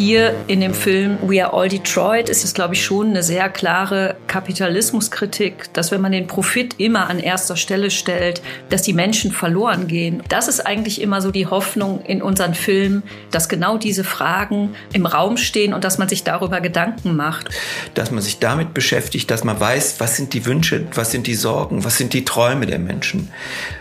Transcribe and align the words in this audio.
hier 0.00 0.34
in 0.46 0.60
dem 0.60 0.72
Film 0.72 1.18
We 1.20 1.44
Are 1.44 1.52
All 1.52 1.68
Detroit 1.68 2.30
ist 2.30 2.42
es, 2.42 2.54
glaube 2.54 2.72
ich, 2.72 2.82
schon 2.82 3.10
eine 3.10 3.22
sehr 3.22 3.50
klare 3.50 4.16
Kapitalismuskritik, 4.28 5.74
dass 5.74 5.90
wenn 5.90 6.00
man 6.00 6.12
den 6.12 6.26
Profit 6.26 6.76
immer 6.78 7.10
an 7.10 7.18
erster 7.18 7.54
Stelle 7.54 7.90
stellt, 7.90 8.40
dass 8.70 8.80
die 8.80 8.94
Menschen 8.94 9.30
verloren 9.30 9.88
gehen. 9.88 10.22
Das 10.30 10.48
ist 10.48 10.60
eigentlich 10.60 11.02
immer 11.02 11.20
so 11.20 11.30
die 11.30 11.46
Hoffnung 11.46 12.00
in 12.06 12.22
unseren 12.22 12.54
Filmen, 12.54 13.02
dass 13.30 13.50
genau 13.50 13.76
diese 13.76 14.02
Fragen 14.02 14.74
im 14.94 15.04
Raum 15.04 15.36
stehen 15.36 15.74
und 15.74 15.84
dass 15.84 15.98
man 15.98 16.08
sich 16.08 16.24
darüber 16.24 16.62
Gedanken 16.62 17.14
macht. 17.14 17.50
Dass 17.92 18.10
man 18.10 18.22
sich 18.22 18.38
damit 18.38 18.72
beschäftigt, 18.72 19.30
dass 19.30 19.44
man 19.44 19.60
weiß, 19.60 20.00
was 20.00 20.16
sind 20.16 20.32
die 20.32 20.46
Wünsche, 20.46 20.86
was 20.94 21.10
sind 21.10 21.26
die 21.26 21.34
Sorgen, 21.34 21.84
was 21.84 21.98
sind 21.98 22.14
die 22.14 22.24
Träume 22.24 22.64
der 22.64 22.78
Menschen. 22.78 23.28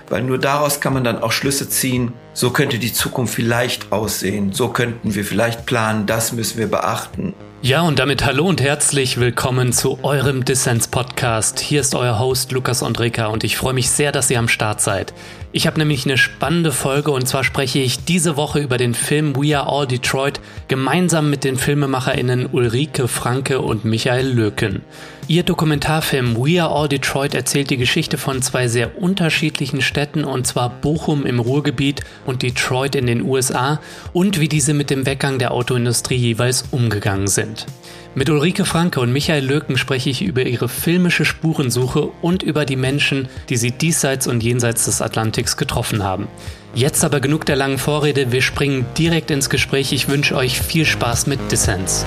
Weil 0.10 0.24
nur 0.24 0.40
daraus 0.40 0.82
kann 0.82 0.94
man 0.94 1.04
dann 1.04 1.22
auch 1.22 1.32
Schlüsse 1.32 1.70
ziehen, 1.70 2.14
so 2.34 2.50
könnte 2.50 2.80
die 2.80 2.92
Zukunft 2.92 3.36
vielleicht 3.36 3.92
aussehen, 3.92 4.52
so 4.52 4.70
könnten 4.70 5.14
wir 5.14 5.24
vielleicht 5.24 5.68
planen, 5.68 6.08
das 6.08 6.34
müssen 6.34 6.58
wir 6.58 6.68
beachten. 6.68 7.36
Ja, 7.62 7.82
und 7.82 8.00
damit 8.00 8.26
hallo 8.26 8.48
und 8.48 8.62
herzlich 8.62 9.20
willkommen 9.20 9.74
zu 9.74 10.00
eurem 10.02 10.46
Dissens-Podcast. 10.46 11.60
Hier 11.60 11.82
ist 11.82 11.94
euer 11.94 12.18
Host 12.18 12.54
Lukas 12.54 12.82
Andreka 12.82 13.28
und 13.28 13.44
ich 13.44 13.58
freue 13.58 13.74
mich 13.74 13.90
sehr, 13.90 14.14
dass 14.14 14.32
ihr 14.32 14.40
am 14.40 14.48
Start 14.48 14.80
seid. 14.80 15.14
Ich 15.52 15.68
habe 15.68 15.78
nämlich 15.78 16.06
eine 16.06 16.18
spannende 16.18 16.72
Folge 16.72 17.12
und 17.12 17.28
zwar 17.28 17.44
spreche 17.44 17.80
ich 17.80 18.06
diese 18.06 18.38
Woche 18.38 18.60
über 18.60 18.78
den 18.78 18.94
Film 18.94 19.36
We 19.36 19.60
Are 19.60 19.70
All 19.70 19.86
Detroit 19.86 20.40
gemeinsam 20.70 21.30
mit 21.30 21.44
den 21.44 21.58
FilmemacherInnen 21.58 22.48
Ulrike 22.48 23.10
Franke 23.10 23.60
und 23.60 23.84
Michael 23.84 24.28
Löken. 24.28 24.82
Ihr 25.30 25.44
Dokumentarfilm 25.44 26.38
We 26.38 26.60
Are 26.60 26.76
All 26.76 26.90
Detroit 26.90 27.36
erzählt 27.36 27.70
die 27.70 27.78
Geschichte 27.78 28.18
von 28.18 28.42
zwei 28.42 28.68
sehr 28.68 29.00
unterschiedlichen 29.00 29.84
Städten 29.84 30.24
und 30.24 30.48
zwar 30.48 30.72
Bochum 30.72 31.24
im 31.24 31.40
Ruhrgebiet 31.40 32.02
und 32.26 32.42
Detroit 32.42 32.96
in 32.96 33.06
den 33.06 33.22
USA 33.22 33.80
und 34.12 34.40
wie 34.40 34.48
diese 34.48 34.74
mit 34.74 34.90
dem 34.90 35.06
Weggang 35.06 35.38
der 35.38 35.52
Autoindustrie 35.52 36.16
jeweils 36.16 36.64
umgegangen 36.72 37.28
sind. 37.28 37.68
Mit 38.16 38.28
Ulrike 38.32 38.66
Franke 38.66 39.02
und 39.02 39.14
Michael 39.14 39.46
Löken 39.46 39.78
spreche 39.78 40.10
ich 40.10 40.24
über 40.24 40.42
ihre 40.42 40.68
filmische 40.68 41.26
Spurensuche 41.26 42.10
und 42.24 42.42
über 42.42 42.66
die 42.66 42.76
Menschen, 42.76 43.28
die 43.50 43.58
sie 43.58 43.70
diesseits 43.70 44.26
und 44.26 44.42
jenseits 44.42 44.86
des 44.86 45.00
Atlantiks 45.00 45.58
getroffen 45.58 46.02
haben. 46.02 46.28
Jetzt 46.74 47.04
aber 47.04 47.20
genug 47.20 47.46
der 47.46 47.56
langen 47.56 47.78
Vorrede, 47.78 48.32
wir 48.32 48.42
springen 48.42 48.88
direkt 48.98 49.30
ins 49.30 49.52
Gespräch. 49.52 49.94
Ich 49.94 50.08
wünsche 50.08 50.36
euch 50.36 50.60
viel 50.60 50.86
Spaß 50.86 51.28
mit 51.28 51.52
Dissens. 51.52 52.04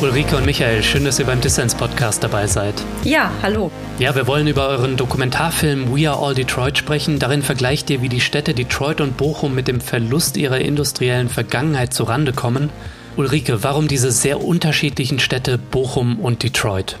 Ulrike 0.00 0.36
und 0.36 0.46
Michael, 0.46 0.84
schön, 0.84 1.04
dass 1.04 1.18
ihr 1.18 1.24
beim 1.26 1.40
Dissens 1.40 1.74
Podcast 1.74 2.22
dabei 2.22 2.46
seid. 2.46 2.74
Ja, 3.02 3.32
hallo. 3.42 3.72
Ja, 3.98 4.14
wir 4.14 4.28
wollen 4.28 4.46
über 4.46 4.68
euren 4.68 4.96
Dokumentarfilm 4.96 5.92
We 5.92 6.08
Are 6.08 6.24
All 6.24 6.36
Detroit 6.36 6.78
sprechen. 6.78 7.18
Darin 7.18 7.42
vergleicht 7.42 7.90
ihr, 7.90 8.00
wie 8.00 8.08
die 8.08 8.20
Städte 8.20 8.54
Detroit 8.54 9.00
und 9.00 9.16
Bochum 9.16 9.56
mit 9.56 9.66
dem 9.66 9.80
Verlust 9.80 10.36
ihrer 10.36 10.60
industriellen 10.60 11.28
Vergangenheit 11.28 11.92
zurande 11.92 12.32
kommen. 12.32 12.70
Ulrike, 13.16 13.64
warum 13.64 13.88
diese 13.88 14.12
sehr 14.12 14.44
unterschiedlichen 14.44 15.18
Städte 15.18 15.58
Bochum 15.58 16.20
und 16.20 16.44
Detroit? 16.44 16.96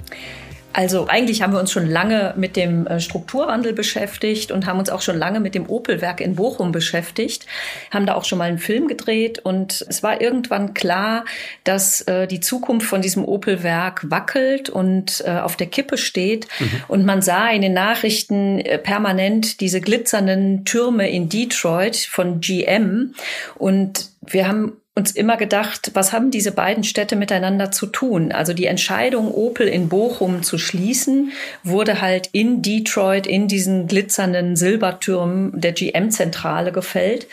Also 0.72 1.08
eigentlich 1.08 1.42
haben 1.42 1.52
wir 1.52 1.60
uns 1.60 1.72
schon 1.72 1.86
lange 1.86 2.34
mit 2.36 2.54
dem 2.54 2.86
äh, 2.86 3.00
Strukturwandel 3.00 3.72
beschäftigt 3.72 4.52
und 4.52 4.66
haben 4.66 4.78
uns 4.78 4.90
auch 4.90 5.00
schon 5.00 5.18
lange 5.18 5.40
mit 5.40 5.54
dem 5.54 5.68
Opelwerk 5.68 6.20
in 6.20 6.36
Bochum 6.36 6.72
beschäftigt, 6.72 7.46
haben 7.90 8.06
da 8.06 8.14
auch 8.14 8.24
schon 8.24 8.38
mal 8.38 8.48
einen 8.48 8.58
Film 8.58 8.86
gedreht 8.86 9.38
und 9.38 9.84
es 9.88 10.02
war 10.02 10.20
irgendwann 10.20 10.74
klar, 10.74 11.24
dass 11.64 12.02
äh, 12.02 12.26
die 12.26 12.40
Zukunft 12.40 12.86
von 12.86 13.02
diesem 13.02 13.24
Opelwerk 13.24 14.10
wackelt 14.10 14.68
und 14.70 15.24
äh, 15.26 15.38
auf 15.38 15.56
der 15.56 15.66
Kippe 15.68 15.96
steht 15.96 16.46
mhm. 16.60 16.82
und 16.88 17.04
man 17.04 17.22
sah 17.22 17.50
in 17.50 17.62
den 17.62 17.72
Nachrichten 17.72 18.60
äh, 18.60 18.78
permanent 18.78 19.60
diese 19.60 19.80
glitzernden 19.80 20.64
Türme 20.64 21.10
in 21.10 21.28
Detroit 21.28 21.96
von 21.96 22.40
GM 22.40 23.14
und 23.56 24.10
wir 24.20 24.46
haben 24.46 24.74
uns 24.98 25.12
immer 25.12 25.36
gedacht, 25.36 25.92
was 25.94 26.12
haben 26.12 26.32
diese 26.32 26.50
beiden 26.50 26.82
Städte 26.82 27.14
miteinander 27.14 27.70
zu 27.70 27.86
tun? 27.86 28.32
Also 28.32 28.52
die 28.52 28.66
Entscheidung, 28.66 29.32
Opel 29.32 29.68
in 29.68 29.88
Bochum 29.88 30.42
zu 30.42 30.58
schließen, 30.58 31.30
wurde 31.62 32.00
halt 32.00 32.28
in 32.32 32.62
Detroit, 32.62 33.26
in 33.28 33.46
diesen 33.46 33.86
glitzernden 33.86 34.56
Silbertürmen 34.56 35.52
der 35.58 35.72
GM-Zentrale 35.72 36.72
gefällt. 36.72 37.28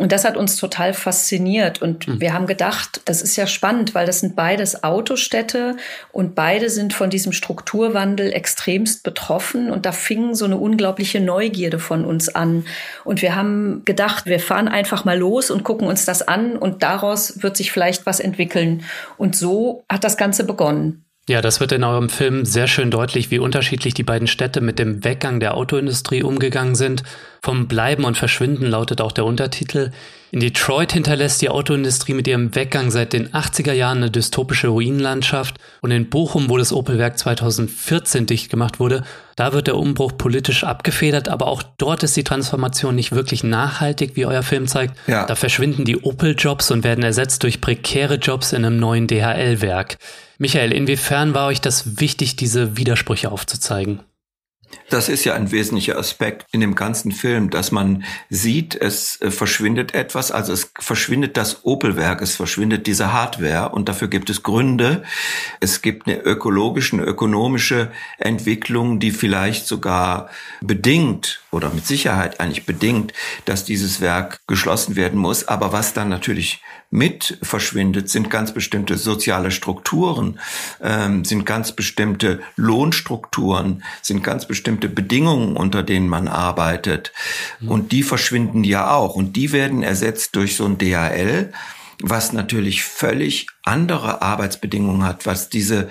Und 0.00 0.12
das 0.12 0.24
hat 0.24 0.38
uns 0.38 0.56
total 0.56 0.94
fasziniert. 0.94 1.82
Und 1.82 2.08
mhm. 2.08 2.20
wir 2.22 2.32
haben 2.32 2.46
gedacht, 2.46 3.02
das 3.04 3.20
ist 3.20 3.36
ja 3.36 3.46
spannend, 3.46 3.94
weil 3.94 4.06
das 4.06 4.20
sind 4.20 4.34
beides 4.34 4.82
Autostädte 4.82 5.76
und 6.10 6.34
beide 6.34 6.70
sind 6.70 6.94
von 6.94 7.10
diesem 7.10 7.32
Strukturwandel 7.32 8.32
extremst 8.32 9.02
betroffen. 9.02 9.70
Und 9.70 9.84
da 9.84 9.92
fing 9.92 10.34
so 10.34 10.46
eine 10.46 10.56
unglaubliche 10.56 11.20
Neugierde 11.20 11.78
von 11.78 12.06
uns 12.06 12.34
an. 12.34 12.64
Und 13.04 13.20
wir 13.20 13.36
haben 13.36 13.82
gedacht, 13.84 14.24
wir 14.24 14.40
fahren 14.40 14.68
einfach 14.68 15.04
mal 15.04 15.18
los 15.18 15.50
und 15.50 15.64
gucken 15.64 15.86
uns 15.86 16.06
das 16.06 16.26
an 16.26 16.56
und 16.56 16.82
daraus 16.82 17.42
wird 17.42 17.58
sich 17.58 17.70
vielleicht 17.70 18.06
was 18.06 18.20
entwickeln. 18.20 18.84
Und 19.18 19.36
so 19.36 19.84
hat 19.86 20.02
das 20.02 20.16
Ganze 20.16 20.44
begonnen. 20.44 21.04
Ja, 21.30 21.40
das 21.40 21.60
wird 21.60 21.70
in 21.70 21.84
eurem 21.84 22.08
Film 22.08 22.44
sehr 22.44 22.66
schön 22.66 22.90
deutlich, 22.90 23.30
wie 23.30 23.38
unterschiedlich 23.38 23.94
die 23.94 24.02
beiden 24.02 24.26
Städte 24.26 24.60
mit 24.60 24.80
dem 24.80 25.04
Weggang 25.04 25.38
der 25.38 25.56
Autoindustrie 25.56 26.24
umgegangen 26.24 26.74
sind. 26.74 27.04
Vom 27.40 27.68
Bleiben 27.68 28.02
und 28.02 28.16
Verschwinden 28.16 28.66
lautet 28.66 29.00
auch 29.00 29.12
der 29.12 29.24
Untertitel. 29.24 29.92
In 30.32 30.40
Detroit 30.40 30.92
hinterlässt 30.92 31.40
die 31.40 31.48
Autoindustrie 31.48 32.14
mit 32.14 32.26
ihrem 32.26 32.52
Weggang 32.56 32.90
seit 32.90 33.12
den 33.12 33.28
80er 33.28 33.72
Jahren 33.72 33.98
eine 33.98 34.10
dystopische 34.10 34.66
Ruinenlandschaft 34.66 35.54
und 35.82 35.92
in 35.92 36.10
Bochum, 36.10 36.50
wo 36.50 36.56
das 36.56 36.72
Opelwerk 36.72 37.16
2014 37.16 38.26
dicht 38.26 38.50
gemacht 38.50 38.80
wurde, 38.80 39.04
da 39.36 39.52
wird 39.52 39.68
der 39.68 39.76
Umbruch 39.76 40.18
politisch 40.18 40.64
abgefedert, 40.64 41.28
aber 41.28 41.46
auch 41.46 41.62
dort 41.78 42.02
ist 42.02 42.16
die 42.16 42.24
Transformation 42.24 42.96
nicht 42.96 43.12
wirklich 43.12 43.44
nachhaltig, 43.44 44.16
wie 44.16 44.26
euer 44.26 44.42
Film 44.42 44.66
zeigt. 44.66 44.96
Ja. 45.06 45.26
Da 45.26 45.36
verschwinden 45.36 45.84
die 45.84 45.98
Opel-Jobs 45.98 46.72
und 46.72 46.82
werden 46.82 47.04
ersetzt 47.04 47.44
durch 47.44 47.60
prekäre 47.60 48.16
Jobs 48.16 48.52
in 48.52 48.64
einem 48.64 48.80
neuen 48.80 49.06
DHL-Werk. 49.06 49.96
Michael, 50.40 50.72
inwiefern 50.72 51.34
war 51.34 51.48
euch 51.48 51.60
das 51.60 52.00
wichtig, 52.00 52.34
diese 52.34 52.78
Widersprüche 52.78 53.30
aufzuzeigen? 53.30 54.00
Das 54.88 55.10
ist 55.10 55.24
ja 55.24 55.34
ein 55.34 55.52
wesentlicher 55.52 55.98
Aspekt 55.98 56.46
in 56.50 56.60
dem 56.60 56.74
ganzen 56.74 57.12
Film, 57.12 57.50
dass 57.50 57.72
man 57.72 58.04
sieht, 58.30 58.74
es 58.74 59.20
äh, 59.20 59.30
verschwindet 59.30 59.94
etwas, 59.94 60.32
also 60.32 60.54
es 60.54 60.72
verschwindet 60.78 61.36
das 61.36 61.64
Opelwerk, 61.66 62.22
es 62.22 62.36
verschwindet 62.36 62.86
diese 62.86 63.12
Hardware 63.12 63.68
und 63.70 63.90
dafür 63.90 64.08
gibt 64.08 64.30
es 64.30 64.42
Gründe. 64.42 65.02
Es 65.60 65.82
gibt 65.82 66.06
eine 66.06 66.20
ökologische, 66.20 66.96
eine 66.96 67.04
ökonomische 67.04 67.90
Entwicklung, 68.18 68.98
die 68.98 69.10
vielleicht 69.10 69.66
sogar 69.66 70.30
bedingt 70.62 71.42
oder 71.50 71.68
mit 71.70 71.86
Sicherheit 71.86 72.40
eigentlich 72.40 72.64
bedingt, 72.64 73.12
dass 73.44 73.64
dieses 73.64 74.00
Werk 74.00 74.40
geschlossen 74.46 74.96
werden 74.96 75.18
muss. 75.18 75.46
Aber 75.48 75.72
was 75.72 75.92
dann 75.92 76.08
natürlich 76.08 76.62
mit 76.90 77.38
verschwindet, 77.40 78.08
sind 78.10 78.30
ganz 78.30 78.52
bestimmte 78.52 78.98
soziale 78.98 79.52
Strukturen, 79.52 80.40
ähm, 80.82 81.24
sind 81.24 81.46
ganz 81.46 81.72
bestimmte 81.72 82.40
Lohnstrukturen, 82.56 83.84
sind 84.02 84.24
ganz 84.24 84.46
bestimmte 84.46 84.88
Bedingungen, 84.88 85.56
unter 85.56 85.84
denen 85.84 86.08
man 86.08 86.26
arbeitet. 86.26 87.12
Mhm. 87.60 87.68
Und 87.68 87.92
die 87.92 88.02
verschwinden 88.02 88.64
ja 88.64 88.92
auch. 88.92 89.14
Und 89.14 89.36
die 89.36 89.52
werden 89.52 89.84
ersetzt 89.84 90.34
durch 90.34 90.56
so 90.56 90.64
ein 90.64 90.78
DHL 90.78 91.52
was 92.02 92.32
natürlich 92.32 92.82
völlig 92.82 93.46
andere 93.62 94.22
Arbeitsbedingungen 94.22 95.04
hat, 95.04 95.26
was 95.26 95.48
diese, 95.48 95.88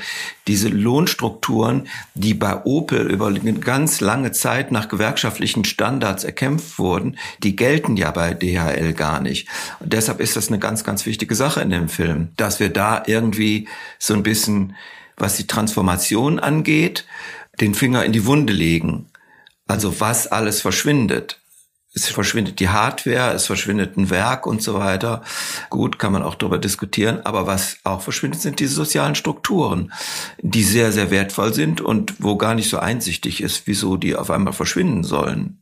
diese 0.48 0.70
Lohnstrukturen, 0.70 1.88
die 2.16 2.34
bei 2.34 2.64
Opel 2.66 3.10
über 3.12 3.28
eine 3.28 3.54
ganz 3.54 4.02
lange 4.02 4.32
Zeit 4.32 4.72
nach 4.72 4.90
gewerkschaftlichen 4.90 5.66
Standards 5.66 6.24
erkämpft 6.24 6.80
wurden, 6.80 7.18
die 7.44 7.56
gelten 7.56 7.96
ja 7.96 8.12
bei 8.12 8.34
DHL 8.34 8.94
gar 8.94 9.22
nicht. 9.22 9.48
Und 9.80 9.94
deshalb 9.94 10.20
ist 10.20 10.36
das 10.36 10.48
eine 10.48 10.60
ganz, 10.60 10.84
ganz 10.84 11.06
wichtige 11.06 11.36
Sache 11.36 11.62
in 11.62 11.70
dem 11.70 11.90
Film, 11.90 12.30
dass 12.38 12.60
wir 12.60 12.70
da 12.70 13.04
irgendwie 13.06 13.68
so 14.00 14.14
ein 14.14 14.24
bisschen, 14.24 14.76
was 15.18 15.38
die 15.38 15.48
Transformation 15.48 16.40
angeht, 16.40 17.06
den 17.62 17.76
Finger 17.76 18.04
in 18.04 18.14
die 18.14 18.26
Wunde 18.26 18.54
legen. 18.54 19.08
Also 19.68 20.00
was 20.00 20.28
alles 20.28 20.62
verschwindet 20.62 21.40
es 21.94 22.08
verschwindet 22.08 22.60
die 22.60 22.70
Hardware, 22.70 23.34
es 23.34 23.48
verschwindet 23.48 23.98
ein 23.98 24.10
Werk 24.10 24.46
und 24.46 24.62
so 24.62 24.76
weiter. 24.76 25.24
Gut, 25.70 25.98
kann 25.98 26.14
man 26.14 26.24
auch 26.24 26.36
darüber 26.36 26.60
diskutieren. 26.60 27.22
Aber 27.26 27.48
was 27.48 27.78
auch 27.84 28.02
verschwindet, 28.02 28.42
sind 28.42 28.60
diese 28.60 28.76
sozialen 28.76 29.16
Strukturen, 29.16 29.92
die 30.40 30.64
sehr, 30.64 30.92
sehr 30.92 31.10
wertvoll 31.10 31.54
sind 31.54 31.82
und 31.82 32.16
wo 32.20 32.38
gar 32.38 32.54
nicht 32.54 32.70
so 32.70 32.78
einsichtig 32.78 33.42
ist, 33.42 33.64
wieso 33.66 33.98
die 33.98 34.16
auf 34.16 34.30
einmal 34.30 34.54
verschwinden 34.54 35.04
sollen. 35.04 35.62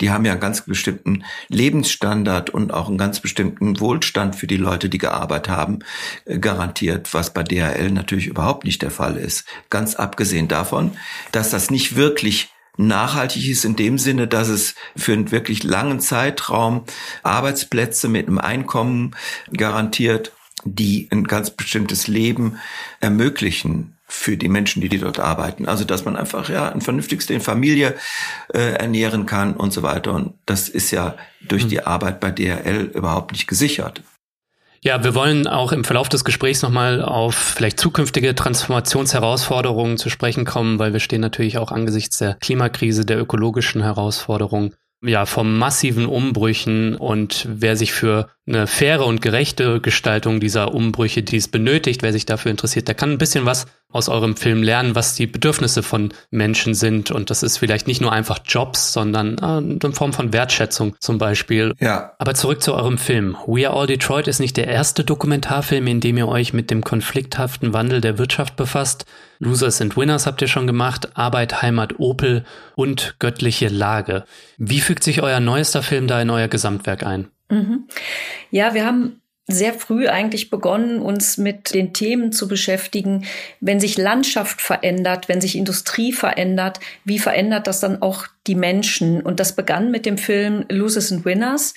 Die 0.00 0.10
haben 0.10 0.24
ja 0.24 0.32
einen 0.32 0.40
ganz 0.40 0.60
bestimmten 0.62 1.24
Lebensstandard 1.48 2.50
und 2.50 2.72
auch 2.72 2.88
einen 2.88 2.98
ganz 2.98 3.18
bestimmten 3.18 3.80
Wohlstand 3.80 4.36
für 4.36 4.46
die 4.46 4.56
Leute, 4.56 4.88
die 4.88 4.98
gearbeitet 4.98 5.48
haben, 5.48 5.80
äh, 6.24 6.38
garantiert, 6.38 7.12
was 7.12 7.32
bei 7.32 7.42
DHL 7.42 7.90
natürlich 7.90 8.26
überhaupt 8.26 8.64
nicht 8.64 8.82
der 8.82 8.92
Fall 8.92 9.16
ist. 9.16 9.44
Ganz 9.70 9.96
abgesehen 9.96 10.46
davon, 10.46 10.96
dass 11.32 11.50
das 11.50 11.70
nicht 11.70 11.96
wirklich 11.96 12.53
nachhaltig 12.76 13.48
ist 13.48 13.64
in 13.64 13.76
dem 13.76 13.98
Sinne, 13.98 14.26
dass 14.26 14.48
es 14.48 14.74
für 14.96 15.12
einen 15.12 15.30
wirklich 15.30 15.62
langen 15.62 16.00
Zeitraum 16.00 16.84
Arbeitsplätze 17.22 18.08
mit 18.08 18.26
einem 18.26 18.38
Einkommen 18.38 19.14
garantiert, 19.56 20.32
die 20.64 21.08
ein 21.10 21.24
ganz 21.24 21.50
bestimmtes 21.50 22.08
Leben 22.08 22.58
ermöglichen. 23.00 23.90
für 24.06 24.36
die 24.36 24.48
Menschen, 24.48 24.80
die, 24.80 24.88
die 24.88 24.98
dort 24.98 25.18
arbeiten. 25.18 25.66
Also 25.66 25.82
dass 25.84 26.04
man 26.04 26.14
einfach 26.14 26.48
ja 26.48 26.70
ein 26.70 26.82
vernünftigste 26.82 27.34
in 27.34 27.40
Familie 27.40 27.96
äh, 28.52 28.74
ernähren 28.74 29.26
kann 29.26 29.54
und 29.54 29.72
so 29.72 29.82
weiter. 29.82 30.12
Und 30.12 30.34
das 30.46 30.68
ist 30.68 30.92
ja 30.92 31.16
durch 31.40 31.64
mhm. 31.64 31.68
die 31.70 31.82
Arbeit 31.82 32.20
bei 32.20 32.30
DRL 32.30 32.92
überhaupt 32.94 33.32
nicht 33.32 33.48
gesichert. 33.48 34.02
Ja, 34.86 35.02
wir 35.02 35.14
wollen 35.14 35.46
auch 35.46 35.72
im 35.72 35.82
Verlauf 35.82 36.10
des 36.10 36.26
Gesprächs 36.26 36.60
nochmal 36.60 37.00
auf 37.00 37.34
vielleicht 37.34 37.80
zukünftige 37.80 38.34
Transformationsherausforderungen 38.34 39.96
zu 39.96 40.10
sprechen 40.10 40.44
kommen, 40.44 40.78
weil 40.78 40.92
wir 40.92 41.00
stehen 41.00 41.22
natürlich 41.22 41.56
auch 41.56 41.72
angesichts 41.72 42.18
der 42.18 42.34
Klimakrise, 42.34 43.06
der 43.06 43.18
ökologischen 43.18 43.82
Herausforderungen 43.82 44.74
ja, 45.04 45.26
vom 45.26 45.58
massiven 45.58 46.06
Umbrüchen 46.06 46.96
und 46.96 47.46
wer 47.48 47.76
sich 47.76 47.92
für 47.92 48.28
eine 48.46 48.66
faire 48.66 49.06
und 49.06 49.22
gerechte 49.22 49.80
Gestaltung 49.80 50.40
dieser 50.40 50.74
Umbrüche, 50.74 51.22
die 51.22 51.36
es 51.36 51.48
benötigt, 51.48 52.02
wer 52.02 52.12
sich 52.12 52.26
dafür 52.26 52.50
interessiert, 52.50 52.88
der 52.88 52.94
kann 52.94 53.10
ein 53.10 53.18
bisschen 53.18 53.46
was 53.46 53.66
aus 53.90 54.08
eurem 54.08 54.36
Film 54.36 54.62
lernen, 54.62 54.96
was 54.96 55.14
die 55.14 55.28
Bedürfnisse 55.28 55.84
von 55.84 56.12
Menschen 56.30 56.74
sind. 56.74 57.12
Und 57.12 57.30
das 57.30 57.44
ist 57.44 57.58
vielleicht 57.58 57.86
nicht 57.86 58.00
nur 58.00 58.12
einfach 58.12 58.40
Jobs, 58.44 58.92
sondern 58.92 59.38
äh, 59.38 59.86
in 59.86 59.92
Form 59.92 60.12
von 60.12 60.32
Wertschätzung 60.32 60.96
zum 60.98 61.18
Beispiel. 61.18 61.74
Ja. 61.78 62.12
Aber 62.18 62.34
zurück 62.34 62.60
zu 62.60 62.74
eurem 62.74 62.98
Film. 62.98 63.36
We 63.46 63.68
Are 63.68 63.78
All 63.78 63.86
Detroit 63.86 64.26
ist 64.26 64.40
nicht 64.40 64.56
der 64.56 64.66
erste 64.66 65.04
Dokumentarfilm, 65.04 65.86
in 65.86 66.00
dem 66.00 66.18
ihr 66.18 66.26
euch 66.26 66.52
mit 66.52 66.72
dem 66.72 66.82
konflikthaften 66.82 67.72
Wandel 67.72 68.00
der 68.00 68.18
Wirtschaft 68.18 68.56
befasst. 68.56 69.06
Losers 69.44 69.80
and 69.80 69.96
Winners 69.96 70.26
habt 70.26 70.42
ihr 70.42 70.48
schon 70.48 70.66
gemacht, 70.66 71.16
Arbeit, 71.16 71.62
Heimat, 71.62 71.98
Opel 71.98 72.44
und 72.74 73.16
Göttliche 73.18 73.68
Lage. 73.68 74.24
Wie 74.56 74.80
fügt 74.80 75.04
sich 75.04 75.22
euer 75.22 75.40
neuester 75.40 75.82
Film 75.82 76.06
da 76.06 76.20
in 76.20 76.30
euer 76.30 76.48
Gesamtwerk 76.48 77.04
ein? 77.04 77.28
Mhm. 77.50 77.86
Ja, 78.50 78.74
wir 78.74 78.86
haben 78.86 79.20
sehr 79.46 79.74
früh 79.74 80.08
eigentlich 80.08 80.48
begonnen, 80.48 81.00
uns 81.00 81.36
mit 81.36 81.74
den 81.74 81.92
Themen 81.92 82.32
zu 82.32 82.48
beschäftigen, 82.48 83.26
wenn 83.60 83.78
sich 83.78 83.98
Landschaft 83.98 84.62
verändert, 84.62 85.28
wenn 85.28 85.42
sich 85.42 85.56
Industrie 85.56 86.12
verändert, 86.12 86.80
wie 87.04 87.18
verändert 87.18 87.66
das 87.66 87.80
dann 87.80 88.00
auch 88.00 88.26
die 88.46 88.54
Menschen. 88.54 89.22
Und 89.22 89.40
das 89.40 89.52
begann 89.52 89.90
mit 89.90 90.04
dem 90.04 90.18
Film 90.18 90.66
Losers 90.68 91.10
and 91.10 91.24
Winners. 91.24 91.74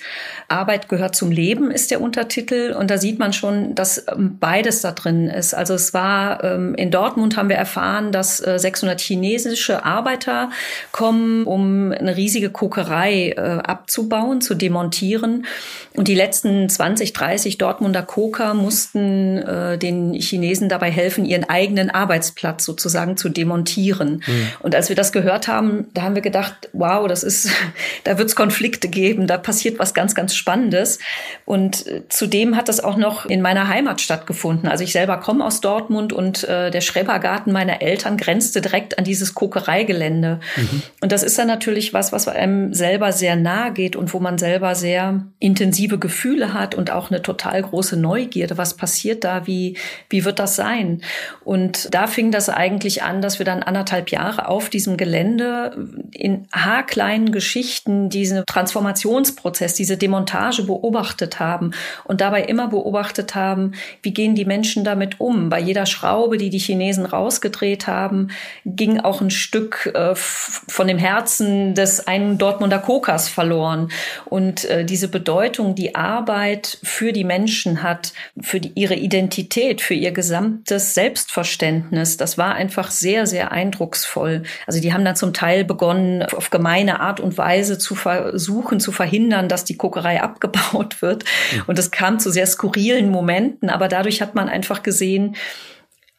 Arbeit 0.48 0.88
gehört 0.88 1.16
zum 1.16 1.30
Leben 1.30 1.70
ist 1.70 1.90
der 1.90 2.00
Untertitel. 2.00 2.74
Und 2.78 2.90
da 2.90 2.98
sieht 2.98 3.18
man 3.18 3.32
schon, 3.32 3.74
dass 3.74 4.04
ähm, 4.08 4.36
beides 4.38 4.82
da 4.82 4.92
drin 4.92 5.28
ist. 5.28 5.54
Also 5.54 5.74
es 5.74 5.94
war 5.94 6.44
ähm, 6.44 6.74
in 6.74 6.90
Dortmund 6.90 7.36
haben 7.36 7.48
wir 7.48 7.56
erfahren, 7.56 8.12
dass 8.12 8.38
600 8.38 9.00
äh, 9.00 9.02
chinesische 9.02 9.84
Arbeiter 9.84 10.50
kommen, 10.92 11.44
um 11.44 11.92
eine 11.92 12.16
riesige 12.16 12.50
Kokerei 12.50 13.30
äh, 13.30 13.40
abzubauen, 13.40 14.40
zu 14.40 14.54
demontieren. 14.54 15.46
Und 15.94 16.08
die 16.08 16.14
letzten 16.14 16.68
20, 16.68 17.12
30 17.12 17.58
Dortmunder 17.58 18.02
Koker 18.02 18.52
mussten 18.52 19.38
äh, 19.38 19.78
den 19.78 20.12
Chinesen 20.12 20.68
dabei 20.68 20.90
helfen, 20.90 21.24
ihren 21.24 21.44
eigenen 21.44 21.90
Arbeitsplatz 21.90 22.64
sozusagen 22.64 23.16
zu 23.16 23.30
demontieren. 23.30 24.22
Mhm. 24.26 24.48
Und 24.60 24.74
als 24.74 24.90
wir 24.90 24.96
das 24.96 25.12
gehört 25.12 25.48
haben, 25.48 25.86
da 25.94 26.02
haben 26.02 26.14
wir 26.14 26.22
gedacht, 26.22 26.57
wow, 26.72 27.06
das 27.06 27.22
ist, 27.22 27.50
da 28.04 28.18
wird 28.18 28.28
es 28.28 28.36
Konflikte 28.36 28.88
geben, 28.88 29.26
da 29.26 29.38
passiert 29.38 29.78
was 29.78 29.94
ganz, 29.94 30.14
ganz 30.14 30.34
Spannendes. 30.34 30.98
Und 31.44 31.86
äh, 31.86 32.02
zudem 32.08 32.56
hat 32.56 32.68
das 32.68 32.80
auch 32.80 32.96
noch 32.96 33.26
in 33.26 33.40
meiner 33.40 33.68
Heimat 33.68 34.00
stattgefunden. 34.00 34.68
Also 34.68 34.84
ich 34.84 34.92
selber 34.92 35.18
komme 35.18 35.44
aus 35.44 35.60
Dortmund 35.60 36.12
und 36.12 36.44
äh, 36.44 36.70
der 36.70 36.80
Schrebergarten 36.80 37.52
meiner 37.52 37.82
Eltern 37.82 38.16
grenzte 38.16 38.60
direkt 38.60 38.98
an 38.98 39.04
dieses 39.04 39.34
Kokereigelände. 39.34 40.40
Mhm. 40.56 40.82
Und 41.00 41.12
das 41.12 41.22
ist 41.22 41.38
dann 41.38 41.46
natürlich 41.46 41.92
was, 41.92 42.12
was 42.12 42.28
einem 42.28 42.74
selber 42.74 43.12
sehr 43.12 43.36
nahe 43.36 43.72
geht 43.72 43.96
und 43.96 44.12
wo 44.12 44.20
man 44.20 44.38
selber 44.38 44.74
sehr 44.74 45.24
intensive 45.38 45.98
Gefühle 45.98 46.54
hat 46.54 46.74
und 46.74 46.90
auch 46.90 47.10
eine 47.10 47.22
total 47.22 47.62
große 47.62 47.96
Neugierde. 47.96 48.58
Was 48.58 48.74
passiert 48.74 49.24
da? 49.24 49.46
Wie, 49.46 49.76
wie 50.08 50.24
wird 50.24 50.38
das 50.38 50.56
sein? 50.56 51.02
Und 51.44 51.94
da 51.94 52.06
fing 52.06 52.30
das 52.30 52.48
eigentlich 52.48 53.02
an, 53.02 53.22
dass 53.22 53.38
wir 53.38 53.46
dann 53.46 53.62
anderthalb 53.62 54.10
Jahre 54.10 54.48
auf 54.48 54.68
diesem 54.68 54.96
Gelände 54.96 55.88
in 56.12 56.47
haarkleinen 56.52 57.32
Geschichten 57.32 58.08
diesen 58.08 58.44
Transformationsprozess, 58.46 59.74
diese 59.74 59.96
Demontage 59.96 60.62
beobachtet 60.62 61.40
haben 61.40 61.72
und 62.04 62.20
dabei 62.20 62.44
immer 62.44 62.68
beobachtet 62.68 63.34
haben, 63.34 63.72
wie 64.02 64.12
gehen 64.12 64.34
die 64.34 64.44
Menschen 64.44 64.84
damit 64.84 65.20
um. 65.20 65.48
Bei 65.50 65.60
jeder 65.60 65.86
Schraube, 65.86 66.38
die 66.38 66.50
die 66.50 66.58
Chinesen 66.58 67.06
rausgedreht 67.06 67.86
haben, 67.86 68.28
ging 68.64 69.00
auch 69.00 69.20
ein 69.20 69.30
Stück 69.30 69.90
äh, 69.94 70.14
von 70.14 70.88
dem 70.88 70.98
Herzen 70.98 71.74
des 71.74 72.06
einen 72.06 72.38
Dortmunder 72.38 72.78
Kokers 72.78 73.28
verloren. 73.28 73.90
Und 74.24 74.64
äh, 74.64 74.84
diese 74.84 75.08
Bedeutung, 75.08 75.74
die 75.74 75.94
Arbeit 75.94 76.78
für 76.82 77.12
die 77.12 77.24
Menschen 77.24 77.82
hat, 77.82 78.12
für 78.40 78.60
die, 78.60 78.72
ihre 78.74 78.94
Identität, 78.94 79.80
für 79.80 79.94
ihr 79.94 80.12
gesamtes 80.12 80.94
Selbstverständnis, 80.94 82.16
das 82.16 82.38
war 82.38 82.54
einfach 82.54 82.90
sehr, 82.90 83.26
sehr 83.26 83.52
eindrucksvoll. 83.52 84.44
Also 84.66 84.80
die 84.80 84.92
haben 84.92 85.04
dann 85.04 85.16
zum 85.16 85.34
Teil 85.34 85.64
begonnen, 85.64 86.24
auf 86.38 86.50
gemeine 86.50 87.00
Art 87.00 87.20
und 87.20 87.36
Weise 87.36 87.78
zu 87.78 87.94
versuchen, 87.94 88.80
zu 88.80 88.92
verhindern, 88.92 89.48
dass 89.48 89.64
die 89.64 89.76
Kokerei 89.76 90.22
abgebaut 90.22 91.02
wird. 91.02 91.24
Und 91.66 91.78
es 91.78 91.90
kam 91.90 92.18
zu 92.18 92.30
sehr 92.30 92.46
skurrilen 92.46 93.10
Momenten, 93.10 93.68
aber 93.68 93.88
dadurch 93.88 94.22
hat 94.22 94.34
man 94.34 94.48
einfach 94.48 94.82
gesehen, 94.82 95.36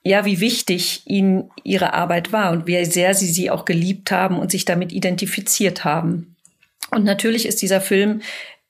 ja, 0.03 0.25
wie 0.25 0.39
wichtig 0.39 1.01
ihnen 1.05 1.49
ihre 1.63 1.93
Arbeit 1.93 2.31
war 2.31 2.51
und 2.51 2.67
wie 2.67 2.85
sehr 2.85 3.13
sie 3.13 3.27
sie 3.27 3.49
auch 3.49 3.65
geliebt 3.65 4.11
haben 4.11 4.39
und 4.39 4.51
sich 4.51 4.65
damit 4.65 4.91
identifiziert 4.91 5.83
haben. 5.83 6.35
Und 6.91 7.03
natürlich 7.03 7.45
ist 7.45 7.61
dieser 7.61 7.81
Film 7.81 8.21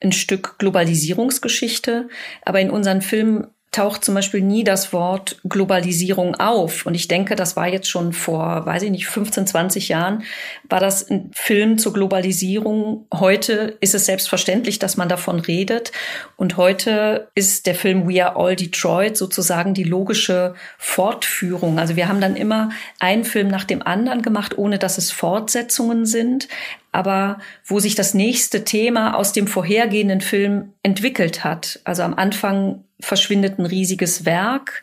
ein 0.02 0.12
Stück 0.12 0.58
Globalisierungsgeschichte, 0.58 2.08
aber 2.42 2.60
in 2.60 2.70
unseren 2.70 3.02
Filmen 3.02 3.46
taucht 3.70 4.04
zum 4.04 4.16
Beispiel 4.16 4.40
nie 4.40 4.64
das 4.64 4.92
Wort 4.92 5.38
Globalisierung 5.44 6.34
auf. 6.34 6.86
Und 6.86 6.94
ich 6.94 7.06
denke, 7.06 7.36
das 7.36 7.54
war 7.54 7.68
jetzt 7.68 7.88
schon 7.88 8.12
vor, 8.12 8.66
weiß 8.66 8.82
ich 8.82 8.90
nicht, 8.90 9.06
15, 9.06 9.46
20 9.46 9.88
Jahren, 9.88 10.24
war 10.68 10.80
das 10.80 11.08
ein 11.08 11.30
Film 11.32 11.78
zur 11.78 11.92
Globalisierung. 11.92 13.06
Heute 13.14 13.76
ist 13.80 13.94
es 13.94 14.06
selbstverständlich, 14.06 14.80
dass 14.80 14.96
man 14.96 15.08
davon 15.08 15.38
redet. 15.38 15.92
Und 16.36 16.56
heute 16.56 17.28
ist 17.36 17.66
der 17.66 17.76
Film 17.76 18.08
We 18.08 18.24
Are 18.24 18.36
All 18.36 18.56
Detroit 18.56 19.16
sozusagen 19.16 19.72
die 19.72 19.84
logische 19.84 20.54
Fortführung. 20.76 21.78
Also 21.78 21.94
wir 21.94 22.08
haben 22.08 22.20
dann 22.20 22.34
immer 22.34 22.70
einen 22.98 23.24
Film 23.24 23.46
nach 23.46 23.64
dem 23.64 23.86
anderen 23.86 24.22
gemacht, 24.22 24.58
ohne 24.58 24.78
dass 24.78 24.98
es 24.98 25.12
Fortsetzungen 25.12 26.06
sind 26.06 26.48
aber 26.92 27.38
wo 27.64 27.78
sich 27.78 27.94
das 27.94 28.14
nächste 28.14 28.64
Thema 28.64 29.14
aus 29.14 29.32
dem 29.32 29.46
vorhergehenden 29.46 30.20
Film 30.20 30.72
entwickelt 30.82 31.44
hat. 31.44 31.80
Also 31.84 32.02
am 32.02 32.14
Anfang 32.14 32.84
verschwindet 33.00 33.58
ein 33.58 33.66
riesiges 33.66 34.24
Werk. 34.24 34.82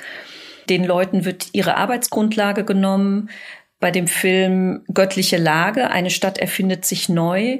Den 0.70 0.84
Leuten 0.84 1.26
wird 1.26 1.50
ihre 1.54 1.76
Arbeitsgrundlage 1.76 2.64
genommen. 2.64 3.30
Bei 3.80 3.92
dem 3.92 4.08
Film 4.08 4.84
Göttliche 4.94 5.38
Lage, 5.38 5.90
eine 5.90 6.10
Stadt 6.10 6.38
erfindet 6.40 6.86
sich 6.86 7.10
neu, 7.10 7.60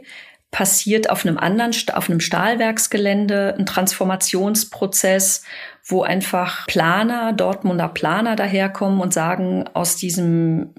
passiert 0.50 1.10
auf 1.10 1.26
einem 1.26 1.38
anderen, 1.38 1.74
auf 1.94 2.10
einem 2.10 2.20
Stahlwerksgelände 2.20 3.56
ein 3.58 3.66
Transformationsprozess, 3.66 5.44
wo 5.86 6.02
einfach 6.02 6.66
Planer, 6.68 7.34
Dortmunder 7.34 7.90
Planer 7.90 8.36
daherkommen 8.36 9.00
und 9.00 9.14
sagen, 9.14 9.68
aus 9.74 9.96
diesem 9.98 10.74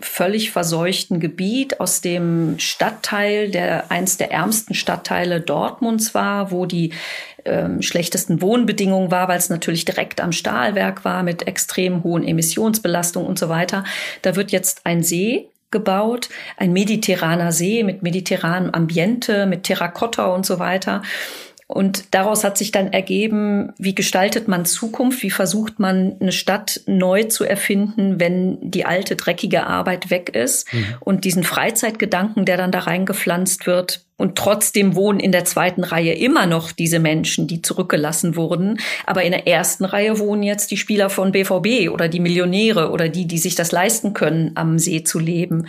völlig 0.00 0.50
verseuchten 0.50 1.20
Gebiet 1.20 1.80
aus 1.80 2.00
dem 2.00 2.58
Stadtteil, 2.58 3.50
der 3.50 3.90
eins 3.90 4.16
der 4.16 4.32
ärmsten 4.32 4.74
Stadtteile 4.74 5.40
Dortmunds 5.40 6.14
war, 6.14 6.50
wo 6.50 6.66
die 6.66 6.92
ähm, 7.44 7.82
schlechtesten 7.82 8.40
Wohnbedingungen 8.40 9.10
war, 9.10 9.28
weil 9.28 9.38
es 9.38 9.50
natürlich 9.50 9.84
direkt 9.84 10.20
am 10.20 10.32
Stahlwerk 10.32 11.04
war 11.04 11.22
mit 11.22 11.46
extrem 11.46 12.02
hohen 12.02 12.24
Emissionsbelastungen 12.24 13.28
und 13.28 13.38
so 13.38 13.48
weiter. 13.48 13.84
Da 14.22 14.36
wird 14.36 14.50
jetzt 14.52 14.82
ein 14.84 15.02
See 15.02 15.48
gebaut, 15.70 16.28
ein 16.56 16.72
mediterraner 16.72 17.52
See 17.52 17.82
mit 17.82 18.02
mediterranem 18.02 18.70
Ambiente, 18.70 19.44
mit 19.46 19.64
Terrakotta 19.64 20.26
und 20.26 20.46
so 20.46 20.58
weiter. 20.58 21.02
Und 21.66 22.14
daraus 22.14 22.44
hat 22.44 22.58
sich 22.58 22.72
dann 22.72 22.92
ergeben, 22.92 23.72
wie 23.78 23.94
gestaltet 23.94 24.48
man 24.48 24.66
Zukunft, 24.66 25.22
wie 25.22 25.30
versucht 25.30 25.78
man 25.78 26.16
eine 26.20 26.32
Stadt 26.32 26.82
neu 26.86 27.24
zu 27.24 27.44
erfinden, 27.44 28.20
wenn 28.20 28.58
die 28.60 28.84
alte 28.84 29.16
dreckige 29.16 29.66
Arbeit 29.66 30.10
weg 30.10 30.34
ist 30.34 30.72
mhm. 30.74 30.84
und 31.00 31.24
diesen 31.24 31.42
Freizeitgedanken, 31.42 32.44
der 32.44 32.58
dann 32.58 32.70
da 32.70 32.80
reingepflanzt 32.80 33.66
wird. 33.66 34.04
Und 34.16 34.36
trotzdem 34.36 34.94
wohnen 34.94 35.18
in 35.18 35.32
der 35.32 35.44
zweiten 35.44 35.82
Reihe 35.82 36.12
immer 36.12 36.46
noch 36.46 36.70
diese 36.70 37.00
Menschen, 37.00 37.48
die 37.48 37.62
zurückgelassen 37.62 38.36
wurden. 38.36 38.78
Aber 39.06 39.24
in 39.24 39.32
der 39.32 39.48
ersten 39.48 39.84
Reihe 39.84 40.18
wohnen 40.20 40.44
jetzt 40.44 40.70
die 40.70 40.76
Spieler 40.76 41.10
von 41.10 41.32
BVB 41.32 41.90
oder 41.90 42.08
die 42.08 42.20
Millionäre 42.20 42.90
oder 42.90 43.08
die, 43.08 43.26
die 43.26 43.38
sich 43.38 43.54
das 43.54 43.72
leisten 43.72 44.12
können, 44.12 44.52
am 44.54 44.78
See 44.78 45.02
zu 45.02 45.18
leben. 45.18 45.66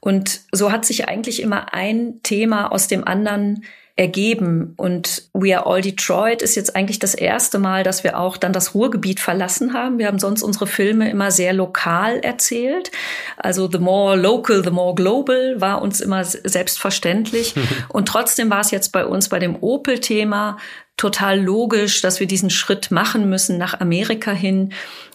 Und 0.00 0.40
so 0.52 0.72
hat 0.72 0.86
sich 0.86 1.08
eigentlich 1.08 1.40
immer 1.40 1.72
ein 1.74 2.14
Thema 2.22 2.72
aus 2.72 2.88
dem 2.88 3.06
anderen 3.06 3.62
ergeben. 3.98 4.74
Und 4.76 5.28
We 5.34 5.58
Are 5.58 5.66
All 5.66 5.80
Detroit 5.80 6.40
ist 6.40 6.54
jetzt 6.54 6.76
eigentlich 6.76 7.00
das 7.00 7.14
erste 7.14 7.58
Mal, 7.58 7.82
dass 7.82 8.04
wir 8.04 8.18
auch 8.18 8.36
dann 8.36 8.52
das 8.52 8.74
Ruhrgebiet 8.74 9.18
verlassen 9.18 9.74
haben. 9.74 9.98
Wir 9.98 10.06
haben 10.06 10.20
sonst 10.20 10.42
unsere 10.42 10.68
Filme 10.68 11.10
immer 11.10 11.32
sehr 11.32 11.52
lokal 11.52 12.20
erzählt. 12.20 12.92
Also 13.36 13.68
the 13.70 13.78
more 13.78 14.16
local, 14.16 14.62
the 14.62 14.70
more 14.70 14.94
global 14.94 15.60
war 15.60 15.82
uns 15.82 16.00
immer 16.00 16.24
selbstverständlich. 16.24 17.54
Und 17.88 18.06
trotzdem 18.06 18.50
war 18.50 18.60
es 18.60 18.70
jetzt 18.70 18.92
bei 18.92 19.04
uns 19.04 19.28
bei 19.28 19.40
dem 19.40 19.56
Opel-Thema 19.60 20.58
total 20.96 21.40
logisch, 21.40 22.00
dass 22.00 22.20
wir 22.20 22.26
diesen 22.26 22.50
Schritt 22.50 22.90
machen 22.92 23.28
müssen 23.28 23.58
nach 23.58 23.80
Amerika 23.80 24.30
hin 24.30 24.72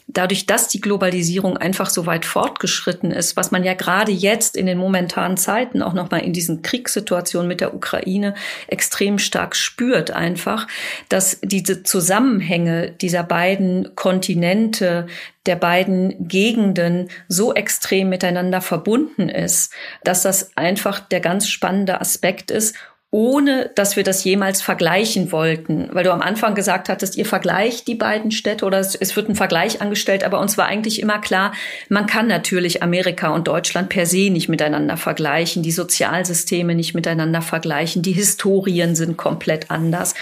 dadurch, 0.07 0.45
dass 0.45 0.67
die 0.67 0.81
Globalisierung 0.81 1.57
einfach 1.57 1.89
so 1.89 2.05
weit 2.05 2.25
fortgeschritten 2.25 3.11
ist, 3.11 3.35
was 3.35 3.51
man 3.51 3.63
ja 3.63 3.73
gerade 3.73 4.11
jetzt 4.11 4.55
in 4.55 4.65
den 4.65 4.77
momentanen 4.77 5.37
Zeiten 5.37 5.81
auch 5.81 5.93
noch 5.93 6.11
mal 6.11 6.19
in 6.19 6.33
diesen 6.33 6.61
Kriegssituationen 6.61 7.47
mit 7.47 7.61
der 7.61 7.73
Ukraine 7.73 8.33
extrem 8.67 9.17
stark 9.17 9.55
spürt 9.55 10.11
einfach, 10.11 10.67
dass 11.09 11.39
diese 11.41 11.83
Zusammenhänge 11.83 12.91
dieser 12.91 13.23
beiden 13.23 13.95
Kontinente, 13.95 15.07
der 15.45 15.55
beiden 15.55 16.27
Gegenden 16.27 17.09
so 17.27 17.53
extrem 17.53 18.09
miteinander 18.09 18.61
verbunden 18.61 19.29
ist, 19.29 19.73
dass 20.03 20.21
das 20.21 20.55
einfach 20.55 20.99
der 20.99 21.19
ganz 21.19 21.47
spannende 21.49 21.99
Aspekt 21.99 22.51
ist 22.51 22.75
ohne 23.13 23.69
dass 23.75 23.95
wir 23.95 24.03
das 24.03 24.23
jemals 24.23 24.63
vergleichen 24.63 25.31
wollten. 25.31 25.87
Weil 25.91 26.03
du 26.03 26.11
am 26.11 26.23
Anfang 26.23 26.55
gesagt 26.55 26.89
hattest, 26.89 27.15
ihr 27.15 27.27
vergleicht 27.27 27.87
die 27.87 27.93
beiden 27.93 28.31
Städte 28.31 28.65
oder 28.65 28.79
es, 28.79 28.95
es, 28.95 29.15
wird 29.15 29.29
ein 29.29 29.35
Vergleich 29.35 29.81
angestellt, 29.81 30.23
aber 30.23 30.39
uns 30.39 30.57
war 30.57 30.65
eigentlich 30.65 30.99
immer 30.99 31.21
klar, 31.21 31.53
man 31.89 32.07
kann 32.07 32.25
natürlich 32.25 32.81
Amerika 32.81 33.29
und 33.29 33.47
Deutschland 33.47 33.89
per 33.89 34.07
se 34.07 34.31
nicht 34.31 34.49
miteinander 34.49 34.97
vergleichen, 34.97 35.61
die 35.61 35.71
Sozialsysteme 35.71 36.73
nicht 36.73 36.95
miteinander 36.95 37.43
vergleichen, 37.43 38.01
die 38.01 38.13
Historien 38.13 38.95
sind 38.95 39.15
komplett 39.15 39.69
anders. 39.69 40.15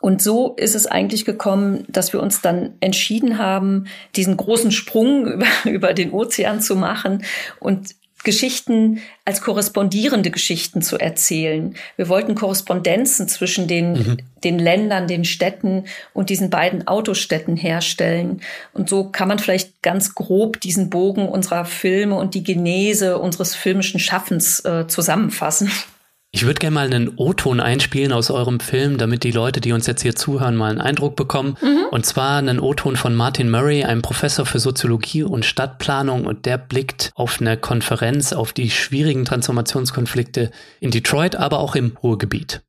Und 0.00 0.22
so 0.22 0.54
ist 0.56 0.74
es 0.74 0.86
eigentlich 0.86 1.26
gekommen, 1.26 1.84
dass 1.88 2.14
wir 2.14 2.22
uns 2.22 2.40
dann 2.40 2.70
entschieden 2.80 3.36
haben, 3.36 3.88
diesen 4.16 4.38
großen 4.38 4.72
Sprung 4.72 5.26
über, 5.34 5.46
über 5.64 5.92
den 5.92 6.12
Ozean 6.12 6.62
zu 6.62 6.76
machen 6.76 7.24
und 7.60 7.94
Geschichten 8.24 9.00
als 9.24 9.40
korrespondierende 9.40 10.30
Geschichten 10.30 10.82
zu 10.82 10.98
erzählen. 10.98 11.74
Wir 11.96 12.08
wollten 12.08 12.34
Korrespondenzen 12.34 13.28
zwischen 13.28 13.68
den, 13.68 13.92
mhm. 13.92 14.16
den 14.42 14.58
Ländern, 14.58 15.06
den 15.06 15.24
Städten 15.24 15.84
und 16.14 16.30
diesen 16.30 16.50
beiden 16.50 16.86
Autostädten 16.88 17.56
herstellen. 17.56 18.40
Und 18.72 18.88
so 18.88 19.04
kann 19.04 19.28
man 19.28 19.38
vielleicht 19.38 19.82
ganz 19.82 20.14
grob 20.14 20.60
diesen 20.60 20.90
Bogen 20.90 21.28
unserer 21.28 21.64
Filme 21.64 22.16
und 22.16 22.34
die 22.34 22.42
Genese 22.42 23.18
unseres 23.18 23.54
filmischen 23.54 24.00
Schaffens 24.00 24.64
äh, 24.64 24.86
zusammenfassen. 24.88 25.70
Ich 26.30 26.44
würde 26.44 26.58
gerne 26.58 26.74
mal 26.74 26.86
einen 26.86 27.14
O-Ton 27.16 27.58
einspielen 27.58 28.12
aus 28.12 28.30
eurem 28.30 28.60
Film, 28.60 28.98
damit 28.98 29.24
die 29.24 29.30
Leute, 29.30 29.62
die 29.62 29.72
uns 29.72 29.86
jetzt 29.86 30.02
hier 30.02 30.14
zuhören, 30.14 30.56
mal 30.56 30.70
einen 30.70 30.80
Eindruck 30.80 31.16
bekommen. 31.16 31.56
Mhm. 31.62 31.86
Und 31.90 32.04
zwar 32.04 32.36
einen 32.36 32.60
O-Ton 32.60 32.96
von 32.96 33.14
Martin 33.14 33.50
Murray, 33.50 33.84
einem 33.84 34.02
Professor 34.02 34.44
für 34.44 34.58
Soziologie 34.58 35.22
und 35.22 35.46
Stadtplanung. 35.46 36.26
Und 36.26 36.44
der 36.44 36.58
blickt 36.58 37.12
auf 37.14 37.40
eine 37.40 37.56
Konferenz 37.56 38.34
auf 38.34 38.52
die 38.52 38.70
schwierigen 38.70 39.24
Transformationskonflikte 39.24 40.50
in 40.80 40.90
Detroit, 40.90 41.34
aber 41.34 41.60
auch 41.60 41.74
im 41.74 41.96
Ruhrgebiet. 42.02 42.60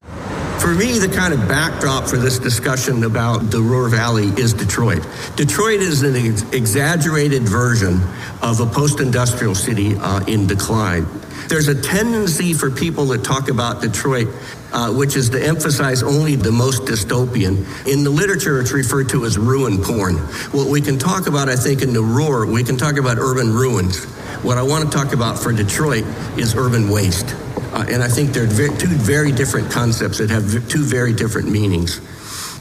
For 0.59 0.71
me, 0.71 0.93
the 0.93 1.09
kind 1.09 1.33
of 1.33 1.45
backdrop 1.49 2.07
for 2.07 2.17
this 2.17 2.39
discussion 2.39 3.03
about 3.03 3.51
the 3.51 3.59
Ruhr 3.59 3.89
Valley 3.89 4.31
is 4.37 4.53
Detroit. 4.53 5.03
Detroit 5.37 5.81
is 5.81 6.03
an 6.03 6.15
ex 6.15 6.45
exaggerated 6.53 7.47
version 7.47 8.01
of 8.41 8.61
a 8.61 8.65
post-industrial 8.65 9.55
city 9.55 9.95
uh, 9.95 10.21
in 10.27 10.47
decline. 10.47 11.05
There's 11.49 11.67
a 11.67 11.81
tendency 11.81 12.53
for 12.53 12.69
people 12.69 13.07
to 13.07 13.17
talk 13.17 13.49
about 13.49 13.81
Detroit, 13.81 14.27
uh, 14.71 14.93
which 14.93 15.15
is 15.15 15.31
to 15.31 15.43
emphasize 15.43 16.03
only 16.03 16.35
the 16.35 16.51
most 16.51 16.83
dystopian. 16.83 17.65
In 17.91 18.03
the 18.03 18.11
literature, 18.11 18.61
it's 18.61 18.71
referred 18.71 19.09
to 19.09 19.25
as 19.25 19.35
ruin 19.35 19.81
porn. 19.81 20.17
What 20.53 20.67
we 20.67 20.79
can 20.79 20.99
talk 20.99 21.25
about, 21.25 21.49
I 21.49 21.55
think, 21.55 21.81
in 21.81 21.91
the 21.91 22.03
roar, 22.03 22.45
we 22.45 22.63
can 22.63 22.77
talk 22.77 22.99
about 22.99 23.17
urban 23.17 23.51
ruins. 23.51 24.05
What 24.43 24.59
I 24.59 24.61
want 24.61 24.91
to 24.91 24.95
talk 24.95 25.11
about 25.11 25.39
for 25.39 25.51
Detroit 25.51 26.05
is 26.37 26.53
urban 26.53 26.87
waste. 26.87 27.35
Uh, 27.73 27.83
and 27.89 28.03
I 28.03 28.07
think 28.09 28.29
they're 28.29 28.45
two 28.45 28.87
very 28.87 29.31
different 29.31 29.71
concepts 29.71 30.19
that 30.19 30.29
have 30.29 30.69
two 30.69 30.83
very 30.83 31.13
different 31.13 31.49
meanings 31.49 31.99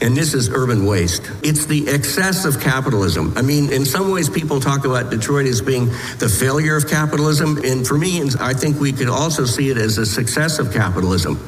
and 0.01 0.15
this 0.15 0.33
is 0.33 0.49
urban 0.49 0.85
waste. 0.85 1.29
It's 1.43 1.65
the 1.65 1.89
excess 1.89 2.45
of 2.45 2.59
capitalism. 2.59 3.33
I 3.37 3.41
mean, 3.41 3.71
in 3.71 3.85
some 3.85 4.11
ways, 4.11 4.29
people 4.29 4.59
talk 4.59 4.85
about 4.85 5.09
Detroit 5.09 5.47
as 5.47 5.61
being 5.61 5.87
the 6.17 6.29
failure 6.29 6.75
of 6.75 6.87
capitalism, 6.87 7.57
and 7.63 7.85
for 7.85 7.97
me, 7.97 8.21
I 8.39 8.53
think 8.53 8.79
we 8.79 8.91
could 8.91 9.09
also 9.09 9.45
see 9.45 9.69
it 9.69 9.77
as 9.77 9.97
a 9.97 10.05
success 10.05 10.59
of 10.59 10.71
capitalism 10.73 11.39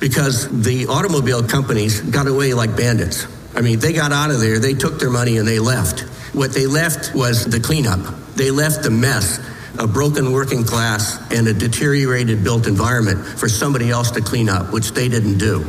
because 0.00 0.48
the 0.62 0.86
automobile 0.86 1.42
companies 1.42 2.00
got 2.00 2.26
away 2.26 2.54
like 2.54 2.76
bandits. 2.76 3.26
I 3.54 3.60
mean, 3.60 3.78
they 3.78 3.92
got 3.92 4.12
out 4.12 4.30
of 4.30 4.40
there, 4.40 4.58
they 4.58 4.74
took 4.74 4.98
their 4.98 5.10
money, 5.10 5.38
and 5.38 5.46
they 5.46 5.58
left. 5.58 6.00
What 6.34 6.52
they 6.52 6.66
left 6.66 7.14
was 7.14 7.44
the 7.44 7.60
cleanup, 7.60 8.00
they 8.34 8.50
left 8.50 8.82
the 8.82 8.90
mess 8.90 9.38
a 9.78 9.86
broken 9.86 10.32
working 10.32 10.64
class 10.64 11.16
and 11.32 11.46
a 11.46 11.54
deteriorated 11.54 12.42
built 12.42 12.66
environment 12.66 13.24
for 13.24 13.48
somebody 13.48 13.90
else 13.90 14.10
to 14.10 14.20
clean 14.20 14.48
up, 14.48 14.72
which 14.72 14.90
they 14.90 15.08
didn't 15.08 15.38
do. 15.38 15.64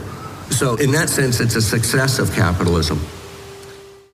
So 0.50 0.76
in 0.76 0.92
that 0.92 1.10
sense, 1.10 1.42
it's 1.44 1.56
a 1.56 1.62
success 1.62 2.20
of 2.20 2.36
capitalism. 2.36 2.98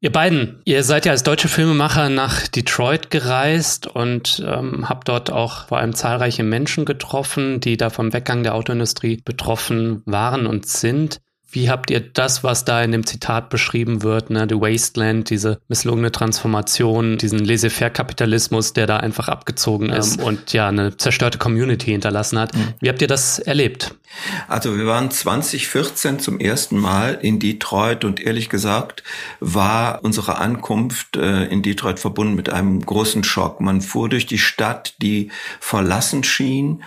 Ihr 0.02 0.12
beiden, 0.12 0.62
ihr 0.66 0.84
seid 0.84 1.06
ja 1.08 1.14
als 1.14 1.24
deutsche 1.24 1.48
Filmemacher 1.48 2.10
nach 2.10 2.48
Detroit 2.48 3.10
gereist 3.10 3.88
und 3.88 4.44
ähm, 4.46 4.88
habt 4.88 5.08
dort 5.08 5.32
auch 5.32 5.68
vor 5.68 5.80
allem 5.80 5.96
zahlreiche 5.96 6.44
Menschen 6.44 6.86
getroffen, 6.86 7.60
die 7.60 7.76
da 7.76 7.90
vom 7.90 8.14
Weggang 8.14 8.44
der 8.44 8.54
Autoindustrie 8.54 9.20
betroffen 9.26 10.04
waren 10.06 10.46
und 10.46 10.68
sind. 10.68 11.22
Wie 11.56 11.70
habt 11.70 11.90
ihr 11.90 12.02
das, 12.02 12.44
was 12.44 12.66
da 12.66 12.84
in 12.84 12.92
dem 12.92 13.06
Zitat 13.06 13.50
beschrieben 13.50 14.04
wird, 14.04 14.30
ne, 14.30 14.46
The 14.50 14.56
Wasteland, 14.56 15.30
diese 15.30 15.62
misslungene 15.70 16.12
Transformation, 16.12 17.18
diesen 17.18 17.40
Laissez-faire-Kapitalismus, 17.40 18.74
der 18.74 18.88
da 18.88 18.98
einfach 18.98 19.30
abgezogen 19.30 19.90
ist 19.90 20.20
ähm, 20.20 20.26
und 20.26 20.52
ja 20.52 20.68
eine 20.68 20.98
zerstörte 20.98 21.38
Community 21.38 21.92
hinterlassen 21.92 22.40
hat. 22.40 22.54
Mhm. 22.54 22.74
Wie 22.82 22.90
habt 22.90 23.02
ihr 23.02 23.08
das 23.08 23.40
erlebt? 23.40 23.96
Also 24.50 24.78
wir 24.78 24.86
waren 24.86 25.10
2014 25.10 26.20
zum 26.20 26.40
ersten 26.40 26.78
Mal 26.78 27.20
in 27.22 27.40
Detroit 27.40 28.04
und 28.04 28.20
ehrlich 28.20 28.50
gesagt 28.50 29.04
war 29.40 30.04
unsere 30.04 30.38
Ankunft 30.38 31.16
äh, 31.16 31.46
in 31.46 31.62
Detroit 31.62 32.00
verbunden 32.02 32.36
mit 32.36 32.50
einem 32.50 32.86
großen 32.86 33.24
Schock. 33.24 33.62
Man 33.62 33.80
fuhr 33.80 34.10
durch 34.10 34.26
die 34.26 34.38
Stadt, 34.40 34.96
die 35.02 35.32
verlassen 35.62 36.26
schien 36.26 36.84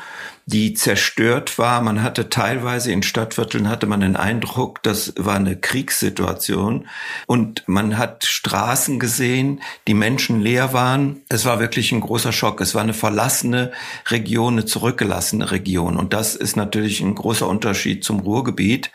die 0.49 0.73
zerstört 0.73 1.59
war. 1.59 1.83
Man 1.83 2.03
hatte 2.03 2.31
teilweise 2.31 2.91
in 2.91 3.03
Stadtvierteln 3.03 3.69
hatte 3.69 3.87
man 3.87 4.01
den 4.01 4.17
Eindruck, 4.17 4.83
das 4.83 5.13
war 5.19 5.35
eine 5.35 5.57
Kriegssituation 5.57 6.89
und 7.27 7.65
man 7.67 7.99
hat 7.99 8.25
Straßen 8.25 8.99
gesehen, 8.99 9.61
die 9.87 9.93
Menschen 9.93 10.41
leer 10.41 10.73
waren. 10.73 11.21
Es 11.29 11.45
war 11.45 11.61
wirklich 11.61 11.93
ein 11.93 12.01
großer 12.01 12.33
Schock. 12.33 12.63
Es 12.63 12.75
war 12.75 12.81
eine 12.81 12.95
verlassene 12.95 13.73
Region, 14.07 14.55
eine 14.55 14.65
zurückgelassene 14.65 15.51
Region 15.51 15.99
und 15.99 16.15
das 16.15 16.35
ist 16.35 16.57
natürlich 16.57 17.03
ein 17.03 17.15
großer 17.15 17.47
Unterschied 17.47 18.03
zum 18.03 18.21
Ruhrgebiet, 18.21 18.91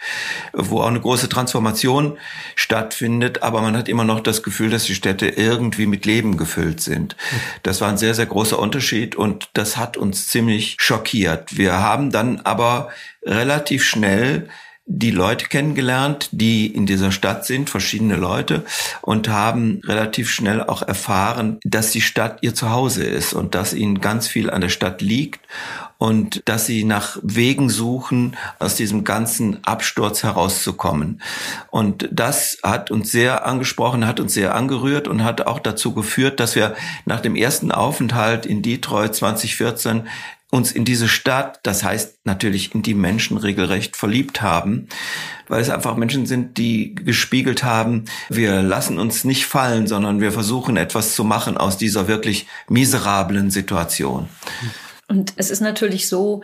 wo 0.53 0.81
auch 0.81 0.87
eine 0.87 1.01
große 1.01 1.29
Transformation 1.29 2.17
stattfindet, 2.55 3.43
aber 3.43 3.61
man 3.61 3.77
hat 3.77 3.89
immer 3.89 4.05
noch 4.05 4.21
das 4.21 4.41
Gefühl, 4.41 4.71
dass 4.71 4.85
die 4.85 4.95
Städte 4.95 5.27
irgendwie 5.27 5.85
mit 5.85 6.07
Leben 6.07 6.35
gefüllt 6.35 6.81
sind. 6.81 7.15
Das 7.61 7.79
war 7.79 7.89
ein 7.89 7.97
sehr, 7.99 8.15
sehr 8.15 8.25
großer 8.25 8.57
Unterschied 8.57 9.15
und 9.15 9.49
das 9.53 9.77
hat 9.77 9.97
uns 9.97 10.27
ziemlich 10.27 10.77
schockiert 10.79 11.42
hat. 11.43 11.57
Wir 11.57 11.73
haben 11.73 12.11
dann 12.11 12.41
aber 12.41 12.89
relativ 13.25 13.83
schnell 13.83 14.47
die 14.85 15.11
Leute 15.11 15.45
kennengelernt, 15.45 16.27
die 16.33 16.67
in 16.67 16.85
dieser 16.85 17.13
Stadt 17.13 17.45
sind, 17.45 17.69
verschiedene 17.69 18.17
Leute, 18.17 18.65
und 19.01 19.29
haben 19.29 19.79
relativ 19.85 20.29
schnell 20.29 20.61
auch 20.61 20.81
erfahren, 20.81 21.57
dass 21.63 21.91
die 21.91 22.01
Stadt 22.01 22.39
ihr 22.41 22.53
Zuhause 22.53 23.05
ist 23.05 23.33
und 23.33 23.55
dass 23.55 23.73
ihnen 23.73 24.01
ganz 24.01 24.27
viel 24.27 24.49
an 24.49 24.59
der 24.59 24.67
Stadt 24.67 25.01
liegt 25.01 25.39
und 25.97 26.41
dass 26.49 26.65
sie 26.65 26.83
nach 26.83 27.17
Wegen 27.23 27.69
suchen, 27.69 28.35
aus 28.59 28.75
diesem 28.75 29.05
ganzen 29.05 29.63
Absturz 29.63 30.21
herauszukommen. 30.21 31.21
Und 31.71 32.09
das 32.11 32.57
hat 32.61 32.91
uns 32.91 33.09
sehr 33.09 33.45
angesprochen, 33.45 34.05
hat 34.05 34.19
uns 34.19 34.33
sehr 34.33 34.53
angerührt 34.53 35.07
und 35.07 35.23
hat 35.23 35.47
auch 35.47 35.59
dazu 35.59 35.93
geführt, 35.93 36.41
dass 36.41 36.55
wir 36.55 36.75
nach 37.05 37.21
dem 37.21 37.37
ersten 37.37 37.71
Aufenthalt 37.71 38.45
in 38.45 38.61
Detroit 38.61 39.15
2014 39.15 40.09
uns 40.53 40.71
in 40.71 40.85
diese 40.85 41.07
Stadt, 41.07 41.59
das 41.63 41.83
heißt 41.83 42.19
natürlich 42.25 42.75
in 42.75 42.83
die 42.83 42.93
Menschen 42.93 43.37
regelrecht 43.37 43.97
verliebt 43.97 44.43
haben, 44.43 44.87
weil 45.47 45.59
es 45.59 45.71
einfach 45.71 45.97
Menschen 45.97 46.27
sind, 46.27 46.59
die 46.59 46.93
gespiegelt 46.93 47.63
haben, 47.63 48.05
wir 48.29 48.61
lassen 48.61 48.99
uns 48.99 49.23
nicht 49.23 49.47
fallen, 49.47 49.87
sondern 49.87 50.21
wir 50.21 50.31
versuchen 50.31 50.77
etwas 50.77 51.15
zu 51.15 51.23
machen 51.23 51.57
aus 51.57 51.79
dieser 51.79 52.07
wirklich 52.07 52.45
miserablen 52.69 53.49
Situation. 53.49 54.29
Und 55.07 55.33
es 55.37 55.49
ist 55.49 55.61
natürlich 55.61 56.07
so, 56.07 56.43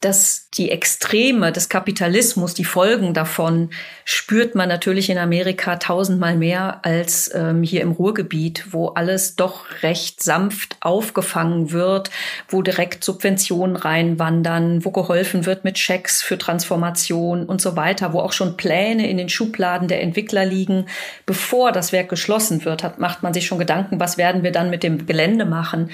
dass 0.00 0.48
die 0.54 0.70
Extreme 0.70 1.50
des 1.50 1.68
Kapitalismus, 1.68 2.54
die 2.54 2.64
Folgen 2.64 3.14
davon, 3.14 3.70
spürt 4.04 4.54
man 4.54 4.68
natürlich 4.68 5.10
in 5.10 5.18
Amerika 5.18 5.76
tausendmal 5.76 6.36
mehr 6.36 6.84
als 6.84 7.34
ähm, 7.34 7.64
hier 7.64 7.82
im 7.82 7.90
Ruhrgebiet, 7.90 8.66
wo 8.70 8.88
alles 8.88 9.34
doch 9.34 9.64
recht 9.82 10.22
sanft 10.22 10.76
aufgefangen 10.80 11.72
wird, 11.72 12.10
wo 12.48 12.62
direkt 12.62 13.02
Subventionen 13.02 13.74
reinwandern, 13.74 14.84
wo 14.84 14.92
geholfen 14.92 15.46
wird 15.46 15.64
mit 15.64 15.78
Schecks 15.78 16.22
für 16.22 16.38
Transformation 16.38 17.44
und 17.44 17.60
so 17.60 17.74
weiter, 17.74 18.12
wo 18.12 18.20
auch 18.20 18.32
schon 18.32 18.56
Pläne 18.56 19.10
in 19.10 19.16
den 19.16 19.28
Schubladen 19.28 19.88
der 19.88 20.00
Entwickler 20.00 20.44
liegen. 20.44 20.86
Bevor 21.26 21.72
das 21.72 21.90
Werk 21.90 22.08
geschlossen 22.08 22.64
wird, 22.64 22.84
hat, 22.84 23.00
macht 23.00 23.24
man 23.24 23.34
sich 23.34 23.46
schon 23.46 23.58
Gedanken, 23.58 23.98
was 23.98 24.16
werden 24.16 24.44
wir 24.44 24.52
dann 24.52 24.70
mit 24.70 24.84
dem 24.84 25.06
Gelände 25.06 25.44
machen. 25.44 25.90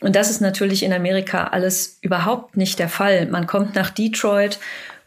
Und 0.00 0.16
das 0.16 0.30
ist 0.30 0.40
natürlich 0.40 0.82
in 0.82 0.92
Amerika 0.92 1.48
alles 1.48 1.98
überhaupt 2.00 2.56
nicht 2.56 2.78
der 2.78 2.88
Fall. 2.88 3.26
Man 3.26 3.46
kommt 3.46 3.74
nach 3.74 3.90
Detroit 3.90 4.58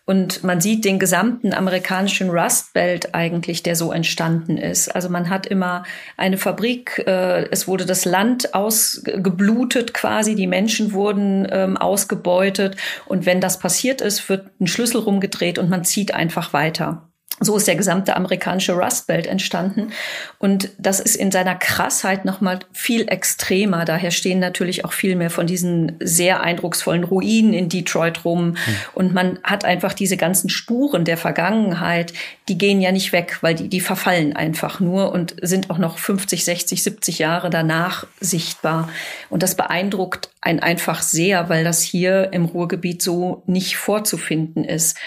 Und 0.05 0.43
man 0.43 0.59
sieht 0.59 0.83
den 0.83 1.00
gesamten 1.00 1.53
amerikanischen 1.53 2.29
Rust 2.29 2.73
Belt 2.73 3.15
eigentlich, 3.15 3.63
der 3.63 3.77
so 3.77 3.93
entstanden 3.93 4.57
ist. 4.57 4.93
Also 4.93 5.07
man 5.07 5.29
hat 5.29 5.45
immer 5.45 5.83
eine 6.17 6.38
Fabrik, 6.38 7.01
äh, 7.07 7.45
es 7.51 7.69
wurde 7.69 7.85
das 7.85 8.03
Land 8.03 8.53
ausgeblutet 8.53 9.93
quasi, 9.93 10.35
die 10.35 10.47
Menschen 10.47 10.91
wurden 10.91 11.47
ähm, 11.50 11.77
ausgebeutet. 11.77 12.75
Und 13.05 13.25
wenn 13.25 13.39
das 13.39 13.59
passiert 13.59 14.01
ist, 14.01 14.27
wird 14.27 14.50
ein 14.59 14.67
Schlüssel 14.67 15.00
rumgedreht 15.00 15.57
und 15.57 15.69
man 15.69 15.85
zieht 15.85 16.13
einfach 16.13 16.51
weiter. 16.51 17.12
So 17.40 17.58
ist 17.58 17.68
der 17.68 17.75
gesamte 17.75 18.16
amerikanische 18.16 18.74
Rust 18.74 19.08
Belt 19.08 19.25
entstanden. 19.25 19.92
Und 20.38 20.70
das 20.78 21.00
ist 21.00 21.16
in 21.16 21.32
seiner 21.32 21.56
Krassheit 21.56 22.25
nochmal 22.25 22.60
viel 22.74 23.08
extremer. 23.10 23.86
Daher 23.86 24.12
stehen 24.12 24.40
natürlich 24.40 24.86
auch 24.86 24.94
viel 24.94 25.16
mehr 25.16 25.32
von 25.32 25.48
diesen 25.48 25.94
sehr 26.00 26.42
eindrucksvollen 26.42 27.04
Ruinen 27.04 27.54
in 27.54 27.70
Detroit 27.70 28.24
rum. 28.24 28.50
Mhm. 28.50 28.58
Und 28.94 29.13
man 29.16 29.40
hat 29.44 29.66
einfach 29.66 29.94
diese 29.94 30.16
ganzen 30.16 30.50
Spuren 30.50 31.06
der 31.06 31.18
Vergangenheit, 31.18 32.13
die 32.50 32.58
gehen 32.58 32.82
ja 32.82 32.92
nicht 32.92 33.12
weg, 33.13 33.40
weil 33.42 33.56
die, 33.56 33.68
die 33.68 33.82
verfallen 33.82 34.36
einfach 34.36 34.80
nur 34.80 35.12
und 35.12 35.36
sind 35.42 35.72
auch 35.72 35.80
noch 35.80 35.98
50, 35.98 36.46
60, 36.46 36.84
70 36.84 37.20
Jahre 37.20 37.50
danach 37.50 38.06
sichtbar. 38.20 38.90
Und 39.32 39.42
das 39.42 39.56
beeindruckt 39.56 40.30
einen 40.40 40.60
einfach 40.60 41.02
sehr, 41.02 41.50
weil 41.50 41.63
das 41.63 41.82
hier 41.82 42.32
im 42.32 42.46
Ruhrgebiet 42.46 43.02
so 43.02 43.42
nicht 43.48 43.75
vorzufinden 43.75 44.63
ist 44.63 44.98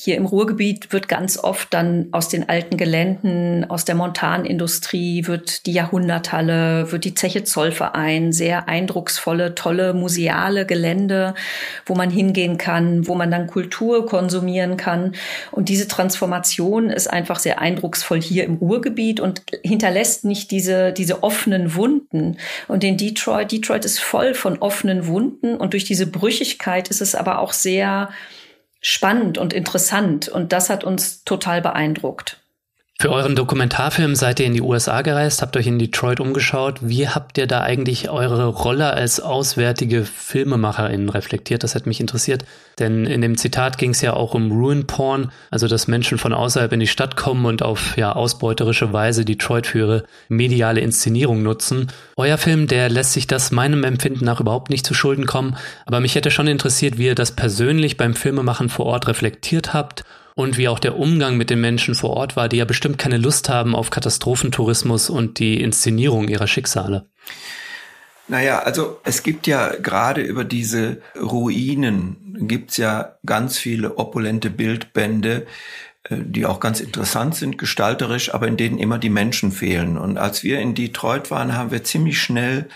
hier 0.00 0.16
im 0.16 0.26
Ruhrgebiet 0.26 0.92
wird 0.92 1.08
ganz 1.08 1.38
oft 1.38 1.74
dann 1.74 2.06
aus 2.12 2.28
den 2.28 2.48
alten 2.48 2.76
Geländen, 2.76 3.68
aus 3.68 3.84
der 3.84 3.96
Montanindustrie, 3.96 5.26
wird 5.26 5.66
die 5.66 5.72
Jahrhunderthalle, 5.72 6.92
wird 6.92 7.04
die 7.04 7.14
Zeche 7.14 7.42
Zollverein, 7.42 8.30
sehr 8.32 8.68
eindrucksvolle, 8.68 9.56
tolle 9.56 9.94
museale 9.94 10.66
Gelände, 10.66 11.34
wo 11.84 11.96
man 11.96 12.10
hingehen 12.10 12.58
kann, 12.58 13.08
wo 13.08 13.16
man 13.16 13.32
dann 13.32 13.48
Kultur 13.48 14.06
konsumieren 14.06 14.76
kann. 14.76 15.16
Und 15.50 15.68
diese 15.68 15.88
Transformation 15.88 16.90
ist 16.90 17.10
einfach 17.10 17.40
sehr 17.40 17.60
eindrucksvoll 17.60 18.22
hier 18.22 18.44
im 18.44 18.54
Ruhrgebiet 18.54 19.18
und 19.18 19.42
hinterlässt 19.64 20.24
nicht 20.24 20.52
diese, 20.52 20.92
diese 20.92 21.24
offenen 21.24 21.74
Wunden. 21.74 22.36
Und 22.68 22.84
in 22.84 22.98
Detroit, 22.98 23.50
Detroit 23.50 23.84
ist 23.84 23.98
voll 23.98 24.34
von 24.34 24.58
offenen 24.58 25.08
Wunden 25.08 25.56
und 25.56 25.72
durch 25.72 25.82
diese 25.82 26.06
Brüchigkeit 26.06 26.86
ist 26.86 27.00
es 27.00 27.16
aber 27.16 27.40
auch 27.40 27.52
sehr, 27.52 28.10
spannend 28.88 29.36
und 29.36 29.52
interessant 29.52 30.28
und 30.28 30.54
das 30.54 30.70
hat 30.70 30.82
uns 30.82 31.22
total 31.22 31.60
beeindruckt. 31.60 32.40
Für 33.00 33.12
euren 33.12 33.36
Dokumentarfilm 33.36 34.16
seid 34.16 34.40
ihr 34.40 34.46
in 34.46 34.54
die 34.54 34.60
USA 34.60 35.02
gereist, 35.02 35.40
habt 35.40 35.56
euch 35.56 35.68
in 35.68 35.78
Detroit 35.78 36.18
umgeschaut. 36.18 36.80
Wie 36.80 37.08
habt 37.08 37.38
ihr 37.38 37.46
da 37.46 37.60
eigentlich 37.60 38.10
eure 38.10 38.46
Rolle 38.46 38.92
als 38.92 39.20
auswärtige 39.20 40.04
Filmemacherin 40.04 41.08
reflektiert? 41.08 41.62
Das 41.62 41.76
hat 41.76 41.86
mich 41.86 42.00
interessiert. 42.00 42.44
Denn 42.80 43.06
in 43.06 43.20
dem 43.20 43.36
Zitat 43.36 43.78
ging 43.78 43.90
es 43.90 44.00
ja 44.00 44.14
auch 44.14 44.34
um 44.34 44.50
Ruin 44.50 44.88
Porn, 44.88 45.30
also 45.52 45.68
dass 45.68 45.86
Menschen 45.86 46.18
von 46.18 46.32
außerhalb 46.32 46.72
in 46.72 46.80
die 46.80 46.88
Stadt 46.88 47.14
kommen 47.14 47.46
und 47.46 47.62
auf 47.62 47.96
ja 47.96 48.16
ausbeuterische 48.16 48.92
Weise 48.92 49.24
Detroit 49.24 49.68
für 49.68 49.78
ihre 49.78 50.04
mediale 50.28 50.80
Inszenierung 50.80 51.44
nutzen. 51.44 51.92
Euer 52.16 52.36
Film, 52.36 52.66
der 52.66 52.88
lässt 52.88 53.12
sich 53.12 53.28
das 53.28 53.52
meinem 53.52 53.84
Empfinden 53.84 54.24
nach 54.24 54.40
überhaupt 54.40 54.70
nicht 54.70 54.84
zu 54.84 54.94
Schulden 54.94 55.26
kommen. 55.26 55.56
Aber 55.86 56.00
mich 56.00 56.16
hätte 56.16 56.32
schon 56.32 56.48
interessiert, 56.48 56.98
wie 56.98 57.06
ihr 57.06 57.14
das 57.14 57.30
persönlich 57.30 57.96
beim 57.96 58.14
Filmemachen 58.14 58.68
vor 58.68 58.86
Ort 58.86 59.06
reflektiert 59.06 59.72
habt 59.72 60.02
und 60.38 60.56
wie 60.56 60.68
auch 60.68 60.78
der 60.78 60.96
Umgang 60.96 61.36
mit 61.36 61.50
den 61.50 61.60
Menschen 61.60 61.96
vor 61.96 62.10
Ort 62.10 62.36
war, 62.36 62.48
die 62.48 62.58
ja 62.58 62.64
bestimmt 62.64 62.96
keine 62.96 63.16
Lust 63.16 63.48
haben 63.48 63.74
auf 63.74 63.90
Katastrophentourismus 63.90 65.10
und 65.10 65.40
die 65.40 65.60
Inszenierung 65.60 66.28
ihrer 66.28 66.46
Schicksale. 66.46 67.06
Naja, 68.28 68.60
also 68.60 69.00
es 69.02 69.24
gibt 69.24 69.48
ja 69.48 69.74
gerade 69.74 70.20
über 70.20 70.44
diese 70.44 71.02
Ruinen 71.20 72.36
gibt's 72.46 72.76
ja 72.76 73.16
ganz 73.26 73.58
viele 73.58 73.98
opulente 73.98 74.48
Bildbände, 74.48 75.44
äh, 76.04 76.18
die 76.20 76.46
auch 76.46 76.60
ganz 76.60 76.78
interessant 76.78 77.34
sind, 77.34 77.58
gestalterisch, 77.58 78.32
aber 78.32 78.46
in 78.46 78.56
denen 78.56 78.78
immer 78.78 78.98
die 78.98 79.10
Menschen 79.10 79.50
fehlen. 79.50 79.98
Und 79.98 80.18
als 80.18 80.44
wir 80.44 80.60
in 80.60 80.76
Detroit 80.76 81.32
waren, 81.32 81.56
haben 81.56 81.72
wir 81.72 81.82
ziemlich 81.82 82.22
schnell 82.22 82.68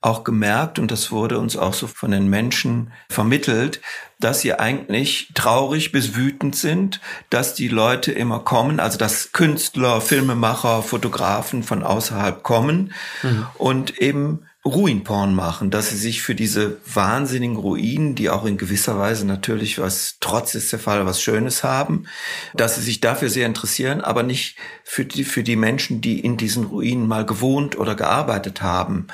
auch 0.00 0.24
gemerkt, 0.24 0.78
und 0.78 0.90
das 0.90 1.10
wurde 1.10 1.38
uns 1.38 1.56
auch 1.56 1.74
so 1.74 1.86
von 1.86 2.10
den 2.10 2.28
Menschen 2.28 2.92
vermittelt, 3.08 3.80
dass 4.18 4.40
sie 4.40 4.54
eigentlich 4.54 5.30
traurig 5.34 5.92
bis 5.92 6.14
wütend 6.14 6.56
sind, 6.56 7.00
dass 7.28 7.54
die 7.54 7.68
Leute 7.68 8.12
immer 8.12 8.40
kommen, 8.40 8.80
also 8.80 8.98
dass 8.98 9.32
Künstler, 9.32 10.00
Filmemacher, 10.00 10.82
Fotografen 10.82 11.62
von 11.62 11.82
außerhalb 11.82 12.42
kommen 12.42 12.92
mhm. 13.22 13.46
und 13.56 13.98
eben 13.98 14.46
Ruinporn 14.62 15.34
machen, 15.34 15.70
dass 15.70 15.88
sie 15.88 15.96
sich 15.96 16.20
für 16.20 16.34
diese 16.34 16.76
wahnsinnigen 16.84 17.56
Ruinen, 17.56 18.14
die 18.14 18.28
auch 18.28 18.44
in 18.44 18.58
gewisser 18.58 18.98
Weise 18.98 19.26
natürlich 19.26 19.78
was, 19.78 20.16
trotz 20.20 20.54
ist 20.54 20.70
der 20.70 20.78
Fall, 20.78 21.06
was 21.06 21.22
Schönes 21.22 21.64
haben, 21.64 22.04
dass 22.52 22.74
sie 22.74 22.82
sich 22.82 23.00
dafür 23.00 23.30
sehr 23.30 23.46
interessieren, 23.46 24.02
aber 24.02 24.22
nicht 24.22 24.56
für 24.84 25.06
die, 25.06 25.24
für 25.24 25.42
die 25.42 25.56
Menschen, 25.56 26.02
die 26.02 26.20
in 26.20 26.36
diesen 26.36 26.64
Ruinen 26.64 27.08
mal 27.08 27.24
gewohnt 27.24 27.78
oder 27.78 27.94
gearbeitet 27.94 28.60
haben. 28.60 29.06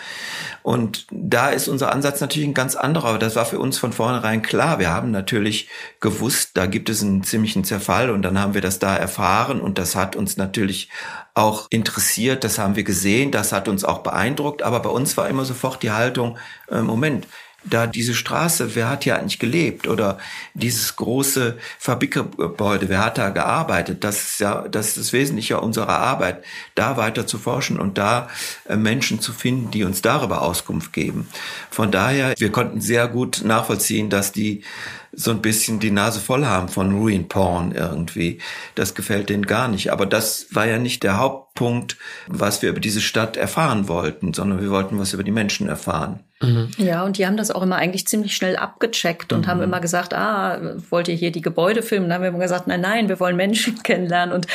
Und 0.67 1.07
da 1.13 1.51
ist 1.51 1.69
unser 1.69 1.93
Ansatz 1.93 2.21
natürlich 2.21 2.49
ein 2.49 2.55
ganz 2.55 2.75
anderer. 2.75 3.11
Aber 3.11 3.19
das 3.21 3.37
war 3.37 3.45
für 3.45 3.61
uns 3.61 3.79
von 3.79 3.93
vornherein 3.93 4.43
klar. 4.43 4.81
Wir 4.81 4.91
haben 4.91 5.13
natürlich 5.13 5.69
gewusst, 6.01 6.53
da 6.55 6.67
gibt 6.67 6.89
es 6.89 7.03
einen 7.03 7.23
ziemlichen 7.23 7.63
Zerfall 7.63 8.11
und 8.11 8.23
dann 8.23 8.41
haben 8.41 8.55
wir 8.55 8.63
das 8.63 8.81
da 8.81 8.97
erfahren 8.97 9.61
und 9.61 9.79
das 9.79 9.95
hat 9.95 10.17
uns 10.17 10.37
natürlich 10.39 10.89
auch 11.35 11.67
interessiert, 11.69 12.45
das 12.45 12.59
haben 12.59 12.77
wir 12.77 12.83
gesehen, 12.83 13.31
das 13.31 13.53
hat 13.53 13.69
uns 13.69 13.85
auch 13.85 13.99
beeindruckt. 13.99 14.63
Aber 14.63 14.81
bei 14.81 14.89
uns 14.89 15.17
war 15.19 15.29
immer 15.29 15.36
sofort 15.45 15.83
die 15.83 15.91
Haltung, 15.91 16.39
äh, 16.71 16.81
Moment, 16.81 17.27
da 17.69 17.87
diese 17.87 18.15
Straße, 18.15 18.75
wer 18.75 18.89
hat 18.89 19.05
hier 19.05 19.19
eigentlich 19.19 19.39
gelebt? 19.39 19.89
Oder 19.89 20.19
dieses 20.55 20.97
große 20.97 21.59
Fabrikgebäude, 21.79 22.89
wer 22.89 23.05
hat 23.05 23.19
da 23.19 23.31
gearbeitet? 23.31 24.05
Das 24.05 24.23
ist 24.23 24.41
ja, 24.41 24.67
das 24.69 24.89
ist 24.89 24.99
das 24.99 25.13
Wesentliche 25.13 25.61
unserer 25.61 25.99
Arbeit, 25.99 26.45
da 26.75 26.97
weiter 26.97 27.27
zu 27.27 27.39
forschen 27.39 27.79
und 27.81 27.99
da 27.99 28.29
äh, 28.69 28.77
Menschen 28.77 29.21
zu 29.21 29.33
finden, 29.33 29.71
die 29.71 29.85
uns 29.85 30.03
darüber 30.03 30.43
Auskunft 30.43 30.93
geben. 30.93 31.29
Von 31.71 31.91
daher, 31.91 32.35
wir 32.39 32.53
konnten 32.53 32.81
sehr 32.81 33.09
gut 33.09 33.43
nachvollziehen, 33.45 34.11
dass 34.11 34.33
die 34.33 34.63
so 35.17 35.31
ein 35.31 35.41
bisschen 35.41 35.81
die 35.81 35.91
Nase 35.91 36.21
voll 36.21 36.45
haben 36.45 36.69
von 36.69 36.95
Ruin 36.95 37.27
Porn 37.27 37.73
irgendwie. 37.73 38.39
Das 38.75 38.95
gefällt 38.95 39.31
denen 39.31 39.47
gar 39.47 39.67
nicht. 39.67 39.91
Aber 39.91 40.05
das 40.05 40.49
war 40.53 40.67
ja 40.67 40.79
nicht 40.79 41.03
der 41.03 41.19
Hauptpunkt, 41.19 41.97
was 42.27 42.61
wir 42.61 42.69
über 42.69 42.81
diese 42.81 43.01
Stadt 43.01 43.39
erfahren 43.39 43.89
wollten, 43.89 44.35
sondern 44.35 44.61
wir 44.61 44.71
wollten 44.71 44.99
was 44.99 45.15
über 45.15 45.25
die 45.25 45.33
Menschen 45.33 45.69
erfahren. 45.69 46.21
Mhm. 46.43 46.69
Ja, 46.77 47.03
und 47.03 47.17
die 47.17 47.27
haben 47.27 47.39
das 47.39 47.51
auch 47.51 47.63
immer 47.63 47.77
eigentlich 47.77 48.07
ziemlich 48.07 48.37
schnell 48.37 48.57
abgecheckt 48.57 49.33
und 49.33 49.47
mhm. 49.47 49.47
haben 49.47 49.63
immer 49.63 49.81
gesagt, 49.81 50.13
ah, 50.13 50.61
wollt 50.91 51.09
ihr 51.09 51.15
hier 51.15 51.33
die 51.33 51.41
Gebäude 51.41 51.83
filmen? 51.83 52.11
Dann 52.11 52.17
haben 52.17 52.23
wir 52.23 52.29
immer 52.29 52.39
gesagt, 52.39 52.67
nein, 52.67 52.83
nein, 52.83 53.09
wir 53.09 53.19
wollen 53.19 53.37
Menschen 53.37 53.79
kennenlernen. 53.83 54.35
Und 54.35 54.47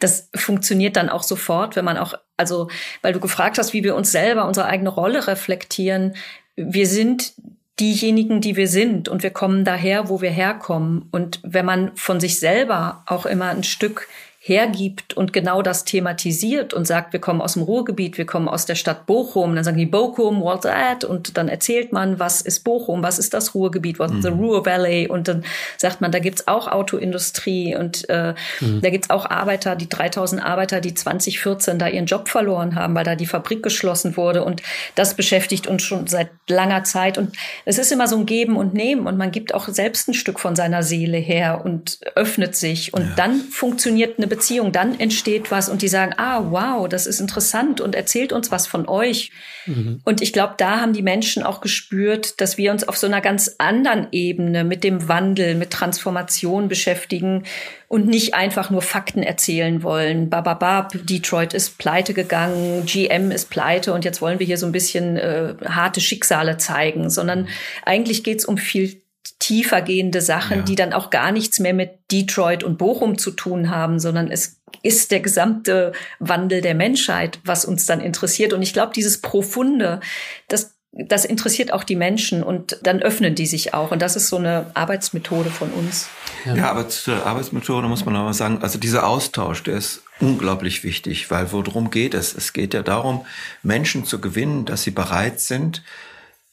das 0.00 0.28
funktioniert 0.34 0.96
dann 0.96 1.08
auch 1.08 1.22
sofort, 1.22 1.76
wenn 1.76 1.84
man 1.84 1.96
auch, 1.96 2.14
also, 2.36 2.68
weil 3.00 3.12
du 3.12 3.20
gefragt 3.20 3.58
hast, 3.58 3.72
wie 3.74 3.84
wir 3.84 3.94
uns 3.94 4.10
selber, 4.10 4.46
unsere 4.46 4.66
eigene 4.66 4.90
Rolle 4.90 5.28
reflektieren. 5.28 6.16
Wir 6.56 6.88
sind 6.88 7.32
diejenigen, 7.80 8.40
die 8.40 8.56
wir 8.56 8.68
sind 8.68 9.08
und 9.08 9.22
wir 9.22 9.30
kommen 9.30 9.64
daher, 9.64 10.08
wo 10.08 10.20
wir 10.20 10.30
herkommen. 10.30 11.08
Und 11.10 11.40
wenn 11.42 11.64
man 11.64 11.92
von 11.96 12.20
sich 12.20 12.38
selber 12.38 13.02
auch 13.06 13.26
immer 13.26 13.48
ein 13.48 13.64
Stück 13.64 14.06
hergibt 14.42 15.12
und 15.12 15.34
genau 15.34 15.60
das 15.60 15.84
thematisiert 15.84 16.72
und 16.72 16.86
sagt, 16.86 17.12
wir 17.12 17.20
kommen 17.20 17.42
aus 17.42 17.52
dem 17.52 17.62
Ruhrgebiet, 17.62 18.16
wir 18.16 18.24
kommen 18.24 18.48
aus 18.48 18.64
der 18.64 18.74
Stadt 18.74 19.04
Bochum, 19.04 19.54
dann 19.54 19.64
sagen 19.64 19.76
die 19.76 19.84
Bochum, 19.84 20.40
what's 20.40 20.62
that? 20.62 21.04
Und 21.04 21.36
dann 21.36 21.48
erzählt 21.48 21.92
man, 21.92 22.18
was 22.18 22.40
ist 22.40 22.64
Bochum, 22.64 23.02
was 23.02 23.18
ist 23.18 23.34
das 23.34 23.54
Ruhrgebiet, 23.54 23.98
what's 23.98 24.14
mhm. 24.14 24.22
the 24.22 24.28
Ruhr 24.28 24.64
Valley? 24.64 25.08
Und 25.08 25.28
dann 25.28 25.44
sagt 25.76 26.00
man, 26.00 26.10
da 26.10 26.20
gibt's 26.20 26.48
auch 26.48 26.68
Autoindustrie 26.68 27.76
und 27.76 28.08
äh, 28.08 28.32
mhm. 28.60 28.80
da 28.80 28.88
gibt's 28.88 29.10
auch 29.10 29.26
Arbeiter, 29.26 29.76
die 29.76 29.90
3000 29.90 30.42
Arbeiter, 30.42 30.80
die 30.80 30.94
2014 30.94 31.78
da 31.78 31.88
ihren 31.88 32.06
Job 32.06 32.30
verloren 32.30 32.76
haben, 32.76 32.94
weil 32.94 33.04
da 33.04 33.16
die 33.16 33.26
Fabrik 33.26 33.62
geschlossen 33.62 34.16
wurde 34.16 34.42
und 34.42 34.62
das 34.94 35.12
beschäftigt 35.12 35.66
uns 35.66 35.82
schon 35.82 36.06
seit 36.06 36.30
langer 36.48 36.84
Zeit 36.84 37.18
und 37.18 37.36
es 37.66 37.76
ist 37.76 37.92
immer 37.92 38.08
so 38.08 38.16
ein 38.16 38.24
Geben 38.24 38.56
und 38.56 38.72
Nehmen 38.72 39.06
und 39.06 39.18
man 39.18 39.32
gibt 39.32 39.52
auch 39.52 39.68
selbst 39.68 40.08
ein 40.08 40.14
Stück 40.14 40.40
von 40.40 40.56
seiner 40.56 40.82
Seele 40.82 41.18
her 41.18 41.60
und 41.62 41.98
öffnet 42.14 42.56
sich 42.56 42.94
und 42.94 43.02
ja. 43.02 43.12
dann 43.16 43.40
funktioniert 43.40 44.16
eine 44.16 44.29
Beziehung, 44.30 44.72
dann 44.72 44.98
entsteht 44.98 45.50
was 45.50 45.68
und 45.68 45.82
die 45.82 45.88
sagen, 45.88 46.14
ah, 46.16 46.46
wow, 46.48 46.88
das 46.88 47.06
ist 47.06 47.20
interessant 47.20 47.82
und 47.82 47.94
erzählt 47.94 48.32
uns 48.32 48.50
was 48.50 48.66
von 48.66 48.88
euch. 48.88 49.30
Mhm. 49.66 50.00
Und 50.04 50.22
ich 50.22 50.32
glaube, 50.32 50.54
da 50.56 50.80
haben 50.80 50.94
die 50.94 51.02
Menschen 51.02 51.42
auch 51.42 51.60
gespürt, 51.60 52.40
dass 52.40 52.56
wir 52.56 52.72
uns 52.72 52.88
auf 52.88 52.96
so 52.96 53.06
einer 53.06 53.20
ganz 53.20 53.56
anderen 53.58 54.08
Ebene 54.12 54.64
mit 54.64 54.84
dem 54.84 55.08
Wandel, 55.08 55.54
mit 55.54 55.70
Transformation 55.70 56.68
beschäftigen 56.68 57.44
und 57.88 58.06
nicht 58.06 58.34
einfach 58.34 58.70
nur 58.70 58.82
Fakten 58.82 59.22
erzählen 59.22 59.82
wollen. 59.82 60.30
Bababab, 60.30 60.94
Detroit 61.02 61.52
ist 61.52 61.76
pleite 61.76 62.14
gegangen, 62.14 62.86
GM 62.86 63.30
ist 63.30 63.50
pleite 63.50 63.92
und 63.92 64.04
jetzt 64.04 64.22
wollen 64.22 64.38
wir 64.38 64.46
hier 64.46 64.58
so 64.58 64.66
ein 64.66 64.72
bisschen 64.72 65.16
äh, 65.16 65.54
harte 65.66 66.00
Schicksale 66.00 66.56
zeigen, 66.56 67.10
sondern 67.10 67.48
eigentlich 67.84 68.24
geht's 68.24 68.44
um 68.44 68.56
viel 68.56 69.02
tiefer 69.50 69.82
gehende 69.82 70.20
Sachen, 70.20 70.58
ja. 70.58 70.62
die 70.62 70.76
dann 70.76 70.92
auch 70.92 71.10
gar 71.10 71.32
nichts 71.32 71.58
mehr 71.58 71.74
mit 71.74 71.90
Detroit 72.12 72.62
und 72.62 72.78
Bochum 72.78 73.18
zu 73.18 73.32
tun 73.32 73.68
haben, 73.68 73.98
sondern 73.98 74.30
es 74.30 74.60
ist 74.82 75.10
der 75.10 75.18
gesamte 75.18 75.90
Wandel 76.20 76.60
der 76.60 76.76
Menschheit, 76.76 77.40
was 77.44 77.64
uns 77.64 77.84
dann 77.84 78.00
interessiert. 78.00 78.52
Und 78.52 78.62
ich 78.62 78.72
glaube, 78.72 78.92
dieses 78.94 79.20
Profunde, 79.20 79.98
das 80.46 80.76
das 80.92 81.24
interessiert 81.24 81.72
auch 81.72 81.84
die 81.84 81.94
Menschen 81.94 82.42
und 82.42 82.78
dann 82.82 83.00
öffnen 83.00 83.36
die 83.36 83.46
sich 83.46 83.74
auch. 83.74 83.92
Und 83.92 84.02
das 84.02 84.16
ist 84.16 84.26
so 84.26 84.38
eine 84.38 84.72
Arbeitsmethode 84.74 85.48
von 85.48 85.70
uns. 85.70 86.08
Ja, 86.44 86.56
ja 86.56 86.70
aber 86.70 86.88
zur 86.88 87.24
Arbeitsmethode 87.26 87.86
muss 87.86 88.04
man 88.04 88.14
nochmal 88.14 88.34
sagen, 88.34 88.58
also 88.60 88.76
dieser 88.76 89.06
Austausch, 89.06 89.62
der 89.62 89.76
ist 89.76 90.02
unglaublich 90.18 90.82
wichtig, 90.82 91.30
weil 91.30 91.52
worum 91.52 91.90
geht 91.90 92.12
es? 92.14 92.34
Es 92.34 92.52
geht 92.52 92.74
ja 92.74 92.82
darum, 92.82 93.24
Menschen 93.62 94.04
zu 94.04 94.20
gewinnen, 94.20 94.64
dass 94.64 94.82
sie 94.82 94.90
bereit 94.90 95.38
sind, 95.38 95.84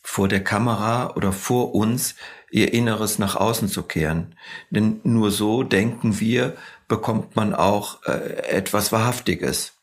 vor 0.04 0.28
der 0.28 0.44
Kamera 0.44 1.16
oder 1.16 1.34
vor 1.34 1.74
uns 1.74 2.14
ihr 2.50 2.74
Inneres 2.74 3.20
nach 3.20 3.36
außen 3.36 3.68
zu 3.68 3.84
kehren. 3.84 4.36
Denn 4.70 5.00
nur 5.04 5.32
so 5.32 5.64
denken 5.64 6.20
wir, 6.20 6.56
bekommt 6.88 7.36
man 7.36 7.54
auch 7.54 8.04
äh, 8.06 8.48
etwas 8.50 8.92
Wahrhaftiges. 8.92 9.77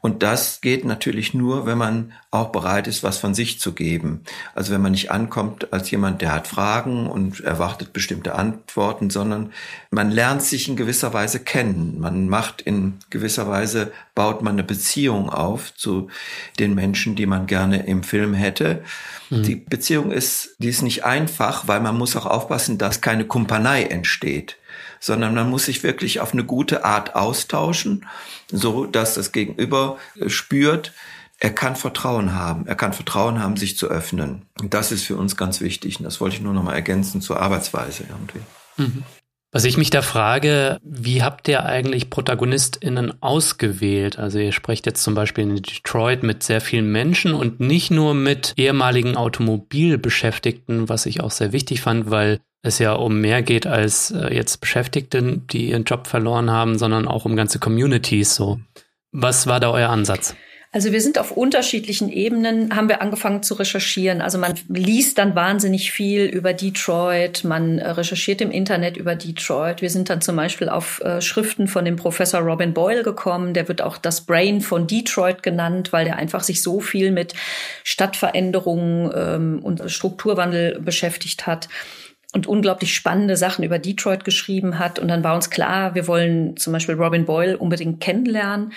Und 0.00 0.22
das 0.22 0.60
geht 0.60 0.84
natürlich 0.84 1.34
nur, 1.34 1.66
wenn 1.66 1.78
man 1.78 2.12
auch 2.30 2.50
bereit 2.50 2.86
ist, 2.86 3.02
was 3.02 3.18
von 3.18 3.34
sich 3.34 3.60
zu 3.60 3.72
geben. 3.72 4.22
Also 4.54 4.72
wenn 4.72 4.80
man 4.80 4.92
nicht 4.92 5.10
ankommt 5.10 5.72
als 5.72 5.90
jemand, 5.90 6.22
der 6.22 6.32
hat 6.32 6.46
Fragen 6.46 7.06
und 7.06 7.40
erwartet 7.40 7.92
bestimmte 7.92 8.34
Antworten, 8.34 9.10
sondern 9.10 9.52
man 9.90 10.10
lernt 10.10 10.42
sich 10.42 10.68
in 10.68 10.76
gewisser 10.76 11.12
Weise 11.12 11.40
kennen. 11.40 11.98
Man 12.00 12.28
macht 12.28 12.60
in 12.60 12.98
gewisser 13.10 13.48
Weise, 13.48 13.92
baut 14.14 14.42
man 14.42 14.54
eine 14.54 14.64
Beziehung 14.64 15.28
auf 15.30 15.74
zu 15.74 16.08
den 16.58 16.74
Menschen, 16.74 17.16
die 17.16 17.26
man 17.26 17.46
gerne 17.46 17.86
im 17.86 18.02
Film 18.02 18.34
hätte. 18.34 18.82
Mhm. 19.30 19.42
Die 19.42 19.56
Beziehung 19.56 20.12
ist, 20.12 20.56
die 20.58 20.68
ist 20.68 20.82
nicht 20.82 21.04
einfach, 21.04 21.68
weil 21.68 21.80
man 21.80 21.96
muss 21.96 22.16
auch 22.16 22.26
aufpassen, 22.26 22.78
dass 22.78 23.00
keine 23.00 23.24
Kumpanei 23.24 23.84
entsteht 23.84 24.56
sondern 25.00 25.34
man 25.34 25.50
muss 25.50 25.66
sich 25.66 25.82
wirklich 25.82 26.20
auf 26.20 26.32
eine 26.32 26.44
gute 26.44 26.84
Art 26.84 27.14
austauschen, 27.14 28.06
so 28.50 28.86
dass 28.86 29.14
das 29.14 29.32
Gegenüber 29.32 29.98
äh, 30.20 30.28
spürt, 30.28 30.92
er 31.38 31.50
kann 31.50 31.76
Vertrauen 31.76 32.34
haben. 32.34 32.66
Er 32.66 32.76
kann 32.76 32.92
Vertrauen 32.92 33.42
haben, 33.42 33.56
sich 33.56 33.76
zu 33.76 33.88
öffnen. 33.88 34.46
Und 34.60 34.72
das 34.72 34.90
ist 34.90 35.04
für 35.04 35.16
uns 35.16 35.36
ganz 35.36 35.60
wichtig. 35.60 35.98
Und 35.98 36.04
das 36.04 36.20
wollte 36.20 36.36
ich 36.36 36.42
nur 36.42 36.54
noch 36.54 36.62
mal 36.62 36.74
ergänzen 36.74 37.20
zur 37.20 37.40
Arbeitsweise 37.40 38.04
irgendwie. 38.08 38.40
Mhm. 38.78 39.02
Was 39.52 39.64
ich 39.64 39.78
mich 39.78 39.90
da 39.90 40.02
frage, 40.02 40.78
wie 40.82 41.22
habt 41.22 41.48
ihr 41.48 41.64
eigentlich 41.64 42.10
ProtagonistInnen 42.10 43.22
ausgewählt? 43.22 44.18
Also 44.18 44.38
ihr 44.38 44.52
sprecht 44.52 44.86
jetzt 44.86 45.02
zum 45.02 45.14
Beispiel 45.14 45.44
in 45.44 45.56
Detroit 45.56 46.22
mit 46.22 46.42
sehr 46.42 46.60
vielen 46.60 46.90
Menschen 46.90 47.32
und 47.32 47.60
nicht 47.60 47.90
nur 47.90 48.12
mit 48.12 48.52
ehemaligen 48.56 49.16
Automobilbeschäftigten, 49.16 50.88
was 50.88 51.06
ich 51.06 51.22
auch 51.22 51.30
sehr 51.30 51.52
wichtig 51.52 51.80
fand, 51.80 52.10
weil 52.10 52.40
es 52.66 52.78
ja 52.78 52.92
um 52.92 53.20
mehr 53.20 53.42
geht 53.42 53.66
als 53.66 54.10
äh, 54.10 54.34
jetzt 54.34 54.60
Beschäftigte, 54.60 55.40
die 55.50 55.70
ihren 55.70 55.84
Job 55.84 56.06
verloren 56.06 56.50
haben, 56.50 56.78
sondern 56.78 57.08
auch 57.08 57.24
um 57.24 57.36
ganze 57.36 57.58
Communities 57.58 58.34
so. 58.34 58.58
Was 59.12 59.46
war 59.46 59.60
da 59.60 59.70
euer 59.70 59.88
Ansatz? 59.88 60.34
Also 60.76 60.92
wir 60.92 61.00
sind 61.00 61.18
auf 61.18 61.30
unterschiedlichen 61.30 62.10
Ebenen, 62.10 62.76
haben 62.76 62.90
wir 62.90 63.00
angefangen 63.00 63.42
zu 63.42 63.54
recherchieren. 63.54 64.20
Also 64.20 64.36
man 64.36 64.52
liest 64.68 65.16
dann 65.16 65.34
wahnsinnig 65.34 65.90
viel 65.90 66.24
über 66.24 66.52
Detroit, 66.52 67.44
man 67.44 67.78
äh, 67.78 67.88
recherchiert 67.88 68.42
im 68.42 68.50
Internet 68.50 68.98
über 68.98 69.14
Detroit. 69.14 69.80
Wir 69.80 69.88
sind 69.88 70.10
dann 70.10 70.20
zum 70.20 70.36
Beispiel 70.36 70.68
auf 70.68 71.00
äh, 71.00 71.22
Schriften 71.22 71.66
von 71.66 71.86
dem 71.86 71.96
Professor 71.96 72.40
Robin 72.40 72.74
Boyle 72.74 73.04
gekommen. 73.04 73.54
Der 73.54 73.68
wird 73.68 73.80
auch 73.80 73.96
das 73.96 74.26
Brain 74.26 74.60
von 74.60 74.86
Detroit 74.86 75.42
genannt, 75.42 75.94
weil 75.94 76.04
der 76.04 76.16
einfach 76.16 76.42
sich 76.42 76.62
so 76.62 76.80
viel 76.80 77.10
mit 77.10 77.32
Stadtveränderungen 77.82 79.10
ähm, 79.14 79.60
und 79.62 79.90
Strukturwandel 79.90 80.78
beschäftigt 80.80 81.46
hat 81.46 81.68
und 82.36 82.46
unglaublich 82.46 82.94
spannende 82.94 83.34
Sachen 83.34 83.64
über 83.64 83.78
Detroit 83.78 84.24
geschrieben 84.24 84.78
hat. 84.78 84.98
Und 84.98 85.08
dann 85.08 85.24
war 85.24 85.34
uns 85.34 85.48
klar, 85.48 85.94
wir 85.94 86.06
wollen 86.06 86.56
zum 86.58 86.72
Beispiel 86.74 86.94
Robin 86.94 87.24
Boyle 87.24 87.56
unbedingt 87.56 88.00
kennenlernen 88.00 88.72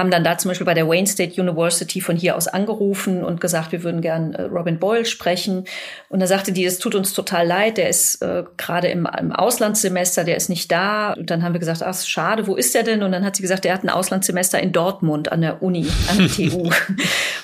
haben 0.00 0.10
dann 0.10 0.24
da 0.24 0.38
zum 0.38 0.48
Beispiel 0.48 0.64
bei 0.64 0.74
der 0.74 0.88
Wayne 0.88 1.06
State 1.06 1.40
University 1.40 2.00
von 2.00 2.16
hier 2.16 2.36
aus 2.36 2.48
angerufen 2.48 3.22
und 3.22 3.40
gesagt, 3.40 3.70
wir 3.70 3.82
würden 3.84 4.00
gern 4.00 4.34
äh, 4.34 4.42
Robin 4.42 4.78
Boyle 4.78 5.04
sprechen. 5.04 5.66
Und 6.08 6.20
da 6.20 6.26
sagte 6.26 6.52
die, 6.52 6.64
es 6.64 6.78
tut 6.78 6.94
uns 6.94 7.12
total 7.12 7.46
leid, 7.46 7.76
der 7.76 7.88
ist 7.88 8.22
äh, 8.22 8.44
gerade 8.56 8.88
im, 8.88 9.06
im 9.18 9.32
Auslandssemester, 9.32 10.24
der 10.24 10.36
ist 10.36 10.48
nicht 10.48 10.72
da. 10.72 11.12
Und 11.12 11.30
dann 11.30 11.44
haben 11.44 11.52
wir 11.52 11.60
gesagt, 11.60 11.82
ach, 11.82 11.94
schade, 12.00 12.46
wo 12.46 12.56
ist 12.56 12.74
der 12.74 12.82
denn? 12.82 13.02
Und 13.02 13.12
dann 13.12 13.24
hat 13.24 13.36
sie 13.36 13.42
gesagt, 13.42 13.64
der 13.64 13.74
hat 13.74 13.84
ein 13.84 13.90
Auslandssemester 13.90 14.58
in 14.60 14.72
Dortmund 14.72 15.30
an 15.30 15.42
der 15.42 15.62
Uni, 15.62 15.86
an 16.10 16.18
der 16.18 16.28
TU. 16.28 16.58
und 16.60 16.74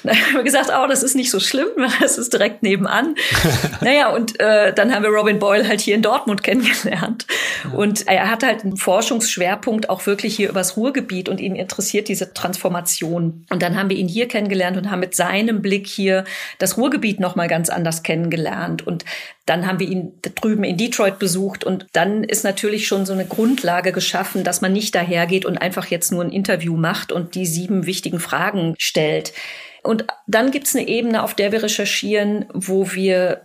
dann 0.03 0.17
haben 0.17 0.35
wir 0.35 0.43
gesagt, 0.43 0.71
oh, 0.75 0.87
das 0.89 1.03
ist 1.03 1.15
nicht 1.15 1.31
so 1.31 1.39
schlimm, 1.39 1.69
das 2.01 2.17
ist 2.17 2.33
direkt 2.33 2.63
nebenan. 2.63 3.15
naja, 3.83 4.09
und 4.09 4.41
äh, 4.41 4.73
dann 4.73 4.95
haben 4.95 5.03
wir 5.03 5.11
Robin 5.11 5.39
Boyle 5.39 5.69
halt 5.69 5.81
hier 5.83 5.95
in 5.95 6.03
Dortmund 6.03 6.43
kennengelernt. 6.43 7.27
Und 7.75 8.09
er 8.09 8.31
hat 8.31 8.43
halt 8.43 8.65
einen 8.65 8.79
Forschungsschwerpunkt 8.79 9.91
auch 9.91 10.07
wirklich 10.07 10.35
hier 10.35 10.49
übers 10.49 10.77
Ruhrgebiet 10.77 11.29
und 11.29 11.41
ihn 11.41 11.55
interessiert 11.57 12.09
diese 12.09 12.33
Transformation. 12.47 13.45
Und 13.51 13.63
dann 13.63 13.77
haben 13.77 13.91
wir 13.91 13.97
ihn 13.97 14.09
hier 14.09 14.29
kennengelernt 14.29 14.77
und 14.77 14.91
haben 14.91 15.01
mit 15.01 15.15
seinem 15.15 15.63
Blick 15.63 15.87
hier 15.87 16.25
das 16.59 16.77
Ruhrgebiet 16.77 17.19
noch 17.19 17.35
mal 17.35 17.49
ganz 17.49 17.69
anders 17.69 18.03
kennengelernt. 18.03 18.87
Und 18.87 19.05
dann 19.47 19.67
haben 19.67 19.81
wir 19.81 19.89
ihn 19.89 20.13
drüben 20.23 20.65
in 20.65 20.77
Detroit 20.77 21.19
besucht 21.19 21.65
und 21.65 21.87
dann 21.93 22.25
ist 22.25 22.45
natürlich 22.45 22.87
schon 22.87 23.07
so 23.07 23.13
eine 23.13 23.27
Grundlage 23.27 23.93
geschaffen, 23.93 24.45
dass 24.45 24.61
man 24.61 24.73
nicht 24.73 24.95
dahergeht 24.95 25.45
und 25.45 25.59
einfach 25.59 25.87
jetzt 25.87 26.13
nur 26.13 26.23
ein 26.25 26.33
Interview 26.33 26.77
macht 26.77 27.13
und 27.13 27.35
die 27.35 27.47
sieben 27.47 27.87
wichtigen 27.87 28.21
Fragen 28.21 28.75
stellt. 28.79 29.33
Und 29.83 30.05
dann 30.27 30.51
gibt's 30.51 30.75
eine 30.75 30.89
Ebene, 30.89 31.23
auf 31.23 31.35
der 31.35 31.53
wir 31.53 31.63
recherchieren, 31.63 32.47
wo 32.53 32.93
wir 32.93 33.43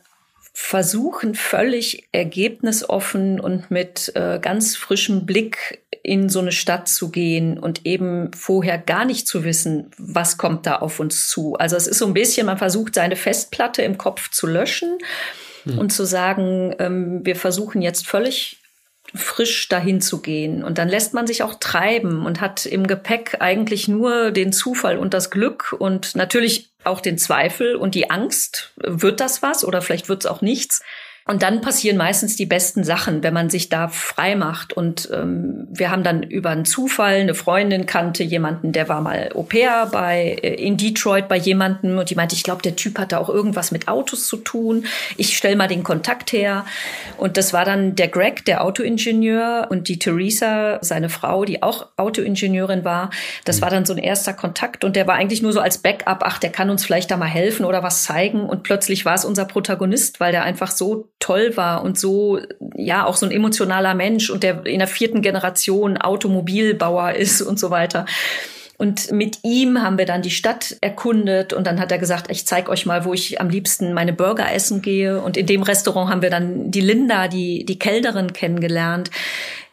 versuchen, 0.54 1.34
völlig 1.34 2.10
ergebnisoffen 2.12 3.40
und 3.40 3.72
mit 3.72 4.12
äh, 4.16 4.40
ganz 4.40 4.76
frischem 4.76 5.26
Blick 5.26 5.84
in 6.04 6.30
so 6.30 6.40
eine 6.40 6.52
Stadt 6.52 6.88
zu 6.88 7.10
gehen 7.10 7.58
und 7.58 7.86
eben 7.86 8.34
vorher 8.34 8.78
gar 8.78 9.06
nicht 9.06 9.28
zu 9.28 9.44
wissen, 9.44 9.92
was 9.98 10.38
kommt 10.38 10.66
da 10.66 10.78
auf 10.78 11.00
uns 11.00 11.30
zu. 11.30 11.56
Also 11.56 11.76
es 11.76 11.88
ist 11.88 12.00
so 12.00 12.08
ein 12.08 12.14
bisschen, 12.14 12.48
man 12.48 12.58
versucht 12.58 12.96
seine 12.96 13.16
Festplatte 13.16 13.82
im 13.84 13.98
Kopf 13.98 14.30
zu 14.30 14.48
löschen 14.48 14.98
hm. 15.64 15.78
und 15.78 15.92
zu 15.92 16.06
sagen, 16.06 16.76
ähm, 16.80 17.22
wir 17.24 17.36
versuchen 17.36 17.82
jetzt 17.82 18.08
völlig 18.08 18.58
frisch 19.14 19.68
dahin 19.68 20.02
zu 20.02 20.22
gehen. 20.22 20.64
Und 20.64 20.78
dann 20.78 20.88
lässt 20.88 21.14
man 21.14 21.28
sich 21.28 21.44
auch 21.44 21.56
treiben 21.56 22.26
und 22.26 22.42
hat 22.42 22.66
im 22.66 22.88
Gepäck 22.88 23.38
eigentlich 23.40 23.88
nur 23.88 24.32
den 24.32 24.54
Zufall 24.54 24.98
und 24.98 25.14
das 25.14 25.30
Glück 25.30 25.76
und 25.78 26.16
natürlich 26.16 26.71
auch 26.84 27.02
den 27.02 27.18
Zweifel 27.18 27.76
und 27.76 27.96
die 27.96 28.10
Angst. 28.10 28.74
Wird 28.78 29.20
das 29.20 29.42
was 29.42 29.64
oder 29.64 29.82
vielleicht 29.82 30.10
wird 30.10 30.26
es 30.26 30.32
auch 30.32 30.42
nichts? 30.42 30.82
Und 31.28 31.44
dann 31.44 31.62
passieren 31.62 31.98
meistens 31.98 32.36
die 32.36 32.48
besten 32.48 32.84
Sachen, 32.84 33.22
wenn 33.22 33.34
man 33.34 33.52
sich 33.52 33.70
da 33.70 33.88
frei 33.90 34.36
macht. 34.36 34.74
Und 34.74 35.08
ähm, 35.14 35.68
wir 35.70 35.92
haben 35.92 36.04
dann 36.04 36.24
über 36.24 36.50
einen 36.50 36.66
Zufall, 36.66 37.20
eine 37.20 37.36
Freundin 37.36 37.86
kannte 37.86 38.24
jemanden, 38.24 38.72
der 38.72 38.90
war 38.90 39.02
mal 39.02 39.30
Au 39.36 39.44
pair 39.44 39.88
bei, 39.92 40.40
äh, 40.42 40.56
in 40.56 40.78
Detroit 40.78 41.28
bei 41.28 41.38
jemandem 41.38 42.00
und 42.00 42.10
die 42.10 42.16
meinte, 42.16 42.36
ich 42.36 42.44
glaube, 42.44 42.64
der 42.64 42.76
Typ 42.76 42.98
hatte 42.98 43.20
auch 43.20 43.30
irgendwas 43.30 43.72
mit 43.72 43.88
Autos 43.88 44.28
zu 44.28 44.38
tun. 44.38 44.86
Ich 45.16 45.38
stell 45.38 45.56
mal 45.56 45.68
den 45.68 45.84
Kontakt 45.84 46.34
her. 46.34 46.66
Und 47.18 47.38
das 47.38 47.54
war 47.54 47.66
dann 47.66 47.96
der 47.96 48.08
Greg, 48.08 48.44
der 48.46 48.64
Autoingenieur 48.64 49.68
und 49.70 49.90
die 49.90 50.00
Theresa, 50.00 50.80
seine 50.82 51.10
Frau, 51.10 51.46
die 51.46 51.62
auch 51.62 51.88
Autoingenieurin 51.98 52.84
war. 52.84 53.12
Das 53.46 53.62
war 53.62 53.70
dann 53.70 53.86
so 53.86 53.94
ein 53.94 54.00
erster 54.00 54.34
Kontakt 54.34 54.84
und 54.84 54.96
der 54.96 55.06
war 55.06 55.16
eigentlich 55.16 55.44
nur 55.44 55.54
so 55.54 55.60
als 55.60 55.78
Backup, 55.78 56.24
ach, 56.24 56.40
der 56.40 56.52
kann 56.52 56.72
uns 56.72 56.84
vielleicht 56.84 57.12
da 57.12 57.18
mal 57.18 57.28
helfen 57.28 57.64
oder 57.64 57.84
was 57.84 58.04
zeigen. 58.04 58.50
Und 58.50 58.64
plötzlich 58.64 59.06
war 59.06 59.14
es 59.14 59.24
unser 59.24 59.46
Protagonist, 59.46 60.20
weil 60.20 60.32
der 60.32 60.44
einfach 60.44 60.72
so 60.72 61.11
toll 61.22 61.56
war 61.56 61.84
und 61.84 61.98
so, 61.98 62.40
ja, 62.76 63.06
auch 63.06 63.16
so 63.16 63.26
ein 63.26 63.32
emotionaler 63.32 63.94
Mensch 63.94 64.30
und 64.30 64.44
der 64.44 64.66
in 64.66 64.80
der 64.80 64.88
vierten 64.88 65.22
Generation 65.22 65.98
Automobilbauer 65.98 67.14
ist 67.16 67.42
und 67.42 67.58
so 67.58 67.70
weiter. 67.70 68.06
Und 68.82 69.12
mit 69.12 69.44
ihm 69.44 69.84
haben 69.84 70.00
wir 70.00 70.08
dann 70.08 70.24
die 70.24 70.32
Stadt 70.32 70.76
erkundet 70.82 71.54
und 71.54 71.68
dann 71.68 71.80
hat 71.80 71.92
er 71.92 72.00
gesagt, 72.00 72.32
ich 72.32 72.48
zeige 72.48 72.72
euch 72.72 72.88
mal, 72.88 73.06
wo 73.06 73.14
ich 73.14 73.40
am 73.40 73.48
liebsten 73.48 73.94
meine 73.94 74.12
Burger 74.12 74.52
essen 74.52 74.82
gehe. 74.82 75.22
Und 75.22 75.38
in 75.38 75.46
dem 75.46 75.62
Restaurant 75.62 76.10
haben 76.10 76.24
wir 76.24 76.32
dann 76.32 76.72
die 76.72 76.82
Linda, 76.82 77.28
die, 77.28 77.64
die 77.64 77.78
Kellnerin 77.78 78.34
kennengelernt, 78.34 79.12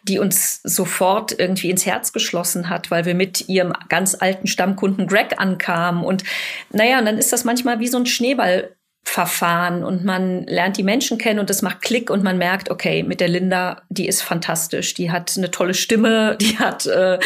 die 0.02 0.18
uns 0.18 0.60
sofort 0.62 1.38
irgendwie 1.38 1.70
ins 1.70 1.86
Herz 1.86 2.12
geschlossen 2.12 2.68
hat, 2.68 2.90
weil 2.90 3.06
wir 3.06 3.14
mit 3.14 3.48
ihrem 3.48 3.72
ganz 3.88 4.14
alten 4.20 4.46
Stammkunden 4.46 5.06
Greg 5.06 5.40
ankamen. 5.40 6.04
Und 6.04 6.22
naja, 6.70 6.98
und 6.98 7.06
dann 7.06 7.16
ist 7.16 7.32
das 7.32 7.44
manchmal 7.44 7.80
wie 7.80 7.88
so 7.88 7.96
ein 7.96 8.04
Schneeball 8.04 8.76
Verfahren 9.08 9.84
und 9.84 10.04
man 10.04 10.44
lernt 10.44 10.76
die 10.76 10.82
Menschen 10.82 11.16
kennen 11.16 11.40
und 11.40 11.48
das 11.48 11.62
macht 11.62 11.80
Klick 11.80 12.10
und 12.10 12.22
man 12.22 12.36
merkt, 12.36 12.70
okay, 12.70 13.02
mit 13.02 13.20
der 13.20 13.28
Linda, 13.28 13.80
die 13.88 14.06
ist 14.06 14.20
fantastisch, 14.20 14.92
die 14.92 15.10
hat 15.10 15.32
eine 15.38 15.50
tolle 15.50 15.72
Stimme, 15.72 16.36
die 16.40 16.58
hat, 16.58 16.86
äh, 16.86 17.18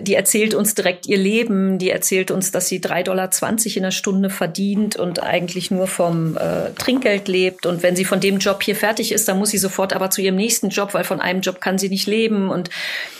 die 0.00 0.14
erzählt 0.14 0.54
uns 0.54 0.74
direkt 0.74 1.06
ihr 1.06 1.18
Leben, 1.18 1.78
die 1.78 1.90
erzählt 1.90 2.30
uns, 2.30 2.52
dass 2.52 2.68
sie 2.68 2.80
3,20 2.80 3.04
Dollar 3.04 3.30
in 3.76 3.82
der 3.82 3.90
Stunde 3.90 4.30
verdient 4.30 4.96
und 4.96 5.22
eigentlich 5.22 5.70
nur 5.70 5.88
vom 5.88 6.38
äh, 6.38 6.70
Trinkgeld 6.78 7.28
lebt. 7.28 7.66
Und 7.66 7.82
wenn 7.82 7.96
sie 7.96 8.06
von 8.06 8.20
dem 8.20 8.38
Job 8.38 8.62
hier 8.62 8.74
fertig 8.74 9.12
ist, 9.12 9.28
dann 9.28 9.38
muss 9.38 9.50
sie 9.50 9.58
sofort 9.58 9.92
aber 9.92 10.08
zu 10.08 10.22
ihrem 10.22 10.36
nächsten 10.36 10.70
Job, 10.70 10.94
weil 10.94 11.04
von 11.04 11.20
einem 11.20 11.42
Job 11.42 11.60
kann 11.60 11.76
sie 11.76 11.90
nicht 11.90 12.06
leben. 12.06 12.48
Und 12.48 12.70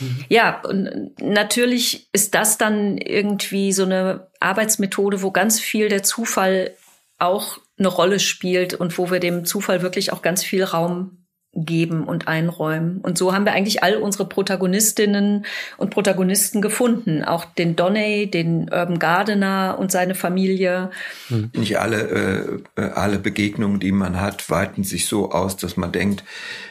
mhm. 0.01 0.25
ja, 0.31 0.63
und 0.63 1.11
natürlich 1.21 2.09
ist 2.15 2.35
das 2.35 2.57
dann 2.57 2.97
irgendwie 2.97 3.73
so 3.73 3.85
eine 3.85 4.29
Arbeitsmethode, 4.41 5.21
wo 5.21 5.31
ganz 5.33 5.61
viel 5.61 5.91
der 5.91 6.03
Zufall 6.03 6.71
auch 7.19 7.59
eine 7.81 7.89
Rolle 7.89 8.21
spielt 8.21 8.75
und 8.75 8.97
wo 8.97 9.11
wir 9.11 9.19
dem 9.19 9.45
Zufall 9.45 9.83
wirklich 9.83 10.13
auch 10.13 10.23
ganz 10.23 10.45
viel 10.45 10.63
Raum 10.63 11.20
geben 11.53 12.05
und 12.05 12.29
einräumen. 12.29 13.01
Und 13.03 13.19
so 13.19 13.35
haben 13.35 13.45
wir 13.45 13.53
eigentlich 13.53 13.83
all 13.83 13.97
unsere 13.97 14.25
Protagonistinnen 14.25 15.45
und 15.79 15.91
Protagonisten 15.91 16.63
gefunden. 16.63 17.25
Auch 17.25 17.45
den 17.45 17.75
Donney, 17.75 18.31
den 18.31 18.71
Urban 18.71 19.01
Gardener 19.01 19.77
und 19.79 19.91
seine 19.91 20.15
Familie. 20.15 20.91
Hm. 21.27 21.51
Nicht 21.57 21.81
alle, 21.81 22.63
äh, 22.77 22.83
alle 22.95 23.19
Begegnungen, 23.19 23.81
die 23.81 23.91
man 23.91 24.21
hat, 24.21 24.49
weiten 24.49 24.85
sich 24.85 25.09
so 25.09 25.33
aus, 25.33 25.57
dass 25.57 25.77
man 25.77 25.91
denkt, 25.91 26.23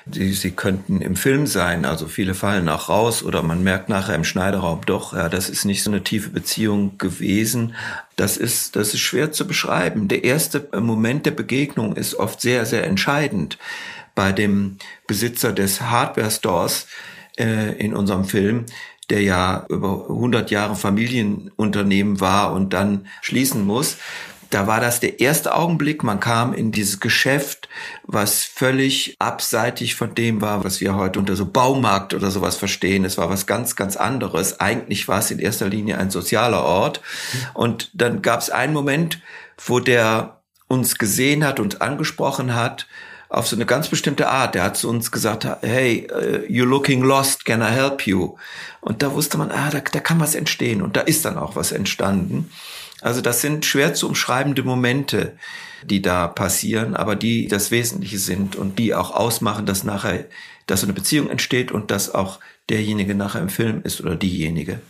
sie, 0.10 0.32
sie 0.32 0.52
könnten 0.52 1.02
im 1.02 1.18
Film 1.18 1.46
sein. 1.46 1.84
Also 1.84 2.08
viele 2.08 2.34
fallen 2.34 2.70
auch 2.70 2.88
raus 2.88 3.22
oder 3.22 3.44
man 3.44 3.62
merkt 3.62 3.90
nachher 3.90 4.16
im 4.16 4.24
Schneideraum 4.24 4.82
doch, 4.86 5.14
ja, 5.14 5.28
das 5.28 5.50
ist 5.50 5.66
nicht 5.66 5.84
so 5.84 5.92
eine 5.92 6.04
tiefe 6.04 6.30
Beziehung 6.30 6.98
gewesen. 6.98 7.76
Das 8.16 8.38
ist, 8.38 8.78
das 8.78 8.94
ist 8.94 9.02
schwer 9.02 9.34
zu 9.34 9.46
beschreiben. 9.46 10.08
Der 10.08 10.24
erste 10.24 10.68
Moment 10.74 11.26
der 11.26 11.32
Begegnung 11.32 11.98
ist 11.98 12.16
oft 12.16 12.40
sehr, 12.40 12.66
sehr 12.66 12.86
entscheidend 12.86 13.58
bei 14.16 14.32
dem 14.32 14.78
Besitzer 15.08 15.54
des 15.54 15.82
Hardware-Stores 15.82 16.88
äh, 17.38 17.78
in 17.78 17.96
unserem 17.96 18.26
Film, 18.26 18.66
der 19.10 19.22
ja 19.22 19.66
über 19.70 20.06
100 20.10 20.52
Jahre 20.52 20.76
Familienunternehmen 20.76 22.20
war 22.20 22.54
und 22.54 22.74
dann 22.74 23.08
schließen 23.22 23.66
muss. 23.66 23.98
Da 24.50 24.66
war 24.66 24.80
das 24.80 25.00
der 25.00 25.20
erste 25.20 25.54
Augenblick. 25.54 26.04
Man 26.04 26.20
kam 26.20 26.54
in 26.54 26.72
dieses 26.72 27.00
Geschäft, 27.00 27.70
was 28.04 28.44
völlig 28.44 29.16
abseitig 29.20 29.94
von 29.96 30.16
dem 30.16 30.42
war, 30.42 30.64
was 30.64 30.82
wir 30.82 30.96
heute 30.96 31.20
unter 31.20 31.36
so 31.36 31.46
Baumarkt 31.46 32.16
oder 32.16 32.32
sowas 32.32 32.56
verstehen. 32.56 33.06
Es 33.06 33.18
war 33.18 33.30
was 33.30 33.46
ganz, 33.46 33.76
ganz 33.76 33.96
anderes. 33.96 34.60
Eigentlich 34.60 35.08
war 35.08 35.20
es 35.20 35.30
in 35.30 35.38
erster 35.38 35.68
Linie 35.68 36.00
ein 36.00 36.10
sozialer 36.10 36.64
Ort. 36.64 37.02
Und 37.54 37.92
dann 37.94 38.24
gab 38.24 38.42
es 38.42 38.50
einen 38.50 38.74
Moment, 38.74 39.22
wo 39.64 39.80
der 39.80 40.42
uns 40.68 40.98
gesehen 40.98 41.46
hat, 41.46 41.60
und 41.60 41.82
angesprochen 41.82 42.56
hat 42.56 42.88
auf 43.30 43.48
so 43.48 43.56
eine 43.56 43.66
ganz 43.66 43.88
bestimmte 43.88 44.28
Art. 44.28 44.56
Der 44.56 44.64
hat 44.64 44.78
zu 44.78 44.90
uns 44.90 45.12
gesagt, 45.12 45.48
hey, 45.62 46.08
uh, 46.12 46.46
you're 46.52 46.66
looking 46.66 47.04
lost, 47.04 47.46
can 47.46 47.62
I 47.62 47.72
help 47.72 48.06
you? 48.08 48.36
Und 48.82 49.04
da 49.04 49.14
wusste 49.14 49.38
man, 49.38 49.52
ah, 49.52 49.70
da, 49.70 49.80
da 49.80 50.00
kann 50.00 50.20
was 50.20 50.36
entstehen. 50.36 50.82
Und 50.82 50.98
da 50.98 51.02
ist 51.02 51.26
dann 51.26 51.38
auch 51.38 51.56
was 51.56 51.72
entstanden. 51.72 52.50
Also 53.02 53.22
das 53.22 53.42
sind 53.42 53.66
schwer 53.66 53.94
zu 53.94 54.08
umschreibende 54.08 54.64
Momente, 54.64 55.38
die 55.84 56.02
da 56.02 56.28
passieren, 56.28 56.96
aber 56.96 57.16
die 57.16 57.48
das 57.48 57.72
Wesentliche 57.72 58.20
sind 58.20 58.56
und 58.56 58.78
die 58.78 58.94
auch 58.94 59.12
ausmachen, 59.12 59.66
dass 59.66 59.84
nachher, 59.84 60.26
dass 60.68 60.82
so 60.82 60.88
eine 60.88 60.94
Beziehung 60.94 61.30
entsteht 61.30 61.72
und 61.72 61.92
dass 61.92 62.14
auch 62.14 62.40
derjenige 62.70 63.16
nachher 63.16 63.42
im 63.42 63.50
Film 63.50 63.82
ist 63.84 64.02
oder 64.02 64.16
diejenige. 64.16 64.82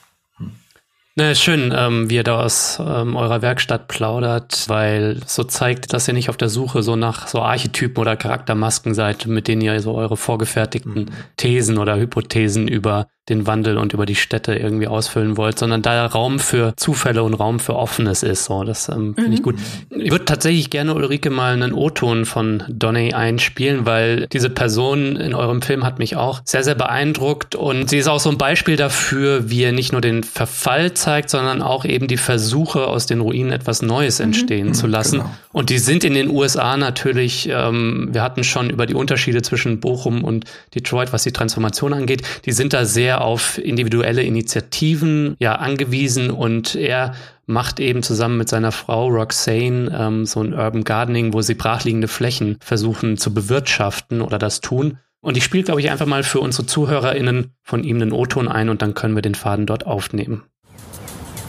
Na, 1.20 1.36
schön, 1.36 1.74
ähm, 1.76 2.10
wie 2.10 2.16
ihr 2.16 2.24
da 2.24 2.40
aus 2.40 2.80
ähm, 2.80 3.18
eurer 3.18 3.42
Werkstatt 3.42 3.90
plaudert, 3.90 4.70
weil 4.70 5.20
so 5.26 5.44
zeigt, 5.44 5.92
dass 5.92 6.08
ihr 6.08 6.14
nicht 6.14 6.30
auf 6.30 6.38
der 6.38 6.48
Suche 6.48 6.82
so 6.82 6.96
nach 6.96 7.28
so 7.28 7.42
Archetypen 7.42 8.00
oder 8.00 8.16
Charaktermasken 8.16 8.94
seid, 8.94 9.26
mit 9.26 9.50
denen 9.50 9.60
ihr 9.60 9.78
so 9.82 9.96
eure 9.96 10.16
vorgefertigten 10.16 10.94
mhm. 10.94 11.10
Thesen 11.36 11.78
oder 11.78 11.98
Hypothesen 11.98 12.70
über 12.70 13.08
den 13.30 13.46
Wandel 13.46 13.78
und 13.78 13.94
über 13.94 14.06
die 14.06 14.16
Städte 14.16 14.56
irgendwie 14.56 14.88
ausfüllen 14.88 15.38
wollt, 15.38 15.60
sondern 15.60 15.82
da 15.82 16.06
Raum 16.06 16.40
für 16.40 16.74
Zufälle 16.76 17.24
und 17.24 17.36
Raum 17.36 17.60
für 17.60 17.76
Offenes 17.76 18.24
ist. 18.24 18.46
So, 18.46 18.64
das 18.64 18.90
ähm, 18.90 19.14
finde 19.14 19.30
mhm. 19.30 19.34
ich 19.34 19.44
gut. 19.44 19.56
Ich 19.92 20.12
würde 20.12 20.26
tatsächlich 20.26 20.70
gerne 20.70 20.96
Ulrike 20.96 21.30
mal 21.30 21.54
einen 21.54 21.74
O-Ton 21.74 22.26
von 22.26 22.64
Donny 22.68 23.14
einspielen, 23.14 23.86
weil 23.86 24.28
diese 24.28 24.50
Person 24.50 25.16
in 25.16 25.36
eurem 25.36 25.62
Film 25.62 25.86
hat 25.86 26.00
mich 26.00 26.16
auch 26.16 26.42
sehr, 26.44 26.64
sehr 26.64 26.76
beeindruckt 26.76 27.56
und 27.56 27.90
sie 27.90 27.98
ist 27.98 28.08
auch 28.08 28.20
so 28.20 28.32
ein 28.32 28.38
Beispiel 28.38 28.78
dafür, 28.78 29.50
wie 29.50 29.64
er 29.64 29.72
nicht 29.72 29.92
nur 29.92 30.02
den 30.02 30.24
Verfall 30.24 30.94
zeigt, 30.94 31.30
sondern 31.30 31.62
auch 31.62 31.86
eben 31.86 32.08
die 32.08 32.18
Versuche, 32.18 32.88
aus 32.88 33.06
den 33.06 33.22
Ruinen 33.22 33.52
etwas 33.52 33.82
Neues 33.82 34.20
mhm. 34.20 34.26
entstehen 34.26 34.68
mhm. 34.68 34.74
zu 34.74 34.88
lassen. 34.88 35.20
Genau. 35.20 35.32
Und 35.52 35.70
die 35.70 35.78
sind 35.78 36.04
in 36.04 36.14
den 36.14 36.30
USA 36.30 36.78
natürlich, 36.78 37.50
ähm, 37.52 38.10
wir 38.12 38.24
hatten 38.24 38.44
schon 38.44 38.70
über 38.70 38.86
die 38.86 38.96
Unterschiede 38.96 39.42
zwischen 39.42 39.80
Bochum 39.80 40.24
und 40.24 40.46
Detroit, 40.74 41.14
was 41.14 41.24
die 41.24 41.32
Transformation 41.32 41.94
angeht, 41.94 42.24
die 42.46 42.52
sind 42.52 42.74
da 42.74 42.86
sehr 42.86 43.19
auf 43.20 43.58
individuelle 43.58 44.24
Initiativen 44.24 45.36
ja 45.40 45.56
angewiesen 45.56 46.32
und 46.32 46.76
er 46.76 47.14
macht 47.46 47.80
eben 47.80 48.04
zusammen 48.04 48.38
mit 48.38 48.48
seiner 48.48 48.72
Frau 48.72 49.08
Roxane 49.08 49.90
ähm, 49.92 50.26
so 50.26 50.42
ein 50.42 50.54
Urban 50.54 50.84
Gardening, 50.84 51.34
wo 51.34 51.42
sie 51.42 51.56
brachliegende 51.56 52.08
Flächen 52.08 52.58
versuchen 52.62 53.18
zu 53.18 53.34
bewirtschaften 53.34 54.22
oder 54.22 54.38
das 54.38 54.62
tun. 54.62 55.00
Und 55.22 55.36
ich 55.36 55.44
spiele, 55.44 55.64
glaube 55.64 55.82
ich, 55.82 55.90
einfach 55.90 56.06
mal 56.06 56.24
für 56.24 56.40
unsere 56.40 56.66
ZuhörerInnen 56.66 57.52
von 57.64 57.84
ihm 57.84 57.98
einen 57.98 58.14
O-Ton 58.14 58.48
ein 58.48 58.70
und 58.70 58.82
dann 58.82 58.94
können 58.94 59.16
wir 59.16 59.22
den 59.22 59.36
Faden 59.36 59.66
dort 59.66 59.86
aufnehmen. 59.86 60.44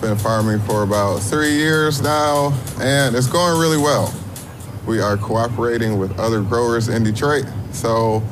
Been 0.00 0.16
farming 0.16 0.61
for 0.66 0.83
about 0.83 1.20
three 1.20 1.59
years 1.59 2.00
now 2.02 2.54
and 2.80 3.14
it's 3.14 3.30
going 3.30 3.61
really 3.61 3.76
well. 3.76 4.11
We 4.87 5.04
are 5.04 5.18
cooperating 5.18 6.00
with 6.00 6.18
other 6.18 6.40
growers 6.40 6.88
in 6.88 7.04
Detroit, 7.04 7.44
so 7.72 8.22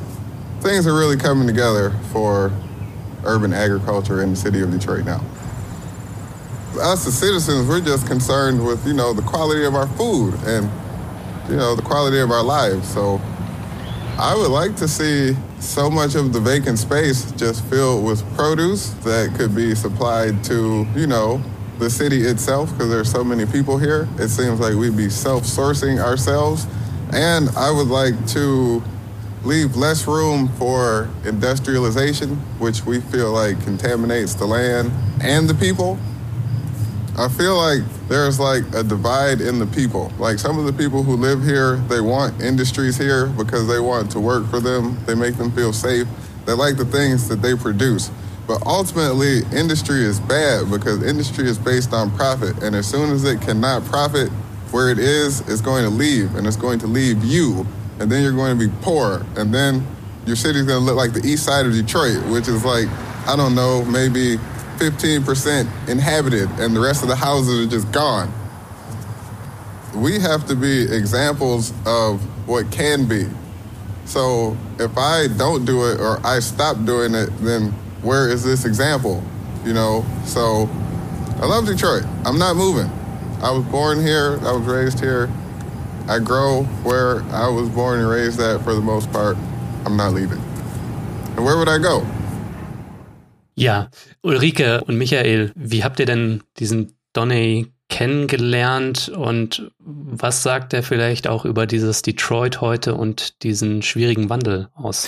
things 0.61 0.87
are 0.87 0.97
really 0.97 1.15
coming 1.15 1.47
together 1.47 1.91
for 2.11 2.51
urban 3.23 3.53
agriculture 3.53 4.21
in 4.23 4.31
the 4.31 4.35
city 4.35 4.61
of 4.61 4.71
Detroit 4.71 5.05
now. 5.05 5.21
Us 6.81 7.05
as 7.07 7.17
citizens, 7.17 7.67
we're 7.67 7.81
just 7.81 8.07
concerned 8.07 8.65
with, 8.65 8.85
you 8.85 8.93
know, 8.93 9.13
the 9.13 9.21
quality 9.23 9.65
of 9.65 9.75
our 9.75 9.87
food 9.87 10.33
and, 10.45 10.69
you 11.49 11.57
know, 11.57 11.75
the 11.75 11.81
quality 11.81 12.19
of 12.19 12.31
our 12.31 12.43
lives. 12.43 12.87
So 12.87 13.19
I 14.17 14.35
would 14.35 14.51
like 14.51 14.75
to 14.77 14.87
see 14.87 15.35
so 15.59 15.89
much 15.89 16.15
of 16.15 16.31
the 16.31 16.39
vacant 16.39 16.79
space 16.79 17.31
just 17.33 17.65
filled 17.65 18.05
with 18.05 18.23
produce 18.35 18.91
that 19.03 19.33
could 19.35 19.55
be 19.55 19.75
supplied 19.75 20.43
to, 20.45 20.87
you 20.95 21.07
know, 21.07 21.41
the 21.79 21.89
city 21.89 22.21
itself 22.23 22.71
because 22.71 22.89
there's 22.89 23.11
so 23.11 23.23
many 23.23 23.45
people 23.45 23.77
here. 23.77 24.07
It 24.17 24.29
seems 24.29 24.59
like 24.59 24.75
we'd 24.75 24.97
be 24.97 25.09
self-sourcing 25.09 26.01
ourselves. 26.01 26.67
And 27.11 27.49
I 27.57 27.71
would 27.71 27.87
like 27.87 28.27
to 28.29 28.83
leave 29.43 29.75
less 29.75 30.07
room 30.07 30.49
for 30.57 31.09
industrialization, 31.25 32.35
which 32.59 32.85
we 32.85 32.99
feel 32.99 33.31
like 33.31 33.61
contaminates 33.63 34.33
the 34.33 34.45
land 34.45 34.91
and 35.21 35.49
the 35.49 35.53
people. 35.53 35.97
I 37.17 37.27
feel 37.27 37.57
like 37.57 37.81
there's 38.07 38.39
like 38.39 38.63
a 38.73 38.83
divide 38.83 39.41
in 39.41 39.59
the 39.59 39.67
people. 39.67 40.11
Like 40.19 40.39
some 40.39 40.57
of 40.57 40.65
the 40.65 40.73
people 40.73 41.03
who 41.03 41.15
live 41.15 41.43
here, 41.43 41.77
they 41.87 42.01
want 42.01 42.41
industries 42.41 42.97
here 42.97 43.27
because 43.27 43.67
they 43.67 43.79
want 43.79 44.11
to 44.11 44.19
work 44.19 44.47
for 44.47 44.59
them. 44.59 44.97
They 45.05 45.15
make 45.15 45.35
them 45.35 45.51
feel 45.51 45.73
safe. 45.73 46.07
They 46.45 46.53
like 46.53 46.77
the 46.77 46.85
things 46.85 47.27
that 47.29 47.41
they 47.41 47.55
produce. 47.55 48.11
But 48.47 48.65
ultimately, 48.65 49.41
industry 49.55 50.03
is 50.03 50.19
bad 50.19 50.71
because 50.71 51.03
industry 51.03 51.47
is 51.47 51.57
based 51.57 51.93
on 51.93 52.09
profit. 52.15 52.63
And 52.63 52.75
as 52.75 52.87
soon 52.87 53.11
as 53.11 53.23
it 53.23 53.41
cannot 53.41 53.85
profit 53.85 54.29
where 54.71 54.89
it 54.89 54.97
is, 54.97 55.41
it's 55.41 55.61
going 55.61 55.83
to 55.83 55.89
leave 55.89 56.35
and 56.35 56.47
it's 56.47 56.55
going 56.55 56.79
to 56.79 56.87
leave 56.87 57.23
you 57.23 57.67
and 57.99 58.11
then 58.11 58.23
you're 58.23 58.33
going 58.33 58.57
to 58.57 58.67
be 58.67 58.73
poor, 58.81 59.25
and 59.35 59.53
then 59.53 59.85
your 60.25 60.35
city's 60.35 60.63
going 60.63 60.79
to 60.79 60.85
look 60.85 60.95
like 60.95 61.13
the 61.13 61.27
east 61.27 61.43
side 61.43 61.65
of 61.65 61.73
Detroit, 61.73 62.25
which 62.27 62.47
is 62.47 62.63
like, 62.63 62.87
I 63.27 63.35
don't 63.35 63.55
know, 63.55 63.83
maybe 63.85 64.37
15% 64.77 65.89
inhabited, 65.89 66.49
and 66.59 66.75
the 66.75 66.79
rest 66.79 67.03
of 67.03 67.09
the 67.09 67.15
houses 67.15 67.67
are 67.67 67.69
just 67.69 67.91
gone. 67.91 68.31
We 69.95 70.19
have 70.19 70.47
to 70.47 70.55
be 70.55 70.83
examples 70.83 71.73
of 71.85 72.21
what 72.47 72.71
can 72.71 73.07
be. 73.07 73.27
So 74.05 74.57
if 74.79 74.97
I 74.97 75.27
don't 75.37 75.65
do 75.65 75.85
it 75.91 75.99
or 75.99 76.25
I 76.25 76.39
stop 76.39 76.83
doing 76.85 77.13
it, 77.13 77.29
then 77.39 77.71
where 78.01 78.29
is 78.29 78.43
this 78.43 78.65
example? 78.65 79.23
You 79.65 79.73
know, 79.73 80.05
so 80.25 80.69
I 81.41 81.45
love 81.45 81.65
Detroit. 81.65 82.03
I'm 82.25 82.39
not 82.39 82.55
moving. 82.55 82.89
I 83.41 83.51
was 83.51 83.65
born 83.65 83.99
here, 84.01 84.39
I 84.41 84.51
was 84.51 84.65
raised 84.65 84.99
here. 84.99 85.29
I 86.09 86.17
grow 86.17 86.63
where 86.83 87.21
I 87.31 87.47
was 87.47 87.69
born 87.69 87.99
and 87.99 88.09
raised 88.09 88.41
at 88.41 88.63
for 88.63 88.73
the 88.73 88.81
most 88.81 89.11
part. 89.11 89.37
I'm 89.85 89.95
not 89.95 90.15
leaving. 90.15 90.41
And 91.37 91.45
where 91.45 91.55
would 91.55 91.69
I 91.69 91.77
go? 91.77 92.03
Ja, 93.53 93.91
Ulrike 94.23 94.81
und 94.85 94.97
Michael, 94.97 95.51
wie 95.53 95.83
habt 95.83 95.99
ihr 95.99 96.07
denn 96.07 96.41
diesen 96.57 96.93
Donny 97.13 97.67
kennengelernt 97.89 99.09
und 99.09 99.71
was 99.77 100.41
sagt 100.41 100.73
er 100.73 100.81
vielleicht 100.81 101.27
auch 101.27 101.45
über 101.45 101.67
dieses 101.67 102.01
Detroit 102.01 102.59
heute 102.59 102.95
und 102.95 103.43
diesen 103.43 103.83
schwierigen 103.83 104.31
Wandel 104.31 104.69
aus? 104.73 105.07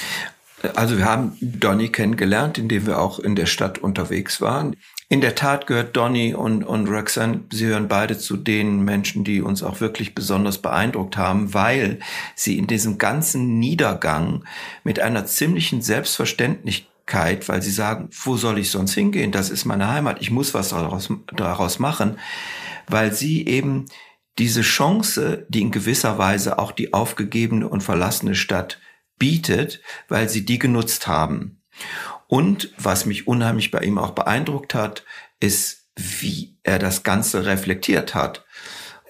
Also 0.75 0.99
wir 0.99 1.05
haben 1.05 1.35
Donny 1.41 1.89
kennengelernt, 1.89 2.59
indem 2.59 2.85
wir 2.85 2.99
auch 2.99 3.17
in 3.17 3.35
der 3.35 3.47
Stadt 3.47 3.79
unterwegs 3.79 4.39
waren. 4.39 4.75
In 5.11 5.19
der 5.19 5.35
Tat 5.35 5.67
gehört 5.67 5.97
Donny 5.97 6.33
und, 6.33 6.63
und 6.63 6.87
Roxanne, 6.87 7.41
sie 7.51 7.65
hören 7.65 7.89
beide 7.89 8.17
zu 8.17 8.37
den 8.37 8.85
Menschen, 8.85 9.25
die 9.25 9.41
uns 9.41 9.61
auch 9.61 9.81
wirklich 9.81 10.15
besonders 10.15 10.59
beeindruckt 10.59 11.17
haben, 11.17 11.53
weil 11.53 11.99
sie 12.33 12.57
in 12.57 12.65
diesem 12.65 12.97
ganzen 12.97 13.59
Niedergang 13.59 14.45
mit 14.85 15.01
einer 15.01 15.25
ziemlichen 15.25 15.81
Selbstverständlichkeit, 15.81 17.49
weil 17.49 17.61
sie 17.61 17.71
sagen, 17.71 18.07
wo 18.23 18.37
soll 18.37 18.57
ich 18.57 18.71
sonst 18.71 18.93
hingehen? 18.93 19.33
Das 19.33 19.49
ist 19.49 19.65
meine 19.65 19.89
Heimat, 19.89 20.21
ich 20.21 20.31
muss 20.31 20.53
was 20.53 20.69
daraus, 20.69 21.09
daraus 21.35 21.77
machen, 21.77 22.17
weil 22.87 23.11
sie 23.11 23.45
eben 23.45 23.87
diese 24.39 24.61
Chance, 24.61 25.45
die 25.49 25.59
in 25.59 25.71
gewisser 25.71 26.19
Weise 26.19 26.57
auch 26.57 26.71
die 26.71 26.93
aufgegebene 26.93 27.67
und 27.67 27.83
verlassene 27.83 28.33
Stadt 28.33 28.79
bietet, 29.19 29.81
weil 30.07 30.29
sie 30.29 30.45
die 30.45 30.57
genutzt 30.57 31.07
haben. 31.07 31.61
Und 32.31 32.73
was 32.77 33.05
mich 33.05 33.27
unheimlich 33.27 33.71
bei 33.71 33.79
ihm 33.79 33.97
auch 33.97 34.11
beeindruckt 34.11 34.73
hat, 34.73 35.03
ist, 35.41 35.89
wie 35.97 36.55
er 36.63 36.79
das 36.79 37.03
Ganze 37.03 37.45
reflektiert 37.45 38.15
hat. 38.15 38.45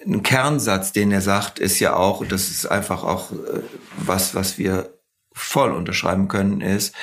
Ein 0.04 0.24
Kernsatz, 0.24 0.90
den 0.90 1.12
er 1.12 1.20
sagt, 1.20 1.60
ist 1.60 1.78
ja 1.78 1.94
auch, 1.94 2.26
das 2.26 2.50
ist 2.50 2.66
einfach 2.66 3.04
auch 3.04 3.30
äh, 3.30 3.62
was, 3.96 4.34
was 4.34 4.58
wir 4.58 4.98
voll 5.32 5.70
unterschreiben 5.70 6.26
können, 6.26 6.62
ist, 6.62 6.96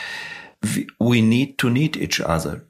we 0.61 1.21
need 1.21 1.57
to 1.57 1.69
need 1.69 1.95
each 1.95 2.19
other. 2.19 2.63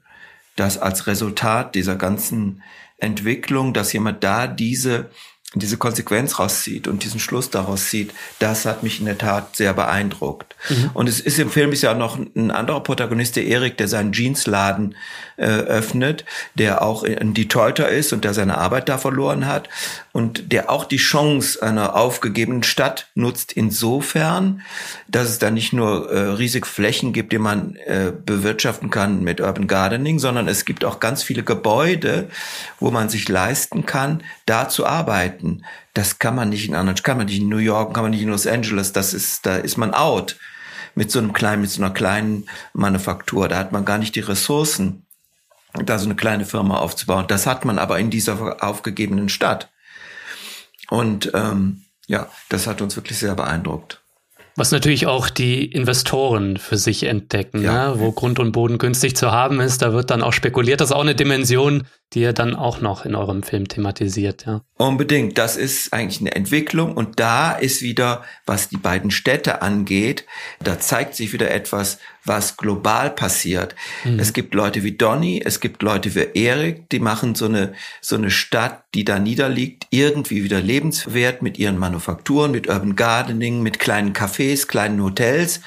Dass 0.54 0.78
als 0.78 1.08
Resultat 1.08 1.74
dieser 1.74 1.96
ganzen 1.96 2.62
Entwicklung, 2.98 3.74
dass 3.74 3.92
jemand 3.92 4.22
da 4.22 4.46
diese 4.46 5.10
diese 5.54 5.76
Konsequenz 5.76 6.38
rauszieht 6.38 6.86
und 6.86 7.02
diesen 7.02 7.18
Schluss 7.18 7.50
daraus 7.50 7.88
zieht, 7.88 8.12
das 8.38 8.66
hat 8.66 8.84
mich 8.84 9.00
in 9.00 9.06
der 9.06 9.18
Tat 9.18 9.56
sehr 9.56 9.74
beeindruckt. 9.74 10.54
Mhm. 10.68 10.90
Und 10.94 11.08
es 11.08 11.18
ist 11.18 11.40
im 11.40 11.50
Film 11.50 11.72
ist 11.72 11.82
ja 11.82 11.92
noch 11.94 12.18
ein 12.18 12.52
anderer 12.52 12.80
Protagonist, 12.80 13.34
der 13.34 13.46
Erik, 13.46 13.76
der 13.76 13.88
seinen 13.88 14.12
Jeansladen 14.12 14.94
äh, 15.40 15.46
öffnet, 15.46 16.24
der 16.54 16.82
auch 16.82 17.02
ein 17.02 17.34
Detroiter 17.34 17.88
ist 17.88 18.12
und 18.12 18.24
der 18.24 18.34
seine 18.34 18.58
Arbeit 18.58 18.88
da 18.88 18.98
verloren 18.98 19.46
hat 19.46 19.68
und 20.12 20.52
der 20.52 20.70
auch 20.70 20.84
die 20.84 20.96
Chance 20.96 21.62
einer 21.62 21.96
aufgegebenen 21.96 22.62
Stadt 22.62 23.08
nutzt 23.14 23.52
insofern, 23.52 24.62
dass 25.08 25.28
es 25.28 25.38
da 25.38 25.50
nicht 25.50 25.72
nur 25.72 26.10
äh, 26.10 26.18
riesig 26.34 26.66
Flächen 26.66 27.12
gibt, 27.12 27.32
die 27.32 27.38
man 27.38 27.76
äh, 27.86 28.12
bewirtschaften 28.12 28.90
kann 28.90 29.22
mit 29.22 29.40
Urban 29.40 29.66
Gardening, 29.66 30.18
sondern 30.18 30.48
es 30.48 30.64
gibt 30.64 30.84
auch 30.84 31.00
ganz 31.00 31.22
viele 31.22 31.42
Gebäude, 31.42 32.28
wo 32.78 32.90
man 32.90 33.08
sich 33.08 33.28
leisten 33.28 33.86
kann, 33.86 34.22
da 34.46 34.68
zu 34.68 34.86
arbeiten 34.86 35.00
arbeiten. 35.00 35.64
Das 35.94 36.18
kann 36.18 36.36
man 36.36 36.50
nicht 36.50 36.68
in 36.68 36.74
anderen, 36.74 37.02
kann 37.02 37.16
man 37.16 37.26
nicht 37.26 37.40
in 37.40 37.48
New 37.48 37.58
York, 37.58 37.94
kann 37.94 38.02
man 38.02 38.10
nicht 38.10 38.22
in 38.22 38.28
Los 38.28 38.46
Angeles. 38.46 38.92
Das 38.92 39.14
ist, 39.14 39.46
da 39.46 39.56
ist 39.56 39.76
man 39.76 39.94
out 39.94 40.36
mit 40.94 41.10
so 41.10 41.18
einem 41.18 41.32
kleinen, 41.32 41.62
mit 41.62 41.70
so 41.70 41.82
einer 41.82 41.92
kleinen 41.92 42.48
Manufaktur. 42.72 43.48
Da 43.48 43.58
hat 43.58 43.72
man 43.72 43.84
gar 43.84 43.98
nicht 43.98 44.14
die 44.14 44.20
Ressourcen, 44.20 45.06
da 45.72 45.98
so 45.98 46.06
eine 46.06 46.16
kleine 46.16 46.44
Firma 46.44 46.78
aufzubauen. 46.78 47.26
Das 47.28 47.46
hat 47.46 47.64
man 47.64 47.78
aber 47.78 47.98
in 47.98 48.10
dieser 48.10 48.62
aufgegebenen 48.64 49.28
Stadt. 49.28 49.70
Und 50.88 51.30
ähm, 51.34 51.82
ja, 52.06 52.28
das 52.48 52.66
hat 52.66 52.80
uns 52.82 52.96
wirklich 52.96 53.18
sehr 53.18 53.34
beeindruckt. 53.34 54.00
Was 54.56 54.72
natürlich 54.72 55.06
auch 55.06 55.30
die 55.30 55.64
Investoren 55.64 56.56
für 56.56 56.76
sich 56.76 57.04
entdecken, 57.04 57.62
ja. 57.62 57.90
ne? 57.90 58.00
wo 58.00 58.12
Grund 58.12 58.38
und 58.38 58.52
Boden 58.52 58.78
günstig 58.78 59.16
zu 59.16 59.30
haben 59.30 59.60
ist, 59.60 59.80
da 59.80 59.92
wird 59.92 60.10
dann 60.10 60.22
auch 60.22 60.32
spekuliert. 60.32 60.80
Das 60.80 60.90
ist 60.90 60.96
auch 60.96 61.00
eine 61.00 61.14
Dimension, 61.14 61.84
die 62.12 62.22
ihr 62.22 62.32
dann 62.32 62.56
auch 62.56 62.80
noch 62.80 63.04
in 63.04 63.14
eurem 63.14 63.42
Film 63.42 63.68
thematisiert, 63.68 64.44
ja. 64.46 64.62
Unbedingt. 64.76 65.38
Das 65.38 65.56
ist 65.56 65.92
eigentlich 65.92 66.20
eine 66.20 66.34
Entwicklung 66.34 66.94
und 66.94 67.20
da 67.20 67.52
ist 67.52 67.82
wieder, 67.82 68.24
was 68.46 68.68
die 68.68 68.78
beiden 68.78 69.10
Städte 69.10 69.62
angeht, 69.62 70.24
da 70.62 70.80
zeigt 70.80 71.14
sich 71.14 71.32
wieder 71.32 71.50
etwas, 71.50 71.98
was 72.24 72.56
global 72.56 73.10
passiert. 73.10 73.74
Mhm. 74.04 74.18
Es 74.18 74.32
gibt 74.32 74.54
Leute 74.54 74.82
wie 74.82 74.96
Donny, 74.96 75.40
es 75.44 75.60
gibt 75.60 75.82
Leute 75.82 76.14
wie 76.14 76.26
Erik, 76.34 76.88
die 76.90 76.98
machen 76.98 77.34
so 77.34 77.44
eine, 77.44 77.74
so 78.00 78.16
eine 78.16 78.30
Stadt, 78.30 78.82
die 78.94 79.04
da 79.04 79.18
niederliegt, 79.18 79.86
irgendwie 79.90 80.42
wieder 80.42 80.60
lebenswert 80.60 81.42
mit 81.42 81.58
ihren 81.58 81.78
Manufakturen, 81.78 82.50
mit 82.50 82.68
Urban 82.68 82.96
Gardening, 82.96 83.62
mit 83.62 83.78
kleinen 83.78 84.12
Cafés, 84.14 84.66
kleinen 84.66 85.02
Hotels. 85.02 85.60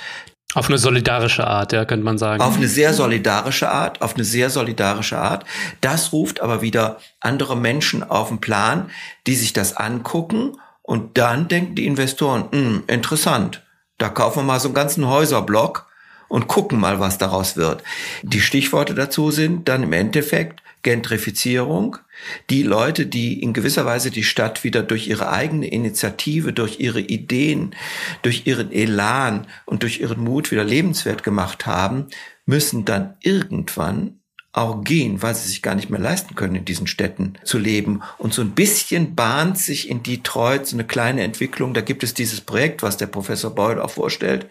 Auf 0.55 0.67
eine 0.67 0.77
solidarische 0.77 1.47
Art, 1.47 1.73
ja, 1.73 1.85
könnte 1.85 2.05
man 2.05 2.17
sagen. 2.17 2.41
Auf 2.41 2.57
eine 2.57 2.67
sehr 2.67 2.93
solidarische 2.93 3.69
Art, 3.69 4.01
auf 4.01 4.15
eine 4.15 4.23
sehr 4.23 4.49
solidarische 4.49 5.17
Art. 5.17 5.45
Das 5.81 6.13
ruft 6.13 6.41
aber 6.41 6.61
wieder 6.61 6.97
andere 7.19 7.57
Menschen 7.57 8.03
auf 8.03 8.29
den 8.29 8.39
Plan, 8.39 8.89
die 9.25 9.35
sich 9.35 9.53
das 9.53 9.75
angucken 9.75 10.57
und 10.81 11.17
dann 11.17 11.47
denken 11.47 11.75
die 11.75 11.85
Investoren, 11.85 12.49
hm, 12.51 12.83
interessant, 12.87 13.63
da 13.97 14.09
kaufen 14.09 14.39
wir 14.39 14.43
mal 14.43 14.59
so 14.59 14.67
einen 14.67 14.75
ganzen 14.75 15.07
Häuserblock 15.07 15.87
und 16.33 16.47
gucken 16.47 16.79
mal, 16.79 16.99
was 16.99 17.19
daraus 17.19 17.57
wird. 17.57 17.83
Die 18.23 18.41
Stichworte 18.41 18.95
dazu 18.95 19.29
sind 19.29 19.69
dann 19.69 19.83
im 19.83 19.93
Endeffekt 19.93 20.63
Gentrifizierung, 20.81 21.97
die 22.49 22.63
Leute, 22.63 23.05
die 23.05 23.39
in 23.39 23.53
gewisser 23.53 23.85
Weise 23.85 24.09
die 24.09 24.23
Stadt 24.23 24.63
wieder 24.63 24.81
durch 24.81 25.07
ihre 25.07 25.29
eigene 25.29 25.67
Initiative, 25.67 26.51
durch 26.51 26.79
ihre 26.79 27.01
Ideen, 27.01 27.75
durch 28.23 28.47
ihren 28.47 28.71
Elan 28.71 29.45
und 29.67 29.83
durch 29.83 29.99
ihren 30.01 30.23
Mut 30.23 30.49
wieder 30.49 30.63
lebenswert 30.63 31.21
gemacht 31.21 31.67
haben, 31.67 32.07
müssen 32.47 32.83
dann 32.83 33.13
irgendwann 33.21 34.19
auch 34.53 34.83
gehen, 34.83 35.23
weil 35.23 35.33
sie 35.33 35.49
sich 35.49 35.63
gar 35.63 35.73
nicht 35.73 35.89
mehr 35.89 35.99
leisten 35.99 36.35
können, 36.35 36.53
in 36.53 36.65
diesen 36.65 36.85
Städten 36.85 37.33
zu 37.43 37.57
leben. 37.57 38.03
Und 38.19 38.35
so 38.35 38.43
ein 38.43 38.51
bisschen 38.51 39.15
bahnt 39.15 39.57
sich 39.57 39.89
in 39.89 40.03
Detroit 40.03 40.67
so 40.67 40.75
eine 40.75 40.85
kleine 40.85 41.23
Entwicklung. 41.23 41.73
Da 41.73 41.81
gibt 41.81 42.03
es 42.03 42.13
dieses 42.13 42.39
Projekt, 42.39 42.83
was 42.83 42.97
der 42.97 43.07
Professor 43.07 43.49
Boyle 43.49 43.83
auch 43.83 43.89
vorstellt. 43.89 44.45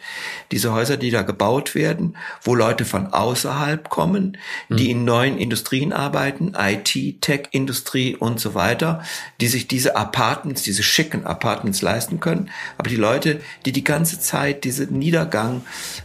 Diese 0.51 0.73
Häuser, 0.73 0.97
die 0.97 1.13
da 1.13 1.23
gebaut 1.23 1.77
werden, 1.77 2.17
wo 2.43 2.57
Leute 2.57 2.85
von 2.85 3.13
außerhalb 3.13 3.89
kommen, 3.91 4.39
die 4.69 4.87
mhm. 4.87 4.91
in 4.91 5.05
neuen 5.05 5.39
Industrien 5.39 5.93
arbeiten, 5.93 6.55
IT, 6.59 7.21
Tech-Industrie 7.21 8.17
und 8.17 8.41
so 8.41 8.55
weiter, 8.57 9.05
die 9.41 9.47
sich 9.47 9.69
diese 9.69 9.95
Apartments, 9.95 10.63
diese 10.63 10.83
schicken 10.83 11.25
Apartments 11.27 11.81
leisten 11.81 12.19
können. 12.19 12.51
Aber 12.77 12.91
die 12.91 12.97
Leute, 12.97 13.41
die 13.67 13.73
die 13.73 13.85
ganze 13.85 14.19
Zeit 14.19 14.65
diesen 14.65 14.99
Niedergang 14.99 15.63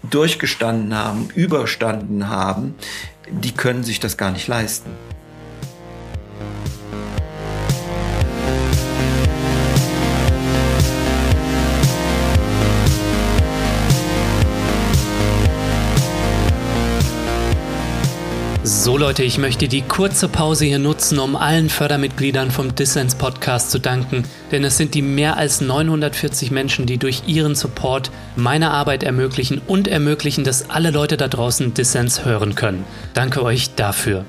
durchgestanden 0.07 0.93
haben, 0.93 1.29
überstanden 1.33 2.29
haben, 2.29 2.75
die 3.31 3.51
können 3.51 3.83
sich 3.83 3.99
das 3.99 4.17
gar 4.17 4.31
nicht 4.31 4.47
leisten. 4.47 4.91
So 18.67 18.97
Leute, 18.97 19.23
ich 19.23 19.37
möchte 19.37 19.69
die 19.69 19.81
kurze 19.81 20.27
Pause 20.27 20.65
hier 20.65 20.77
nutzen, 20.77 21.19
um 21.19 21.37
allen 21.37 21.69
Fördermitgliedern 21.69 22.51
vom 22.51 22.75
Dissens 22.75 23.15
Podcast 23.15 23.71
zu 23.71 23.79
danken, 23.79 24.25
denn 24.51 24.65
es 24.65 24.75
sind 24.75 24.93
die 24.93 25.01
mehr 25.01 25.37
als 25.37 25.61
940 25.61 26.51
Menschen, 26.51 26.85
die 26.85 26.97
durch 26.97 27.23
ihren 27.27 27.55
Support 27.55 28.11
meine 28.35 28.71
Arbeit 28.71 29.03
ermöglichen 29.03 29.61
und 29.67 29.87
ermöglichen, 29.87 30.43
dass 30.43 30.69
alle 30.69 30.91
Leute 30.91 31.15
da 31.15 31.29
draußen 31.29 31.75
Dissens 31.75 32.25
hören 32.25 32.55
können. 32.55 32.83
Danke 33.13 33.41
euch 33.41 33.73
dafür. 33.75 34.25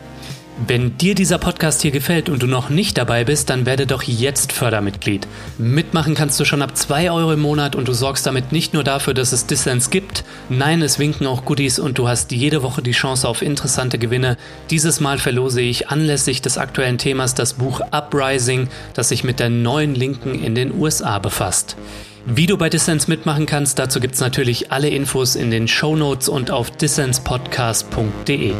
Wenn 0.66 0.98
dir 0.98 1.14
dieser 1.14 1.38
Podcast 1.38 1.82
hier 1.82 1.92
gefällt 1.92 2.28
und 2.28 2.42
du 2.42 2.48
noch 2.48 2.68
nicht 2.68 2.98
dabei 2.98 3.22
bist, 3.22 3.48
dann 3.48 3.64
werde 3.64 3.86
doch 3.86 4.02
jetzt 4.02 4.52
Fördermitglied. 4.52 5.28
Mitmachen 5.56 6.16
kannst 6.16 6.40
du 6.40 6.44
schon 6.44 6.62
ab 6.62 6.76
2 6.76 7.12
Euro 7.12 7.32
im 7.32 7.40
Monat 7.40 7.76
und 7.76 7.86
du 7.86 7.92
sorgst 7.92 8.26
damit 8.26 8.50
nicht 8.50 8.74
nur 8.74 8.82
dafür, 8.82 9.14
dass 9.14 9.32
es 9.32 9.46
Dissens 9.46 9.90
gibt, 9.90 10.24
nein, 10.48 10.82
es 10.82 10.98
winken 10.98 11.28
auch 11.28 11.44
Goodies 11.44 11.78
und 11.78 11.96
du 11.96 12.08
hast 12.08 12.32
jede 12.32 12.64
Woche 12.64 12.82
die 12.82 12.90
Chance 12.90 13.28
auf 13.28 13.40
interessante 13.40 13.98
Gewinne. 13.98 14.36
Dieses 14.68 14.98
Mal 14.98 15.18
verlose 15.18 15.60
ich 15.60 15.90
anlässlich 15.90 16.42
des 16.42 16.58
aktuellen 16.58 16.98
Themas 16.98 17.34
das 17.34 17.54
Buch 17.54 17.80
Uprising, 17.92 18.66
das 18.94 19.10
sich 19.10 19.22
mit 19.22 19.38
der 19.38 19.50
neuen 19.50 19.94
Linken 19.94 20.42
in 20.42 20.56
den 20.56 20.74
USA 20.74 21.20
befasst. 21.20 21.76
Wie 22.26 22.46
du 22.46 22.58
bei 22.58 22.68
Dissens 22.68 23.06
mitmachen 23.06 23.46
kannst, 23.46 23.78
dazu 23.78 24.00
gibt 24.00 24.16
es 24.16 24.20
natürlich 24.20 24.72
alle 24.72 24.88
Infos 24.88 25.36
in 25.36 25.52
den 25.52 25.68
Show 25.68 25.94
Notes 25.94 26.28
und 26.28 26.50
auf 26.50 26.72
dissenspodcast.de. 26.72 28.54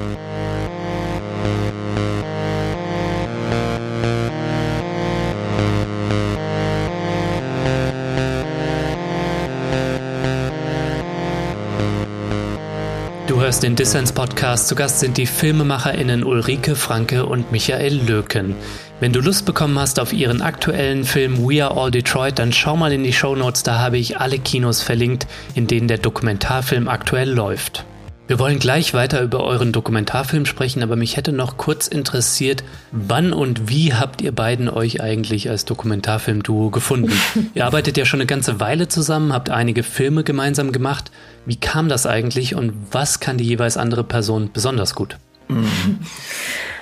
hörst 13.48 13.62
den 13.62 13.76
Dissens 13.76 14.12
Podcast. 14.12 14.68
Zu 14.68 14.74
Gast 14.74 15.00
sind 15.00 15.16
die 15.16 15.24
FilmemacherInnen 15.24 16.22
Ulrike 16.22 16.76
Franke 16.76 17.24
und 17.24 17.50
Michael 17.50 17.94
Löken. 18.06 18.54
Wenn 19.00 19.14
du 19.14 19.20
Lust 19.20 19.46
bekommen 19.46 19.78
hast 19.78 20.00
auf 20.00 20.12
ihren 20.12 20.42
aktuellen 20.42 21.02
Film 21.04 21.48
We 21.48 21.64
Are 21.64 21.74
All 21.74 21.90
Detroit, 21.90 22.38
dann 22.38 22.52
schau 22.52 22.76
mal 22.76 22.92
in 22.92 23.04
die 23.04 23.14
Show 23.14 23.34
Notes, 23.34 23.62
da 23.62 23.78
habe 23.78 23.96
ich 23.96 24.20
alle 24.20 24.38
Kinos 24.38 24.82
verlinkt, 24.82 25.26
in 25.54 25.66
denen 25.66 25.88
der 25.88 25.96
Dokumentarfilm 25.96 26.88
aktuell 26.88 27.30
läuft. 27.30 27.86
Wir 28.28 28.38
wollen 28.38 28.58
gleich 28.58 28.92
weiter 28.92 29.22
über 29.22 29.42
euren 29.42 29.72
Dokumentarfilm 29.72 30.44
sprechen, 30.44 30.82
aber 30.82 30.96
mich 30.96 31.16
hätte 31.16 31.32
noch 31.32 31.56
kurz 31.56 31.88
interessiert, 31.88 32.62
wann 32.92 33.32
und 33.32 33.70
wie 33.70 33.94
habt 33.94 34.20
ihr 34.20 34.32
beiden 34.32 34.68
euch 34.68 35.00
eigentlich 35.00 35.48
als 35.48 35.64
Dokumentarfilmduo 35.64 36.68
gefunden? 36.68 37.10
ihr 37.54 37.64
arbeitet 37.64 37.96
ja 37.96 38.04
schon 38.04 38.20
eine 38.20 38.26
ganze 38.26 38.60
Weile 38.60 38.86
zusammen, 38.86 39.32
habt 39.32 39.48
einige 39.48 39.82
Filme 39.82 40.24
gemeinsam 40.24 40.72
gemacht. 40.72 41.10
Wie 41.46 41.56
kam 41.56 41.88
das 41.88 42.04
eigentlich 42.04 42.54
und 42.54 42.74
was 42.90 43.18
kann 43.18 43.38
die 43.38 43.46
jeweils 43.46 43.78
andere 43.78 44.04
Person 44.04 44.50
besonders 44.52 44.94
gut? 44.94 45.16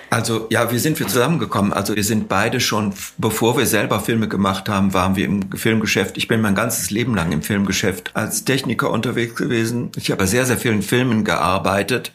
Also 0.09 0.47
ja, 0.51 0.71
wie 0.71 0.79
sind 0.79 0.99
wir 0.99 1.09
zusammengekommen? 1.09 1.73
Also 1.73 1.97
wir 1.97 2.05
sind 2.05 2.29
beide 2.29 2.61
schon, 2.61 2.95
bevor 3.19 3.59
wir 3.59 3.67
selber 3.67 4.01
Filme 4.01 4.29
gemacht 4.29 4.69
haben, 4.69 4.95
waren 4.95 5.17
wir 5.17 5.25
im 5.25 5.51
Filmgeschäft. 5.53 6.17
Ich 6.17 6.29
bin 6.29 6.41
mein 6.41 6.55
ganzes 6.55 6.91
Leben 6.91 7.15
lang 7.15 7.33
im 7.33 7.43
Filmgeschäft 7.43 8.13
als 8.15 8.45
Techniker 8.45 8.91
unterwegs 8.91 9.35
gewesen. 9.35 9.91
Ich 9.97 10.11
habe 10.11 10.21
bei 10.21 10.27
sehr, 10.27 10.47
sehr 10.47 10.59
vielen 10.59 10.83
Filmen 10.83 11.25
gearbeitet, 11.25 12.13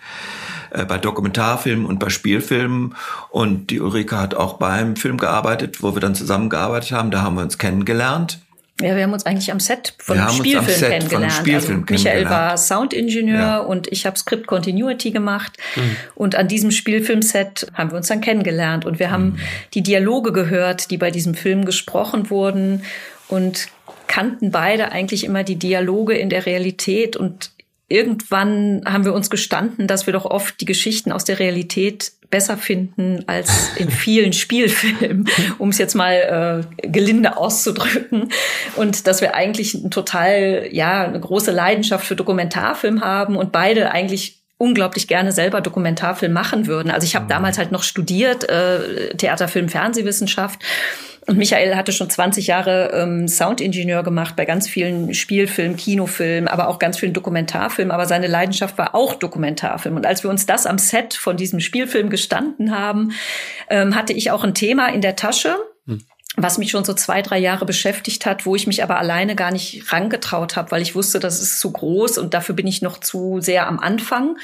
äh, 0.71 0.85
bei 0.85 0.97
Dokumentarfilmen 0.97 1.85
und 1.85 1.99
bei 1.99 2.09
Spielfilmen. 2.09 2.95
Und 3.29 3.69
die 3.69 3.81
Ulrike 3.81 4.17
hat 4.17 4.35
auch 4.35 4.53
beim 4.53 4.95
Film 4.95 5.17
gearbeitet, 5.17 5.83
wo 5.83 5.93
wir 5.93 5.99
dann 5.99 6.15
zusammengearbeitet 6.15 6.93
haben. 6.93 7.11
Da 7.11 7.21
haben 7.21 7.35
wir 7.35 7.41
uns 7.41 7.57
kennengelernt. 7.57 8.39
Ja, 8.81 8.95
wir 8.95 9.03
haben 9.03 9.13
uns 9.13 9.25
eigentlich 9.25 9.51
am 9.51 9.59
Set 9.59 9.93
von 9.97 10.19
einem 10.19 10.31
Spielfilm 10.31 10.65
Set 10.65 10.89
kennengelernt. 10.89 11.33
Spielfilm 11.33 11.85
also 11.87 11.93
Michael 11.93 12.29
war 12.29 12.57
Soundingenieur 12.57 13.39
ja. 13.39 13.59
und 13.59 13.91
ich 13.91 14.05
habe 14.05 14.17
Script 14.17 14.47
Continuity 14.47 15.11
gemacht. 15.11 15.57
Mhm. 15.75 15.95
Und 16.15 16.35
an 16.35 16.47
diesem 16.47 16.71
Spielfilmset 16.71 17.67
haben 17.73 17.91
wir 17.91 17.97
uns 17.97 18.07
dann 18.07 18.21
kennengelernt 18.21 18.85
und 18.85 18.99
wir 18.99 19.11
haben 19.11 19.25
mhm. 19.25 19.39
die 19.73 19.83
Dialoge 19.83 20.31
gehört, 20.31 20.91
die 20.91 20.97
bei 20.97 21.11
diesem 21.11 21.33
Film 21.33 21.65
gesprochen 21.65 22.29
wurden 22.29 22.83
und 23.27 23.67
kannten 24.07 24.51
beide 24.51 24.91
eigentlich 24.91 25.23
immer 25.23 25.43
die 25.43 25.55
Dialoge 25.55 26.13
in 26.15 26.29
der 26.29 26.45
Realität 26.45 27.15
und 27.15 27.51
irgendwann 27.87 28.81
haben 28.85 29.05
wir 29.05 29.13
uns 29.13 29.29
gestanden, 29.29 29.87
dass 29.87 30.05
wir 30.05 30.13
doch 30.13 30.25
oft 30.25 30.59
die 30.61 30.65
Geschichten 30.65 31.11
aus 31.11 31.25
der 31.25 31.39
Realität 31.39 32.13
besser 32.31 32.57
finden 32.57 33.23
als 33.27 33.71
in 33.75 33.91
vielen 33.91 34.33
Spielfilmen, 34.41 35.29
um 35.59 35.69
es 35.69 35.77
jetzt 35.77 35.93
mal 35.93 36.65
äh, 36.81 36.87
gelinde 36.87 37.37
auszudrücken. 37.37 38.29
Und 38.75 39.05
dass 39.05 39.21
wir 39.21 39.35
eigentlich 39.35 39.75
ein 39.75 39.91
total, 39.91 40.67
ja, 40.71 41.03
eine 41.03 41.19
große 41.19 41.51
Leidenschaft 41.51 42.05
für 42.05 42.15
Dokumentarfilm 42.15 43.01
haben 43.01 43.35
und 43.35 43.51
beide 43.51 43.91
eigentlich 43.91 44.41
unglaublich 44.57 45.07
gerne 45.07 45.31
selber 45.31 45.59
Dokumentarfilm 45.59 46.33
machen 46.33 46.67
würden. 46.67 46.91
Also 46.91 47.05
ich 47.05 47.15
habe 47.15 47.25
mhm. 47.25 47.29
damals 47.29 47.57
halt 47.57 47.71
noch 47.71 47.83
studiert, 47.83 48.47
äh, 48.47 49.15
Theaterfilm, 49.17 49.69
Fernsehwissenschaft 49.69 50.59
und 51.27 51.37
Michael 51.37 51.75
hatte 51.75 51.91
schon 51.91 52.09
20 52.09 52.47
Jahre 52.47 52.91
ähm, 52.93 53.27
Soundingenieur 53.27 54.01
gemacht 54.01 54.35
bei 54.35 54.45
ganz 54.45 54.67
vielen 54.67 55.13
Spielfilmen, 55.13 55.77
Kinofilmen, 55.77 56.47
aber 56.47 56.67
auch 56.67 56.79
ganz 56.79 56.97
vielen 56.97 57.13
Dokumentarfilmen. 57.13 57.91
Aber 57.91 58.07
seine 58.07 58.27
Leidenschaft 58.27 58.77
war 58.77 58.95
auch 58.95 59.13
Dokumentarfilm. 59.13 59.95
Und 59.95 60.05
als 60.07 60.23
wir 60.23 60.31
uns 60.31 60.47
das 60.47 60.65
am 60.65 60.79
Set 60.79 61.13
von 61.13 61.37
diesem 61.37 61.59
Spielfilm 61.59 62.09
gestanden 62.09 62.75
haben, 62.75 63.11
ähm, 63.69 63.95
hatte 63.95 64.13
ich 64.13 64.31
auch 64.31 64.43
ein 64.43 64.55
Thema 64.55 64.87
in 64.87 65.01
der 65.01 65.15
Tasche. 65.15 65.55
Hm 65.85 66.01
was 66.37 66.57
mich 66.57 66.71
schon 66.71 66.85
so 66.85 66.93
zwei, 66.93 67.21
drei 67.21 67.37
Jahre 67.39 67.65
beschäftigt 67.65 68.25
hat, 68.25 68.45
wo 68.45 68.55
ich 68.55 68.65
mich 68.65 68.83
aber 68.83 68.97
alleine 68.97 69.35
gar 69.35 69.51
nicht 69.51 69.91
rangetraut 69.91 70.55
habe, 70.55 70.71
weil 70.71 70.81
ich 70.81 70.95
wusste, 70.95 71.19
das 71.19 71.41
ist 71.41 71.59
zu 71.59 71.73
groß 71.73 72.17
und 72.17 72.33
dafür 72.33 72.55
bin 72.55 72.67
ich 72.67 72.81
noch 72.81 72.99
zu 72.99 73.41
sehr 73.41 73.67
am 73.67 73.79
Anfang 73.79 74.37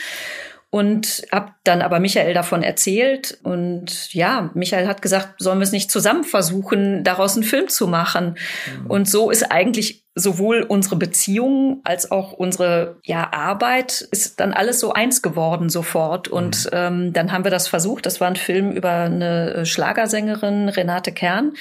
und 0.70 1.24
habe 1.32 1.53
dann 1.63 1.82
aber 1.82 1.99
Michael 1.99 2.34
davon 2.34 2.61
erzählt 2.61 3.38
und 3.43 4.13
ja, 4.13 4.51
Michael 4.53 4.88
hat 4.88 5.01
gesagt, 5.01 5.36
sollen 5.39 5.59
wir 5.59 5.63
es 5.63 5.72
nicht 5.72 5.89
zusammen 5.89 6.26
versuchen, 6.26 7.05
daraus 7.05 7.36
einen 7.36 7.43
Film 7.43 7.70
zu 7.70 7.88
machen. 7.88 8.38
Mhm. 8.82 8.88
Und 8.88 9.09
so 9.09 9.32
ist 9.32 9.49
eigentlich 9.49 10.05
sowohl 10.13 10.63
unsere 10.63 10.97
Beziehung 10.97 11.82
als 11.84 12.11
auch 12.11 12.34
unsere 12.34 12.97
ja 13.05 13.32
Arbeit 13.32 14.01
ist 14.11 14.39
dann 14.39 14.51
alles 14.51 14.80
so 14.80 14.91
eins 14.91 15.22
geworden 15.22 15.70
sofort 15.70 16.28
und 16.28 16.65
mhm. 16.65 16.70
ähm, 16.74 17.13
dann 17.13 17.32
haben 17.32 17.43
wir 17.43 17.51
das 17.51 17.68
versucht. 17.68 18.05
Das 18.05 18.20
war 18.20 18.28
ein 18.28 18.36
Film 18.36 18.72
über 18.72 18.91
eine 18.91 19.65
Schlagersängerin 19.65 20.70
Renate 20.70 21.11
Kern 21.11 21.53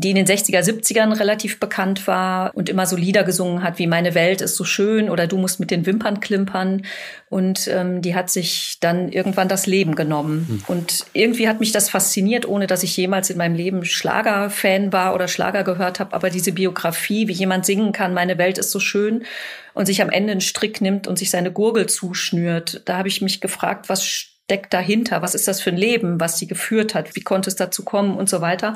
die 0.00 0.10
in 0.10 0.16
den 0.16 0.26
60er, 0.26 0.60
70ern 0.60 1.18
relativ 1.18 1.60
bekannt 1.60 2.06
war 2.06 2.50
und 2.54 2.68
immer 2.68 2.86
so 2.86 2.96
Lieder 2.96 3.22
gesungen 3.22 3.62
hat 3.62 3.78
wie 3.78 3.86
Meine 3.86 4.14
Welt 4.14 4.40
ist 4.40 4.56
so 4.56 4.64
schön 4.64 5.10
oder 5.10 5.26
Du 5.26 5.36
musst 5.36 5.60
mit 5.60 5.70
den 5.70 5.86
Wimpern 5.86 6.20
klimpern. 6.20 6.82
Und 7.28 7.68
ähm, 7.68 8.02
die 8.02 8.14
hat 8.14 8.30
sich 8.30 8.78
dann 8.80 9.10
irgendwann 9.10 9.48
das 9.48 9.66
Leben 9.66 9.94
genommen. 9.94 10.46
Hm. 10.48 10.64
Und 10.66 11.06
irgendwie 11.12 11.48
hat 11.48 11.60
mich 11.60 11.72
das 11.72 11.90
fasziniert, 11.90 12.48
ohne 12.48 12.66
dass 12.66 12.82
ich 12.82 12.96
jemals 12.96 13.30
in 13.30 13.38
meinem 13.38 13.54
Leben 13.54 13.84
Schlagerfan 13.84 14.92
war 14.92 15.14
oder 15.14 15.28
Schlager 15.28 15.62
gehört 15.62 16.00
habe. 16.00 16.14
Aber 16.14 16.30
diese 16.30 16.52
Biografie, 16.52 17.28
wie 17.28 17.32
jemand 17.32 17.66
singen 17.66 17.92
kann, 17.92 18.14
Meine 18.14 18.38
Welt 18.38 18.58
ist 18.58 18.70
so 18.70 18.80
schön 18.80 19.24
und 19.74 19.86
sich 19.86 20.02
am 20.02 20.10
Ende 20.10 20.32
einen 20.32 20.40
Strick 20.40 20.80
nimmt 20.80 21.06
und 21.06 21.18
sich 21.18 21.30
seine 21.30 21.52
Gurgel 21.52 21.86
zuschnürt, 21.86 22.82
da 22.86 22.98
habe 22.98 23.08
ich 23.08 23.22
mich 23.22 23.40
gefragt, 23.40 23.88
was 23.88 24.04
steckt 24.50 24.74
dahinter? 24.74 25.22
Was 25.22 25.36
ist 25.36 25.46
das 25.46 25.60
für 25.60 25.70
ein 25.70 25.76
Leben, 25.76 26.18
was 26.18 26.38
sie 26.38 26.48
geführt 26.48 26.96
hat? 26.96 27.14
Wie 27.14 27.20
konnte 27.20 27.48
es 27.48 27.54
dazu 27.54 27.84
kommen 27.84 28.16
und 28.16 28.28
so 28.28 28.40
weiter? 28.40 28.74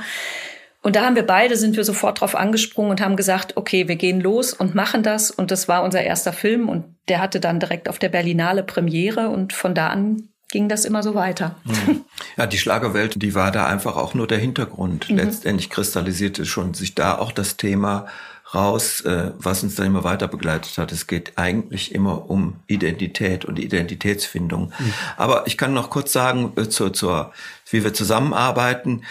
Und 0.84 0.96
da 0.96 1.06
haben 1.06 1.16
wir 1.16 1.26
beide, 1.26 1.56
sind 1.56 1.78
wir 1.78 1.84
sofort 1.84 2.20
drauf 2.20 2.36
angesprungen 2.36 2.90
und 2.90 3.00
haben 3.00 3.16
gesagt, 3.16 3.56
okay, 3.56 3.88
wir 3.88 3.96
gehen 3.96 4.20
los 4.20 4.52
und 4.52 4.74
machen 4.74 5.02
das. 5.02 5.30
Und 5.30 5.50
das 5.50 5.66
war 5.66 5.82
unser 5.82 6.02
erster 6.02 6.34
Film 6.34 6.68
und 6.68 6.84
der 7.08 7.20
hatte 7.20 7.40
dann 7.40 7.58
direkt 7.58 7.88
auf 7.88 7.98
der 7.98 8.10
Berlinale 8.10 8.62
Premiere 8.62 9.30
und 9.30 9.54
von 9.54 9.74
da 9.74 9.88
an 9.88 10.28
ging 10.50 10.68
das 10.68 10.84
immer 10.84 11.02
so 11.02 11.14
weiter. 11.14 11.56
Ja, 12.36 12.46
die 12.46 12.58
Schlagerwelt, 12.58 13.22
die 13.22 13.34
war 13.34 13.52
da 13.52 13.66
einfach 13.66 13.96
auch 13.96 14.14
nur 14.14 14.26
der 14.26 14.38
Hintergrund. 14.38 15.08
Mhm. 15.08 15.16
Letztendlich 15.18 15.70
kristallisierte 15.70 16.44
schon 16.44 16.74
sich 16.74 16.96
da 16.96 17.16
auch 17.16 17.30
das 17.30 17.56
Thema 17.56 18.06
raus, 18.52 19.00
äh, 19.02 19.32
was 19.38 19.62
uns 19.62 19.74
dann 19.74 19.86
immer 19.86 20.04
weiter 20.04 20.28
begleitet 20.28 20.76
hat. 20.78 20.92
Es 20.92 21.06
geht 21.06 21.32
eigentlich 21.36 21.94
immer 21.94 22.28
um 22.30 22.60
Identität 22.66 23.44
und 23.44 23.58
Identitätsfindung. 23.58 24.72
Mhm. 24.78 24.94
Aber 25.16 25.46
ich 25.46 25.56
kann 25.56 25.72
noch 25.72 25.90
kurz 25.90 26.12
sagen, 26.12 26.52
äh, 26.56 26.68
zur, 26.68 26.92
zur, 26.92 27.32
wie 27.70 27.82
wir 27.84 27.94
zusammenarbeiten. 27.94 29.04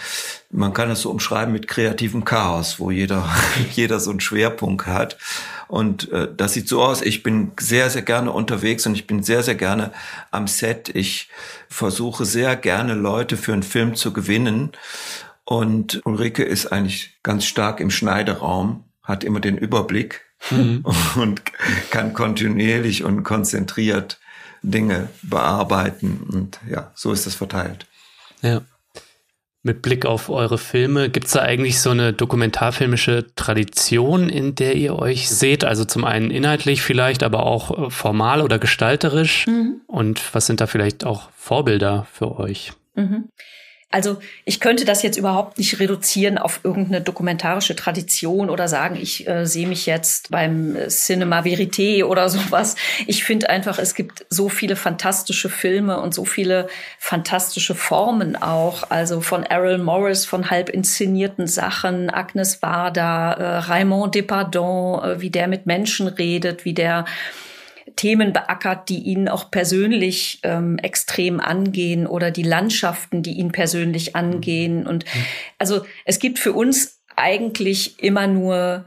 Man 0.50 0.72
kann 0.72 0.90
es 0.90 1.02
so 1.02 1.10
umschreiben 1.10 1.52
mit 1.52 1.66
kreativem 1.66 2.24
Chaos, 2.24 2.78
wo 2.78 2.90
jeder, 2.90 3.28
jeder 3.72 3.98
so 4.00 4.10
einen 4.10 4.20
Schwerpunkt 4.20 4.86
hat. 4.86 5.18
Und 5.66 6.12
äh, 6.12 6.28
das 6.34 6.52
sieht 6.52 6.68
so 6.68 6.82
aus, 6.82 7.02
ich 7.02 7.22
bin 7.22 7.52
sehr, 7.58 7.90
sehr 7.90 8.02
gerne 8.02 8.30
unterwegs 8.30 8.86
und 8.86 8.94
ich 8.94 9.06
bin 9.06 9.22
sehr, 9.22 9.42
sehr 9.42 9.56
gerne 9.56 9.92
am 10.30 10.46
Set. 10.46 10.90
Ich 10.94 11.28
versuche 11.68 12.24
sehr 12.24 12.54
gerne 12.56 12.94
Leute 12.94 13.36
für 13.36 13.52
einen 13.52 13.62
Film 13.62 13.94
zu 13.94 14.12
gewinnen. 14.12 14.72
Und 15.44 16.00
Ulrike 16.04 16.42
ist 16.42 16.66
eigentlich 16.66 17.18
ganz 17.22 17.44
stark 17.44 17.80
im 17.80 17.90
Schneideraum 17.90 18.83
hat 19.04 19.22
immer 19.22 19.40
den 19.40 19.56
Überblick 19.56 20.22
mhm. 20.50 20.84
und 21.16 21.42
kann 21.90 22.12
kontinuierlich 22.14 23.04
und 23.04 23.22
konzentriert 23.22 24.18
Dinge 24.62 25.08
bearbeiten. 25.22 26.26
Und 26.30 26.58
ja, 26.68 26.90
so 26.94 27.12
ist 27.12 27.26
es 27.26 27.34
verteilt. 27.34 27.86
Ja. 28.42 28.62
Mit 29.66 29.80
Blick 29.80 30.04
auf 30.04 30.28
eure 30.28 30.58
Filme, 30.58 31.08
gibt 31.08 31.26
es 31.26 31.32
da 31.32 31.40
eigentlich 31.40 31.80
so 31.80 31.88
eine 31.88 32.12
dokumentarfilmische 32.12 33.34
Tradition, 33.34 34.28
in 34.28 34.54
der 34.54 34.76
ihr 34.76 34.94
euch 34.94 35.30
seht? 35.30 35.64
Also 35.64 35.86
zum 35.86 36.04
einen 36.04 36.30
inhaltlich 36.30 36.82
vielleicht, 36.82 37.22
aber 37.22 37.46
auch 37.46 37.86
äh, 37.86 37.90
formal 37.90 38.42
oder 38.42 38.58
gestalterisch. 38.58 39.46
Mhm. 39.46 39.80
Und 39.86 40.34
was 40.34 40.44
sind 40.44 40.60
da 40.60 40.66
vielleicht 40.66 41.06
auch 41.06 41.30
Vorbilder 41.34 42.06
für 42.12 42.38
euch? 42.38 42.72
Mhm. 42.94 43.30
Also 43.90 44.18
ich 44.44 44.58
könnte 44.58 44.84
das 44.84 45.02
jetzt 45.02 45.16
überhaupt 45.16 45.58
nicht 45.58 45.78
reduzieren 45.78 46.36
auf 46.36 46.60
irgendeine 46.64 47.00
dokumentarische 47.00 47.76
Tradition 47.76 48.50
oder 48.50 48.66
sagen, 48.66 48.96
ich 49.00 49.28
äh, 49.28 49.46
sehe 49.46 49.68
mich 49.68 49.86
jetzt 49.86 50.30
beim 50.30 50.76
Cinema 50.88 51.40
Verité 51.42 52.04
oder 52.04 52.28
sowas. 52.28 52.74
Ich 53.06 53.22
finde 53.22 53.50
einfach, 53.50 53.78
es 53.78 53.94
gibt 53.94 54.26
so 54.30 54.48
viele 54.48 54.74
fantastische 54.74 55.48
Filme 55.48 56.00
und 56.00 56.12
so 56.12 56.24
viele 56.24 56.68
fantastische 56.98 57.74
Formen 57.74 58.34
auch. 58.34 58.90
Also 58.90 59.20
von 59.20 59.44
Errol 59.44 59.78
Morris, 59.78 60.24
von 60.24 60.50
halb 60.50 60.70
inszenierten 60.70 61.46
Sachen, 61.46 62.10
Agnes 62.10 62.62
Varda, 62.62 63.32
äh, 63.32 63.58
Raymond 63.58 64.14
Depardon, 64.14 65.04
äh, 65.04 65.20
wie 65.20 65.30
der 65.30 65.46
mit 65.46 65.66
Menschen 65.66 66.08
redet, 66.08 66.64
wie 66.64 66.74
der 66.74 67.04
Themen 67.96 68.32
beackert, 68.32 68.88
die 68.88 68.98
ihn 68.98 69.28
auch 69.28 69.50
persönlich 69.50 70.40
ähm, 70.42 70.78
extrem 70.78 71.40
angehen 71.40 72.06
oder 72.06 72.30
die 72.30 72.42
Landschaften, 72.42 73.22
die 73.22 73.34
ihn 73.34 73.52
persönlich 73.52 74.16
angehen. 74.16 74.86
Und 74.86 75.04
also 75.58 75.84
es 76.04 76.18
gibt 76.18 76.38
für 76.38 76.52
uns 76.52 77.00
eigentlich 77.16 78.02
immer 78.02 78.26
nur 78.26 78.86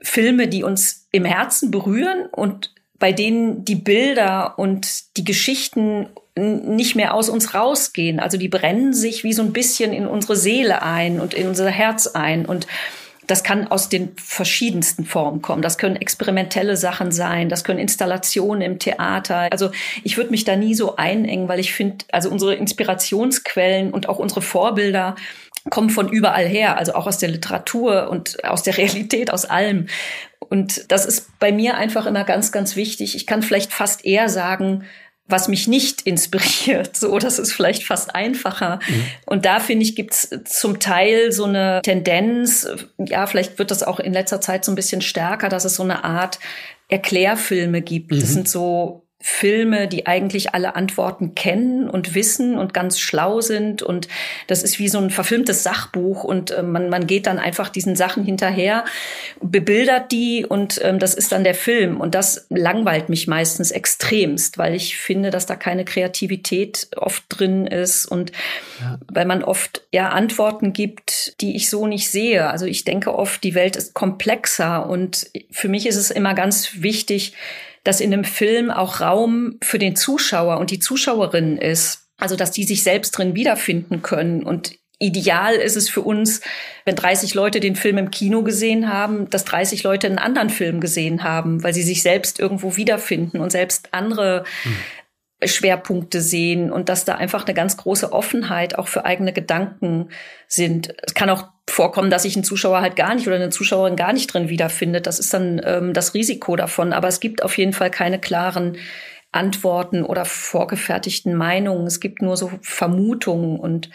Filme, 0.00 0.48
die 0.48 0.62
uns 0.62 1.08
im 1.12 1.24
Herzen 1.24 1.70
berühren 1.70 2.26
und 2.26 2.74
bei 2.98 3.12
denen 3.12 3.64
die 3.64 3.76
Bilder 3.76 4.58
und 4.58 5.16
die 5.16 5.24
Geschichten 5.24 6.08
nicht 6.36 6.94
mehr 6.94 7.14
aus 7.14 7.28
uns 7.28 7.54
rausgehen. 7.54 8.20
Also 8.20 8.38
die 8.38 8.48
brennen 8.48 8.92
sich 8.92 9.24
wie 9.24 9.32
so 9.32 9.42
ein 9.42 9.52
bisschen 9.52 9.92
in 9.92 10.06
unsere 10.06 10.36
Seele 10.36 10.82
ein 10.82 11.20
und 11.20 11.34
in 11.34 11.48
unser 11.48 11.68
Herz 11.68 12.06
ein. 12.06 12.46
Und 12.46 12.66
das 13.28 13.44
kann 13.44 13.68
aus 13.68 13.88
den 13.88 14.16
verschiedensten 14.16 15.04
Formen 15.04 15.42
kommen. 15.42 15.62
Das 15.62 15.78
können 15.78 15.96
experimentelle 15.96 16.76
Sachen 16.76 17.12
sein, 17.12 17.48
das 17.48 17.62
können 17.62 17.78
Installationen 17.78 18.62
im 18.62 18.78
Theater. 18.78 19.48
Also 19.52 19.70
ich 20.02 20.16
würde 20.16 20.30
mich 20.30 20.44
da 20.44 20.56
nie 20.56 20.74
so 20.74 20.96
einengen, 20.96 21.46
weil 21.46 21.60
ich 21.60 21.72
finde, 21.72 22.04
also 22.10 22.30
unsere 22.30 22.54
Inspirationsquellen 22.54 23.92
und 23.92 24.08
auch 24.08 24.18
unsere 24.18 24.42
Vorbilder 24.42 25.14
kommen 25.70 25.90
von 25.90 26.08
überall 26.08 26.46
her, 26.46 26.78
also 26.78 26.94
auch 26.94 27.06
aus 27.06 27.18
der 27.18 27.28
Literatur 27.28 28.08
und 28.08 28.42
aus 28.44 28.62
der 28.62 28.76
Realität, 28.78 29.30
aus 29.30 29.44
allem. 29.44 29.86
Und 30.40 30.90
das 30.90 31.04
ist 31.04 31.38
bei 31.38 31.52
mir 31.52 31.76
einfach 31.76 32.06
immer 32.06 32.24
ganz, 32.24 32.50
ganz 32.50 32.76
wichtig. 32.76 33.14
Ich 33.14 33.26
kann 33.26 33.42
vielleicht 33.42 33.72
fast 33.72 34.04
eher 34.06 34.30
sagen, 34.30 34.84
was 35.28 35.48
mich 35.48 35.68
nicht 35.68 36.02
inspiriert. 36.02 36.96
So, 36.96 37.18
das 37.18 37.38
ist 37.38 37.52
vielleicht 37.52 37.84
fast 37.84 38.14
einfacher. 38.14 38.80
Mhm. 38.88 39.04
Und 39.26 39.44
da 39.44 39.60
finde 39.60 39.84
ich, 39.84 39.94
gibt's 39.94 40.30
zum 40.44 40.80
Teil 40.80 41.32
so 41.32 41.44
eine 41.44 41.80
Tendenz, 41.82 42.68
ja, 42.98 43.26
vielleicht 43.26 43.58
wird 43.58 43.70
das 43.70 43.82
auch 43.82 44.00
in 44.00 44.12
letzter 44.12 44.40
Zeit 44.40 44.64
so 44.64 44.72
ein 44.72 44.74
bisschen 44.74 45.02
stärker, 45.02 45.48
dass 45.48 45.64
es 45.64 45.74
so 45.74 45.82
eine 45.82 46.04
Art 46.04 46.38
Erklärfilme 46.88 47.82
gibt. 47.82 48.10
Mhm. 48.10 48.20
Das 48.20 48.30
sind 48.30 48.48
so 48.48 49.07
Filme, 49.28 49.86
die 49.86 50.06
eigentlich 50.06 50.54
alle 50.54 50.74
Antworten 50.74 51.34
kennen 51.34 51.88
und 51.88 52.14
wissen 52.14 52.58
und 52.58 52.74
ganz 52.74 52.98
schlau 52.98 53.40
sind. 53.40 53.82
Und 53.82 54.08
das 54.48 54.62
ist 54.62 54.80
wie 54.80 54.88
so 54.88 54.98
ein 54.98 55.10
verfilmtes 55.10 55.62
Sachbuch 55.62 56.24
und 56.24 56.50
äh, 56.50 56.62
man, 56.62 56.88
man 56.88 57.06
geht 57.06 57.26
dann 57.26 57.38
einfach 57.38 57.68
diesen 57.68 57.94
Sachen 57.94 58.24
hinterher, 58.24 58.84
bebildert 59.40 60.10
die 60.10 60.44
und 60.44 60.80
ähm, 60.82 60.98
das 60.98 61.14
ist 61.14 61.30
dann 61.30 61.44
der 61.44 61.54
Film. 61.54 62.00
Und 62.00 62.16
das 62.16 62.46
langweilt 62.48 63.10
mich 63.10 63.28
meistens 63.28 63.70
extremst, 63.70 64.58
weil 64.58 64.74
ich 64.74 64.96
finde, 64.96 65.30
dass 65.30 65.46
da 65.46 65.54
keine 65.54 65.84
Kreativität 65.84 66.88
oft 66.96 67.24
drin 67.28 67.66
ist 67.66 68.06
und 68.06 68.32
ja. 68.80 68.98
weil 69.08 69.26
man 69.26 69.44
oft 69.44 69.82
ja 69.92 70.08
Antworten 70.08 70.72
gibt, 70.72 71.40
die 71.40 71.54
ich 71.54 71.70
so 71.70 71.86
nicht 71.86 72.10
sehe. 72.10 72.48
Also 72.48 72.66
ich 72.66 72.84
denke 72.84 73.14
oft, 73.14 73.44
die 73.44 73.54
Welt 73.54 73.76
ist 73.76 73.94
komplexer 73.94 74.88
und 74.88 75.30
für 75.50 75.68
mich 75.68 75.86
ist 75.86 75.96
es 75.96 76.10
immer 76.10 76.34
ganz 76.34 76.82
wichtig, 76.82 77.34
dass 77.88 78.00
in 78.00 78.12
einem 78.12 78.24
Film 78.24 78.70
auch 78.70 79.00
Raum 79.00 79.56
für 79.62 79.78
den 79.78 79.96
Zuschauer 79.96 80.58
und 80.58 80.70
die 80.70 80.78
Zuschauerinnen 80.78 81.56
ist. 81.56 82.10
Also, 82.18 82.36
dass 82.36 82.50
die 82.50 82.64
sich 82.64 82.82
selbst 82.82 83.12
drin 83.12 83.34
wiederfinden 83.34 84.02
können. 84.02 84.42
Und 84.42 84.78
ideal 84.98 85.54
ist 85.54 85.74
es 85.74 85.88
für 85.88 86.02
uns, 86.02 86.42
wenn 86.84 86.96
30 86.96 87.32
Leute 87.32 87.60
den 87.60 87.76
Film 87.76 87.96
im 87.96 88.10
Kino 88.10 88.42
gesehen 88.42 88.92
haben, 88.92 89.30
dass 89.30 89.46
30 89.46 89.84
Leute 89.84 90.06
einen 90.06 90.18
anderen 90.18 90.50
Film 90.50 90.80
gesehen 90.80 91.24
haben, 91.24 91.62
weil 91.62 91.72
sie 91.72 91.82
sich 91.82 92.02
selbst 92.02 92.38
irgendwo 92.38 92.76
wiederfinden 92.76 93.40
und 93.40 93.52
selbst 93.52 93.88
andere 93.94 94.44
hm. 94.64 94.76
Schwerpunkte 95.44 96.20
sehen 96.20 96.72
und 96.72 96.88
dass 96.88 97.04
da 97.04 97.14
einfach 97.14 97.46
eine 97.46 97.54
ganz 97.54 97.76
große 97.76 98.12
Offenheit 98.12 98.76
auch 98.76 98.88
für 98.88 99.04
eigene 99.04 99.32
Gedanken 99.32 100.08
sind. 100.48 100.94
Es 101.02 101.14
kann 101.14 101.30
auch 101.30 101.48
vorkommen, 101.68 102.10
dass 102.10 102.24
sich 102.24 102.34
ein 102.36 102.44
Zuschauer 102.44 102.80
halt 102.80 102.96
gar 102.96 103.14
nicht 103.14 103.26
oder 103.26 103.36
eine 103.36 103.50
Zuschauerin 103.50 103.94
gar 103.94 104.12
nicht 104.12 104.32
drin 104.32 104.48
wiederfindet. 104.48 105.06
Das 105.06 105.20
ist 105.20 105.32
dann 105.32 105.60
ähm, 105.64 105.94
das 105.94 106.14
Risiko 106.14 106.56
davon. 106.56 106.92
Aber 106.92 107.06
es 107.06 107.20
gibt 107.20 107.44
auf 107.44 107.56
jeden 107.56 107.72
Fall 107.72 107.90
keine 107.90 108.18
klaren 108.18 108.78
Antworten 109.30 110.02
oder 110.02 110.24
vorgefertigten 110.24 111.34
Meinungen. 111.34 111.86
Es 111.86 112.00
gibt 112.00 112.20
nur 112.20 112.36
so 112.36 112.50
Vermutungen 112.62 113.60
und 113.60 113.90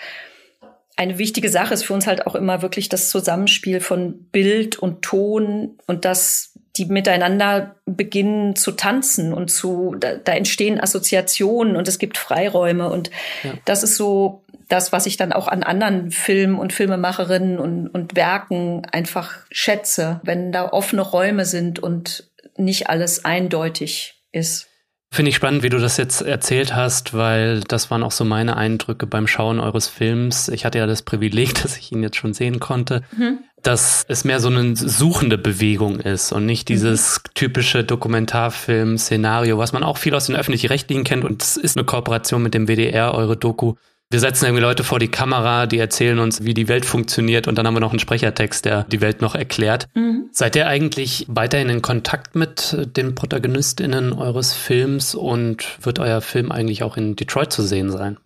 eine 0.96 1.18
wichtige 1.18 1.50
Sache 1.50 1.74
ist 1.74 1.86
für 1.86 1.94
uns 1.94 2.06
halt 2.06 2.28
auch 2.28 2.36
immer 2.36 2.62
wirklich 2.62 2.88
das 2.88 3.10
Zusammenspiel 3.10 3.82
von 3.82 4.26
Bild 4.32 4.78
und 4.78 5.02
Ton 5.02 5.80
und 5.88 6.06
dass 6.06 6.53
die 6.76 6.86
miteinander 6.86 7.76
beginnen 7.86 8.56
zu 8.56 8.72
tanzen 8.72 9.34
und 9.34 9.52
zu, 9.52 9.96
da, 10.00 10.16
da 10.16 10.34
entstehen 10.34 10.80
Assoziationen 10.80 11.76
und 11.76 11.88
es 11.88 12.00
gibt 12.00 12.18
Freiräume 12.18 12.90
und 12.90 13.12
ja. 13.44 13.54
das 13.66 13.84
ist 13.84 13.96
so 13.96 14.44
das, 14.70 14.92
was 14.92 15.06
ich 15.06 15.18
dann 15.18 15.34
auch 15.34 15.48
an 15.48 15.62
anderen 15.62 16.10
Filmen 16.10 16.58
und 16.58 16.74
Filmemacherinnen 16.74 17.60
und, 17.60 17.88
und 17.88 18.16
Werken 18.16 18.86
einfach 18.92 19.40
schätze, 19.52 20.20
wenn 20.24 20.52
da 20.52 20.70
offene 20.70 21.04
Räume 21.04 21.46
sind 21.46 21.80
und 21.80 22.32
nicht 22.58 22.90
alles 22.90 23.24
eindeutig 23.24 24.16
ist. 24.32 24.68
Finde 25.14 25.30
ich 25.30 25.36
spannend, 25.36 25.62
wie 25.62 25.70
du 25.70 25.78
das 25.78 25.98
jetzt 25.98 26.22
erzählt 26.22 26.76
hast, 26.76 27.14
weil 27.14 27.60
das 27.60 27.92
waren 27.92 28.02
auch 28.02 28.12
so 28.12 28.26
meine 28.26 28.58
Eindrücke 28.58 29.06
beim 29.06 29.28
Schauen 29.28 29.60
eures 29.60 29.88
Films. 29.88 30.50
Ich 30.50 30.66
hatte 30.66 30.80
ja 30.80 30.88
das 30.88 31.04
Privileg, 31.04 31.54
dass 31.62 31.78
ich 31.78 31.92
ihn 31.92 32.02
jetzt 32.02 32.16
schon 32.16 32.34
sehen 32.34 32.60
konnte, 32.60 33.04
mhm. 33.16 33.38
dass 33.62 34.06
es 34.08 34.24
mehr 34.24 34.40
so 34.40 34.48
eine 34.48 34.76
suchende 34.76 35.38
Bewegung 35.38 36.00
ist 36.00 36.32
und 36.32 36.48
nicht 36.48 36.68
dieses 36.68 37.20
mhm. 37.20 37.30
typische 37.36 37.84
Dokumentarfilm-Szenario, 37.84 39.60
was 39.60 39.72
man 39.72 39.84
auch 39.84 39.98
viel 39.98 40.16
aus 40.16 40.26
den 40.26 40.36
öffentlich-rechtlichen 40.36 41.04
kennt. 41.04 41.26
Und 41.26 41.44
es 41.44 41.58
ist 41.58 41.78
eine 41.78 41.86
Kooperation 41.86 42.42
mit 42.42 42.56
dem 42.56 42.68
WDR, 42.68 43.14
eure 43.14 43.38
Doku 43.38 43.76
wir 44.10 44.20
setzen 44.20 44.46
irgendwie 44.46 44.62
Leute 44.62 44.84
vor 44.84 45.00
die 45.00 45.08
Kamera, 45.08 45.66
die 45.66 45.80
erzählen 45.80 46.20
uns, 46.20 46.44
wie 46.44 46.54
die 46.54 46.68
Welt 46.68 46.86
funktioniert 46.86 47.48
und 47.48 47.58
dann 47.58 47.66
haben 47.66 47.74
wir 47.74 47.80
noch 47.80 47.92
einen 47.92 48.00
Sprechertext, 48.00 48.66
der 48.66 48.84
die 48.84 49.02
Welt 49.02 49.22
noch 49.22 49.34
erklärt. 49.34 49.88
Mhm. 49.96 50.30
Seid 50.32 50.56
ihr 50.56 50.68
eigentlich 50.68 51.26
weiterhin 51.30 51.70
in 51.70 51.82
Kontakt 51.82 52.36
mit 52.36 52.78
den 52.96 53.16
ProtagonistInnen 53.16 54.14
eures 54.14 54.54
Films 54.54 55.16
und 55.16 55.78
wird 55.82 56.00
euer 56.00 56.22
Film 56.22 56.52
eigentlich 56.52 56.84
auch 56.84 56.96
in 56.96 57.16
Detroit 57.16 57.52
zu 57.52 57.64
sehen 57.64 57.92
sein? 57.92 58.18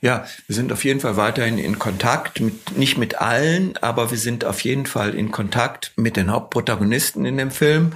Ja, 0.00 0.26
wir 0.46 0.54
sind 0.54 0.72
auf 0.72 0.84
jeden 0.84 1.00
Fall 1.00 1.16
weiterhin 1.16 1.58
in 1.58 1.78
Kontakt, 1.78 2.40
mit, 2.40 2.76
nicht 2.76 2.98
mit 2.98 3.20
allen, 3.20 3.76
aber 3.80 4.10
wir 4.10 4.18
sind 4.18 4.44
auf 4.44 4.60
jeden 4.60 4.86
Fall 4.86 5.14
in 5.14 5.32
Kontakt 5.32 5.92
mit 5.96 6.16
den 6.16 6.30
Hauptprotagonisten 6.30 7.24
in 7.24 7.36
dem 7.36 7.50
Film. 7.50 7.92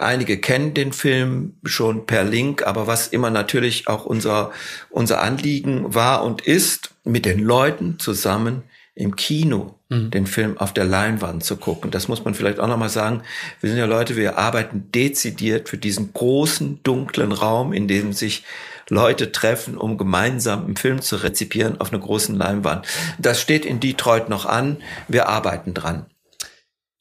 Einige 0.00 0.38
kennen 0.38 0.74
den 0.74 0.92
Film 0.92 1.54
schon 1.64 2.06
per 2.06 2.24
Link, 2.24 2.66
aber 2.66 2.86
was 2.86 3.08
immer 3.08 3.30
natürlich 3.30 3.88
auch 3.88 4.04
unser, 4.04 4.50
unser 4.88 5.22
Anliegen 5.22 5.94
war 5.94 6.24
und 6.24 6.42
ist, 6.42 6.90
mit 7.04 7.24
den 7.24 7.40
Leuten 7.40 7.98
zusammen 7.98 8.62
im 8.94 9.16
Kino 9.16 9.74
mhm. 9.88 10.10
den 10.10 10.26
Film 10.26 10.58
auf 10.58 10.72
der 10.72 10.84
Leinwand 10.84 11.44
zu 11.44 11.56
gucken. 11.56 11.90
Das 11.90 12.08
muss 12.08 12.24
man 12.24 12.34
vielleicht 12.34 12.60
auch 12.60 12.68
nochmal 12.68 12.88
sagen. 12.88 13.22
Wir 13.60 13.70
sind 13.70 13.78
ja 13.78 13.86
Leute, 13.86 14.16
wir 14.16 14.38
arbeiten 14.38 14.90
dezidiert 14.94 15.68
für 15.68 15.78
diesen 15.78 16.12
großen, 16.12 16.80
dunklen 16.82 17.32
Raum, 17.32 17.72
in 17.72 17.88
dem 17.88 18.12
sich 18.12 18.44
Leute 18.88 19.32
treffen, 19.32 19.76
um 19.76 19.98
gemeinsam 19.98 20.64
einen 20.64 20.76
Film 20.76 21.00
zu 21.00 21.16
rezipieren 21.16 21.80
auf 21.80 21.92
einer 21.92 22.02
großen 22.02 22.36
Leinwand. 22.36 22.86
Das 23.18 23.40
steht 23.40 23.64
in 23.64 23.80
Detroit 23.80 24.28
noch 24.28 24.46
an. 24.46 24.78
Wir 25.08 25.28
arbeiten 25.28 25.74
dran. 25.74 26.06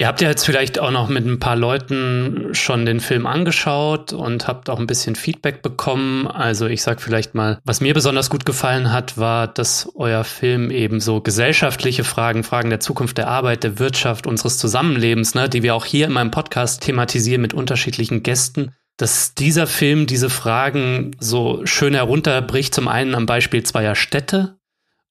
Ihr 0.01 0.07
habt 0.07 0.21
ja 0.21 0.29
jetzt 0.29 0.45
vielleicht 0.45 0.79
auch 0.79 0.91
noch 0.91 1.09
mit 1.09 1.25
ein 1.25 1.41
paar 1.41 1.57
Leuten 1.57 2.51
schon 2.53 2.85
den 2.85 3.01
Film 3.01 3.25
angeschaut 3.25 4.13
und 4.13 4.47
habt 4.47 4.69
auch 4.69 4.79
ein 4.79 4.87
bisschen 4.87 5.15
Feedback 5.15 5.61
bekommen. 5.61 6.25
Also 6.25 6.67
ich 6.67 6.83
sag 6.83 7.01
vielleicht 7.01 7.35
mal, 7.35 7.59
was 7.65 7.81
mir 7.81 7.93
besonders 7.93 8.29
gut 8.29 8.45
gefallen 8.45 8.93
hat, 8.93 9.17
war, 9.17 9.47
dass 9.47 9.91
euer 9.95 10.23
Film 10.23 10.71
eben 10.71 11.01
so 11.01 11.19
gesellschaftliche 11.19 12.05
Fragen, 12.05 12.45
Fragen 12.45 12.69
der 12.69 12.79
Zukunft 12.79 13.17
der 13.17 13.27
Arbeit, 13.27 13.65
der 13.65 13.77
Wirtschaft, 13.77 14.25
unseres 14.25 14.57
Zusammenlebens, 14.57 15.35
ne, 15.35 15.49
die 15.49 15.63
wir 15.63 15.75
auch 15.75 15.83
hier 15.83 16.05
in 16.05 16.13
meinem 16.13 16.31
Podcast 16.31 16.81
thematisieren 16.81 17.41
mit 17.41 17.53
unterschiedlichen 17.53 18.23
Gästen, 18.23 18.71
dass 18.95 19.35
dieser 19.35 19.67
Film 19.67 20.07
diese 20.07 20.29
Fragen 20.29 21.11
so 21.19 21.65
schön 21.65 21.93
herunterbricht, 21.93 22.73
zum 22.73 22.87
einen 22.87 23.15
am 23.15 23.25
Beispiel 23.25 23.63
zweier 23.63 23.95
Städte, 23.95 24.58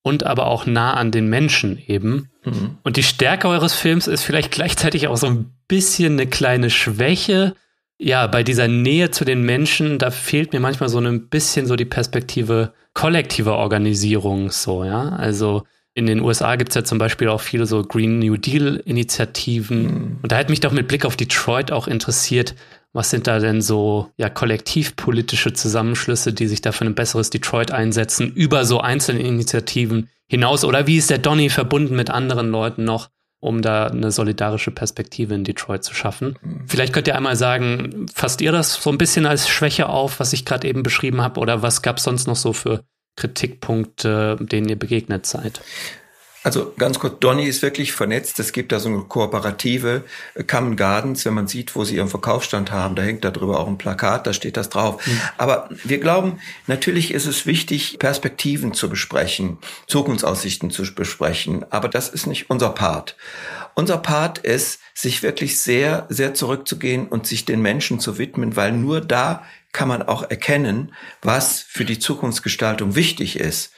und 0.03 0.24
aber 0.24 0.46
auch 0.46 0.66
nah 0.66 0.94
an 0.94 1.11
den 1.11 1.28
Menschen 1.28 1.78
eben. 1.86 2.30
Mhm. 2.44 2.78
Und 2.82 2.96
die 2.96 3.03
Stärke 3.03 3.49
eures 3.49 3.74
Films 3.74 4.07
ist 4.07 4.22
vielleicht 4.22 4.51
gleichzeitig 4.51 5.09
auch 5.09 5.16
so 5.16 5.26
ein 5.26 5.53
bisschen 5.68 6.14
eine 6.14 6.26
kleine 6.26 6.70
Schwäche. 6.70 7.55
Ja, 7.99 8.26
bei 8.26 8.42
dieser 8.42 8.68
Nähe 8.68 9.11
zu 9.11 9.24
den 9.24 9.42
Menschen, 9.42 9.99
da 9.99 10.11
fehlt 10.11 10.53
mir 10.53 10.61
manchmal 10.61 10.88
so 10.88 10.99
ein 10.99 11.28
bisschen 11.28 11.66
so 11.66 11.76
die 11.76 11.84
Perspektive 11.84 12.72
kollektiver 12.94 13.59
Organisierung, 13.59 14.51
so, 14.51 14.84
ja. 14.84 15.09
Also 15.11 15.64
in 15.94 16.07
den 16.07 16.20
USA 16.20 16.55
gibt 16.55 16.70
es 16.70 16.76
ja 16.76 16.84
zum 16.84 16.99
Beispiel 16.99 17.28
auch 17.28 17.40
viele 17.40 17.66
so 17.66 17.82
Green 17.82 18.20
New 18.20 18.36
Deal-Initiativen. 18.36 19.82
Mhm. 19.82 20.18
Und 20.22 20.30
da 20.30 20.36
hätte 20.36 20.51
mich 20.51 20.61
doch 20.61 20.70
mit 20.70 20.86
Blick 20.86 21.05
auf 21.05 21.16
Detroit 21.16 21.72
auch 21.72 21.88
interessiert, 21.88 22.55
was 22.93 23.11
sind 23.11 23.26
da 23.26 23.39
denn 23.39 23.61
so 23.62 24.11
ja 24.16 24.30
kollektivpolitische 24.30 25.53
Zusammenschlüsse, 25.53 26.32
die 26.32 26.47
sich 26.47 26.61
da 26.61 26.72
für 26.72 26.84
ein 26.84 26.95
besseres 26.95 27.30
Detroit 27.30 27.70
einsetzen, 27.70 28.32
über 28.32 28.64
so 28.64 28.80
einzelne 28.80 29.20
Initiativen 29.20 30.09
hinaus? 30.26 30.64
Oder 30.64 30.86
wie 30.86 30.97
ist 30.97 31.11
der 31.11 31.18
Donny 31.18 31.51
verbunden 31.51 31.97
mit 31.97 32.11
anderen 32.11 32.51
Leuten 32.51 32.84
noch, 32.84 33.11
um 33.41 33.62
da 33.62 33.86
eine 33.86 34.11
solidarische 34.11 34.70
Perspektive 34.70 35.34
in 35.34 35.45
Detroit 35.45 35.84
zu 35.84 35.95
schaffen? 35.95 36.36
Vielleicht 36.66 36.93
könnt 36.93 37.09
ihr 37.09 37.16
einmal 37.16 37.36
sagen, 37.36 38.07
fasst 38.12 38.41
ihr 38.41 38.53
das 38.53 38.74
so 38.74 38.91
ein 38.91 38.99
bisschen 38.99 39.26
als 39.26 39.49
Schwäche 39.49 39.89
auf, 39.89 40.18
was 40.18 40.32
ich 40.32 40.45
gerade 40.45 40.66
eben 40.66 40.82
beschrieben 40.82 41.20
habe, 41.20 41.41
oder 41.41 41.62
was 41.62 41.82
gab 41.82 41.99
es 41.99 42.05
sonst 42.05 42.26
noch 42.26 42.36
so 42.36 42.53
für 42.53 42.84
Kritikpunkte, 43.16 44.36
denen 44.41 44.68
ihr 44.68 44.78
begegnet 44.78 45.26
seid? 45.26 45.61
Also 46.45 46.72
ganz 46.78 46.99
kurz, 46.99 47.18
Donny 47.18 47.47
ist 47.47 47.62
wirklich 47.62 47.93
vernetzt. 47.93 48.39
Es 48.39 48.53
gibt 48.53 48.70
da 48.70 48.78
so 48.78 48.89
eine 48.89 49.03
kooperative 49.03 50.05
äh, 50.34 50.45
Common 50.45 50.76
Gardens, 50.76 51.24
wenn 51.24 51.34
man 51.34 51.49
sieht, 51.49 51.74
wo 51.74 51.84
sie 51.84 51.97
ihren 51.97 52.09
Verkaufsstand 52.09 52.70
haben, 52.70 52.95
da 52.95 53.03
hängt 53.03 53.24
da 53.24 53.30
drüber 53.30 53.59
auch 53.59 53.66
ein 53.66 53.78
Plakat, 53.78 54.26
da 54.26 54.32
steht 54.32 54.57
das 54.57 54.68
drauf. 54.68 55.05
Mhm. 55.05 55.20
Aber 55.36 55.68
wir 55.84 55.99
glauben, 55.99 56.39
natürlich 56.66 57.12
ist 57.12 57.26
es 57.26 57.45
wichtig, 57.47 57.99
Perspektiven 57.99 58.72
zu 58.72 58.89
besprechen, 58.89 59.59
Zukunftsaussichten 59.86 60.70
zu 60.70 60.84
besprechen. 60.95 61.66
Aber 61.70 61.89
das 61.89 62.09
ist 62.09 62.26
nicht 62.26 62.51
unser 62.51 62.70
Part. 62.70 63.16
Unser 63.74 63.99
Part 63.99 64.39
ist, 64.39 64.80
sich 64.95 65.22
wirklich 65.22 65.61
sehr, 65.61 66.07
sehr 66.09 66.34
zurückzugehen 66.34 67.07
und 67.07 67.26
sich 67.26 67.45
den 67.45 67.62
Menschen 67.62 68.01
zu 68.01 68.18
widmen, 68.18 68.57
weil 68.57 68.72
nur 68.72 69.01
da 69.01 69.45
kann 69.72 69.86
man 69.86 70.03
auch 70.03 70.28
erkennen, 70.28 70.93
was 71.22 71.61
für 71.61 71.84
die 71.84 72.01
Zukunftsgestaltung 72.01 72.97
wichtig 72.97 73.39
ist. 73.39 73.72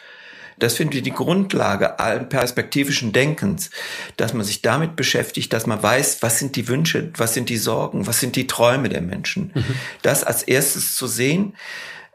Das 0.61 0.77
finde 0.77 0.99
ich 0.99 1.03
die 1.03 1.11
Grundlage 1.11 1.99
allen 1.99 2.29
perspektivischen 2.29 3.13
Denkens, 3.13 3.71
dass 4.17 4.33
man 4.35 4.45
sich 4.45 4.63
damit 4.63 4.97
beschäftigt, 4.97 5.53
dass 5.53 5.67
man 5.67 5.83
weiß, 5.83 6.23
was 6.23 6.39
sind 6.39 6.57
die 6.57 6.69
Wünsche, 6.69 7.11
was 7.17 7.35
sind 7.35 7.49
die 7.49 7.57
Sorgen, 7.57 8.07
was 8.07 8.21
sind 8.21 8.37
die 8.37 8.47
Träume 8.47 8.89
der 8.89 9.03
Menschen. 9.03 9.51
Mhm. 9.55 9.75
Das 10.03 10.23
als 10.23 10.43
erstes 10.43 10.95
zu 10.95 11.07
sehen, 11.07 11.57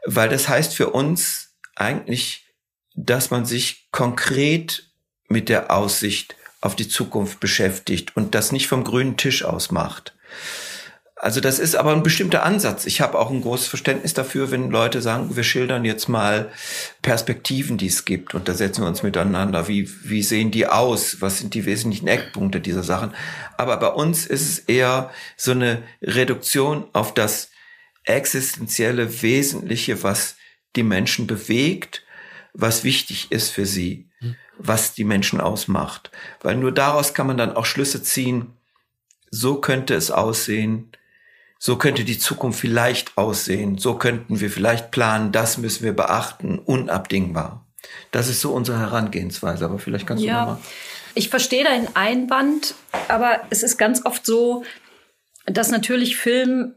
weil 0.06 0.28
das 0.28 0.48
heißt 0.48 0.74
für 0.74 0.90
uns 0.90 1.54
eigentlich, 1.74 2.46
dass 2.94 3.30
man 3.30 3.44
sich 3.44 3.88
konkret 3.90 4.90
mit 5.28 5.48
der 5.48 5.70
Aussicht 5.70 6.34
auf 6.60 6.76
die 6.76 6.88
Zukunft 6.88 7.40
beschäftigt 7.40 8.16
und 8.16 8.34
das 8.34 8.52
nicht 8.52 8.68
vom 8.68 8.84
grünen 8.84 9.16
Tisch 9.16 9.44
aus 9.44 9.70
macht. 9.70 10.14
Also 11.18 11.40
das 11.40 11.58
ist 11.58 11.76
aber 11.76 11.92
ein 11.92 12.02
bestimmter 12.02 12.42
Ansatz. 12.42 12.84
Ich 12.84 13.00
habe 13.00 13.18
auch 13.18 13.30
ein 13.30 13.40
großes 13.40 13.68
Verständnis 13.68 14.12
dafür, 14.12 14.50
wenn 14.50 14.70
Leute 14.70 15.00
sagen, 15.00 15.34
wir 15.34 15.44
schildern 15.44 15.86
jetzt 15.86 16.10
mal 16.10 16.52
Perspektiven, 17.00 17.78
die 17.78 17.86
es 17.86 18.04
gibt 18.04 18.34
und 18.34 18.48
da 18.48 18.54
setzen 18.54 18.82
wir 18.82 18.88
uns 18.88 19.02
miteinander. 19.02 19.66
Wie, 19.66 19.88
wie 20.04 20.22
sehen 20.22 20.50
die 20.50 20.66
aus? 20.66 21.22
Was 21.22 21.38
sind 21.38 21.54
die 21.54 21.64
wesentlichen 21.64 22.06
Eckpunkte 22.06 22.60
dieser 22.60 22.82
Sachen? 22.82 23.14
Aber 23.56 23.78
bei 23.78 23.88
uns 23.88 24.26
ist 24.26 24.42
es 24.42 24.58
eher 24.58 25.10
so 25.38 25.52
eine 25.52 25.82
Reduktion 26.02 26.84
auf 26.92 27.14
das 27.14 27.48
existenzielle 28.04 29.22
Wesentliche, 29.22 30.02
was 30.02 30.36
die 30.76 30.82
Menschen 30.82 31.26
bewegt, 31.26 32.04
was 32.52 32.84
wichtig 32.84 33.32
ist 33.32 33.48
für 33.48 33.64
sie, 33.64 34.10
was 34.58 34.92
die 34.92 35.04
Menschen 35.04 35.40
ausmacht. 35.40 36.10
Weil 36.42 36.56
nur 36.56 36.72
daraus 36.72 37.14
kann 37.14 37.26
man 37.26 37.38
dann 37.38 37.56
auch 37.56 37.64
Schlüsse 37.64 38.02
ziehen, 38.02 38.52
so 39.30 39.62
könnte 39.62 39.94
es 39.94 40.10
aussehen, 40.10 40.92
so 41.58 41.76
könnte 41.76 42.04
die 42.04 42.18
Zukunft 42.18 42.60
vielleicht 42.60 43.16
aussehen, 43.16 43.78
so 43.78 43.94
könnten 43.94 44.40
wir 44.40 44.50
vielleicht 44.50 44.90
planen, 44.90 45.32
das 45.32 45.58
müssen 45.58 45.84
wir 45.84 45.94
beachten, 45.94 46.58
unabdingbar. 46.58 47.66
Das 48.10 48.28
ist 48.28 48.40
so 48.40 48.52
unsere 48.52 48.78
Herangehensweise, 48.78 49.64
aber 49.64 49.78
vielleicht 49.78 50.06
kannst 50.06 50.24
ja, 50.24 50.32
du 50.32 50.40
nochmal. 50.40 50.62
Ich 51.14 51.30
verstehe 51.30 51.64
deinen 51.64 51.88
Einwand, 51.94 52.74
aber 53.08 53.40
es 53.50 53.62
ist 53.62 53.78
ganz 53.78 54.04
oft 54.04 54.26
so, 54.26 54.64
dass 55.46 55.70
natürlich 55.70 56.16
Film, 56.16 56.74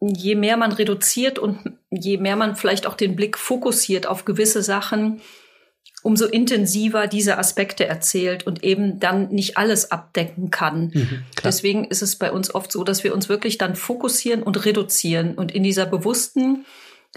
je 0.00 0.34
mehr 0.34 0.56
man 0.56 0.72
reduziert 0.72 1.38
und 1.38 1.78
je 1.90 2.16
mehr 2.16 2.36
man 2.36 2.56
vielleicht 2.56 2.86
auch 2.86 2.94
den 2.94 3.16
Blick 3.16 3.38
fokussiert 3.38 4.06
auf 4.06 4.24
gewisse 4.24 4.62
Sachen, 4.62 5.20
umso 6.06 6.26
intensiver 6.26 7.08
diese 7.08 7.36
Aspekte 7.36 7.84
erzählt 7.84 8.46
und 8.46 8.62
eben 8.62 9.00
dann 9.00 9.30
nicht 9.30 9.58
alles 9.58 9.90
abdecken 9.90 10.52
kann. 10.52 10.92
Mhm, 10.94 11.24
Deswegen 11.42 11.84
ist 11.84 12.00
es 12.00 12.14
bei 12.14 12.30
uns 12.30 12.54
oft 12.54 12.70
so, 12.70 12.84
dass 12.84 13.02
wir 13.02 13.12
uns 13.12 13.28
wirklich 13.28 13.58
dann 13.58 13.74
fokussieren 13.74 14.44
und 14.44 14.64
reduzieren 14.64 15.34
und 15.34 15.50
in 15.50 15.64
dieser 15.64 15.84
bewussten 15.84 16.64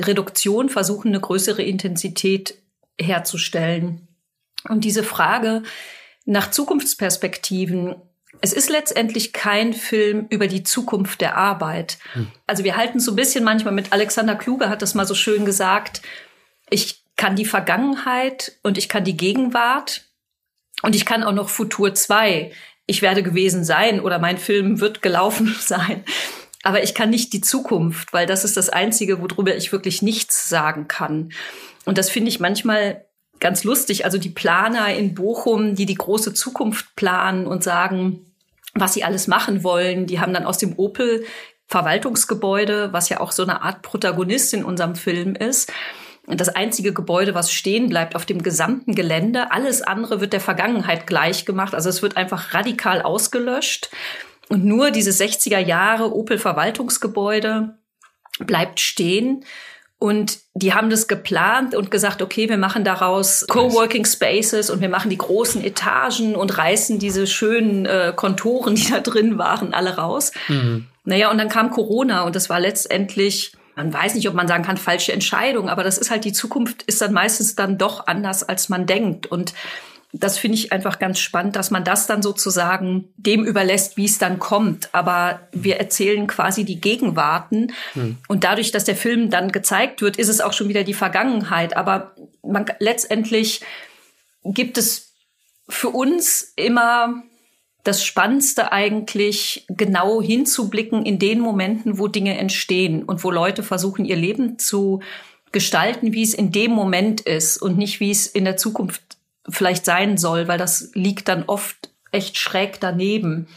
Reduktion 0.01 0.69
versuchen, 0.69 1.09
eine 1.09 1.19
größere 1.19 1.61
Intensität 1.61 2.55
herzustellen. 2.99 4.07
Und 4.67 4.83
diese 4.85 5.03
Frage 5.03 5.61
nach 6.25 6.49
Zukunftsperspektiven 6.49 7.95
es 8.41 8.53
ist 8.53 8.69
letztendlich 8.69 9.33
kein 9.33 9.73
Film 9.73 10.27
über 10.29 10.47
die 10.47 10.63
Zukunft 10.63 11.19
der 11.21 11.35
Arbeit. 11.35 11.97
Hm. 12.13 12.27
Also 12.47 12.63
wir 12.63 12.77
halten 12.77 12.99
so 12.99 13.11
ein 13.11 13.15
bisschen 13.15 13.43
manchmal 13.43 13.73
mit 13.73 13.91
Alexander 13.91 14.35
Kluge 14.35 14.69
hat 14.69 14.81
das 14.81 14.95
mal 14.95 15.05
so 15.05 15.13
schön 15.13 15.45
gesagt. 15.45 16.01
Ich 16.69 16.99
kann 17.20 17.36
die 17.36 17.45
Vergangenheit 17.45 18.53
und 18.63 18.78
ich 18.78 18.88
kann 18.88 19.03
die 19.03 19.17
Gegenwart 19.17 20.05
und 20.84 20.95
ich 20.95 21.05
kann 21.05 21.24
auch 21.24 21.34
noch 21.34 21.49
Futur 21.49 21.93
2. 21.93 22.53
Ich 22.86 23.01
werde 23.01 23.24
gewesen 23.24 23.65
sein 23.65 23.99
oder 23.99 24.20
mein 24.20 24.38
Film 24.38 24.80
wird 24.80 25.01
gelaufen 25.01 25.53
sein. 25.59 26.05
Aber 26.63 26.82
ich 26.82 26.95
kann 26.95 27.09
nicht 27.09 27.34
die 27.34 27.41
Zukunft, 27.41 28.13
weil 28.13 28.26
das 28.26 28.45
ist 28.45 28.55
das 28.55 28.70
Einzige, 28.70 29.22
worüber 29.22 29.53
ich 29.53 29.74
wirklich 29.74 30.01
nichts 30.01 30.47
sagen 30.47 30.88
kann. 30.88 31.34
Und 31.84 31.97
das 31.97 32.09
finde 32.09 32.30
ich 32.30 32.39
manchmal 32.39 33.03
ganz 33.41 33.65
lustig. 33.65 34.05
Also 34.05 34.17
die 34.17 34.30
Planer 34.30 34.93
in 34.95 35.13
Bochum, 35.13 35.76
die 35.76 35.86
die 35.86 35.95
große 35.95 36.34
Zukunft 36.34 36.95
planen 36.95 37.47
und 37.47 37.65
sagen, 37.65 38.34
was 38.74 38.93
sie 38.93 39.03
alles 39.03 39.28
machen 39.28 39.65
wollen, 39.65 40.05
die 40.05 40.22
haben 40.22 40.34
dann 40.34 40.45
aus 40.45 40.57
dem 40.57 40.80
Opel 40.80 41.26
Verwaltungsgebäude, 41.67 42.93
was 42.93 43.09
ja 43.09 43.20
auch 43.20 43.34
so 43.34 43.43
eine 43.43 43.61
Art 43.61 43.82
Protagonist 43.82 44.53
in 44.53 44.63
unserem 44.63 44.95
Film 44.95 45.36
ist, 45.36 45.70
das 46.38 46.49
einzige 46.49 46.93
Gebäude, 46.93 47.34
was 47.34 47.51
stehen 47.51 47.89
bleibt 47.89 48.15
auf 48.15 48.25
dem 48.25 48.43
gesamten 48.43 48.95
Gelände. 48.95 49.51
Alles 49.51 49.82
andere 49.82 50.21
wird 50.21 50.34
der 50.34 50.39
Vergangenheit 50.39 51.07
gleich 51.07 51.45
gemacht. 51.45 51.73
Also 51.73 51.89
es 51.89 52.01
wird 52.01 52.17
einfach 52.17 52.53
radikal 52.53 53.01
ausgelöscht. 53.01 53.89
Und 54.47 54.65
nur 54.65 54.91
dieses 54.91 55.19
60er 55.19 55.59
Jahre 55.59 56.15
Opel 56.15 56.38
Verwaltungsgebäude 56.38 57.77
bleibt 58.39 58.80
stehen. 58.80 59.45
Und 59.99 60.39
die 60.53 60.73
haben 60.73 60.89
das 60.89 61.09
geplant 61.09 61.75
und 61.75 61.91
gesagt, 61.91 62.21
okay, 62.21 62.47
wir 62.47 62.57
machen 62.57 62.86
daraus 62.86 63.45
Coworking 63.49 64.05
Spaces 64.05 64.69
und 64.69 64.80
wir 64.80 64.88
machen 64.88 65.09
die 65.09 65.17
großen 65.17 65.61
Etagen 65.61 66.36
und 66.36 66.57
reißen 66.57 66.99
diese 66.99 67.27
schönen 67.27 67.86
äh, 67.86 68.13
Kontoren, 68.15 68.75
die 68.75 68.89
da 68.89 69.01
drin 69.01 69.38
waren, 69.38 69.73
alle 69.73 69.97
raus. 69.97 70.32
Mhm. 70.47 70.86
Naja, 71.03 71.30
und 71.30 71.38
dann 71.38 71.49
kam 71.49 71.71
Corona 71.71 72.23
und 72.23 72.36
das 72.36 72.49
war 72.49 72.61
letztendlich, 72.61 73.51
man 73.80 73.93
weiß 73.93 74.15
nicht, 74.15 74.27
ob 74.27 74.36
man 74.36 74.49
sagen 74.49 74.65
kann, 74.65 74.75
falsche 74.75 75.13
Entscheidung, 75.13 75.69
aber 75.69 75.86
das 75.86 75.97
ist 75.97 76.11
halt 76.11 76.25
die 76.25 76.34
Zukunft, 76.34 76.84
ist 76.84 77.01
dann 77.01 77.13
meistens 77.13 77.55
dann 77.55 77.77
doch 77.77 78.07
anders, 78.07 78.43
als 78.43 78.67
man 78.67 78.86
denkt. 78.86 79.25
Und 79.25 79.53
das 80.11 80.38
finde 80.38 80.57
ich 80.57 80.73
einfach 80.73 80.99
ganz 80.99 81.17
spannend, 81.19 81.55
dass 81.55 81.71
man 81.71 81.86
das 81.86 82.05
dann 82.05 82.21
sozusagen 82.21 83.07
dem 83.15 83.45
überlässt, 83.45 83.95
wie 83.95 84.03
es 84.03 84.17
dann 84.17 84.38
kommt. 84.38 84.89
Aber 84.93 85.47
wir 85.53 85.77
erzählen 85.77 86.27
quasi 86.27 86.65
die 86.65 86.82
Gegenwarten. 86.82 87.71
Hm. 87.93 88.17
Und 88.27 88.43
dadurch, 88.43 88.73
dass 88.73 88.84
der 88.84 88.97
Film 88.97 89.30
dann 89.30 89.49
gezeigt 89.49 90.01
wird, 90.01 90.17
ist 90.17 90.27
es 90.27 90.41
auch 90.41 90.51
schon 90.51 90.67
wieder 90.67 90.84
die 90.84 90.93
Vergangenheit. 90.93 91.77
Aber 91.77 92.15
man, 92.43 92.65
letztendlich 92.80 93.61
gibt 94.43 94.77
es 94.77 95.13
für 95.69 95.89
uns 95.89 96.51
immer 96.57 97.23
das 97.84 98.03
Spannendste 98.03 98.71
eigentlich, 98.71 99.65
genau 99.69 100.21
hinzublicken 100.21 101.05
in 101.05 101.17
den 101.17 101.39
Momenten, 101.39 101.97
wo 101.97 102.07
Dinge 102.07 102.38
entstehen 102.38 103.03
und 103.03 103.23
wo 103.23 103.32
Leute 103.32 103.63
versuchen, 103.63 104.05
ihr 104.05 104.17
Leben 104.17 104.59
zu 104.59 105.01
gestalten, 105.51 106.13
wie 106.13 106.23
es 106.23 106.34
in 106.34 106.51
dem 106.51 106.71
Moment 106.71 107.21
ist 107.21 107.57
und 107.57 107.77
nicht, 107.77 107.99
wie 107.99 108.11
es 108.11 108.27
in 108.27 108.45
der 108.45 108.57
Zukunft 108.57 109.01
vielleicht 109.47 109.86
sein 109.86 110.17
soll, 110.17 110.47
weil 110.47 110.57
das 110.57 110.91
liegt 110.93 111.27
dann 111.27 111.43
oft 111.47 111.89
echt 112.11 112.38
schräg 112.38 112.80
daneben. 112.80 113.47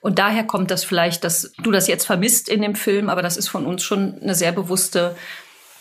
Und 0.00 0.18
daher 0.18 0.44
kommt 0.44 0.70
das 0.70 0.84
vielleicht, 0.84 1.24
dass 1.24 1.52
du 1.62 1.70
das 1.70 1.88
jetzt 1.88 2.06
vermisst 2.06 2.48
in 2.48 2.62
dem 2.62 2.74
Film, 2.74 3.08
aber 3.08 3.22
das 3.22 3.36
ist 3.36 3.48
von 3.48 3.66
uns 3.66 3.82
schon 3.82 4.20
eine 4.20 4.34
sehr 4.34 4.52
bewusste 4.52 5.16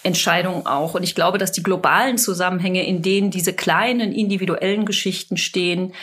Entscheidung 0.04 0.68
auch. 0.68 0.94
Und 0.94 1.04
ich 1.04 1.16
glaube, 1.16 1.38
dass 1.38 1.52
die 1.52 1.64
globalen 1.64 2.18
Zusammenhänge, 2.18 2.86
in 2.86 3.02
denen 3.02 3.32
diese 3.32 3.54
kleinen 3.54 4.12
individuellen 4.12 4.86
Geschichten 4.86 5.38
stehen, 5.38 5.94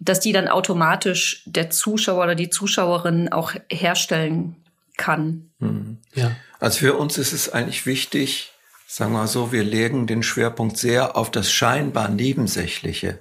dass 0.00 0.18
die 0.20 0.32
dann 0.32 0.48
automatisch 0.48 1.42
der 1.44 1.70
Zuschauer 1.70 2.24
oder 2.24 2.34
die 2.34 2.50
Zuschauerin 2.50 3.30
auch 3.30 3.52
herstellen 3.70 4.56
kann. 4.96 5.50
Mhm. 5.58 5.98
Ja. 6.14 6.32
Also 6.58 6.80
für 6.80 6.94
uns 6.94 7.18
ist 7.18 7.32
es 7.32 7.50
eigentlich 7.50 7.86
wichtig, 7.86 8.52
sagen 8.86 9.12
wir 9.12 9.26
so, 9.26 9.52
wir 9.52 9.62
legen 9.62 10.06
den 10.06 10.22
Schwerpunkt 10.22 10.76
sehr 10.76 11.16
auf 11.16 11.30
das 11.30 11.52
scheinbar 11.52 12.08
Nebensächliche. 12.08 13.18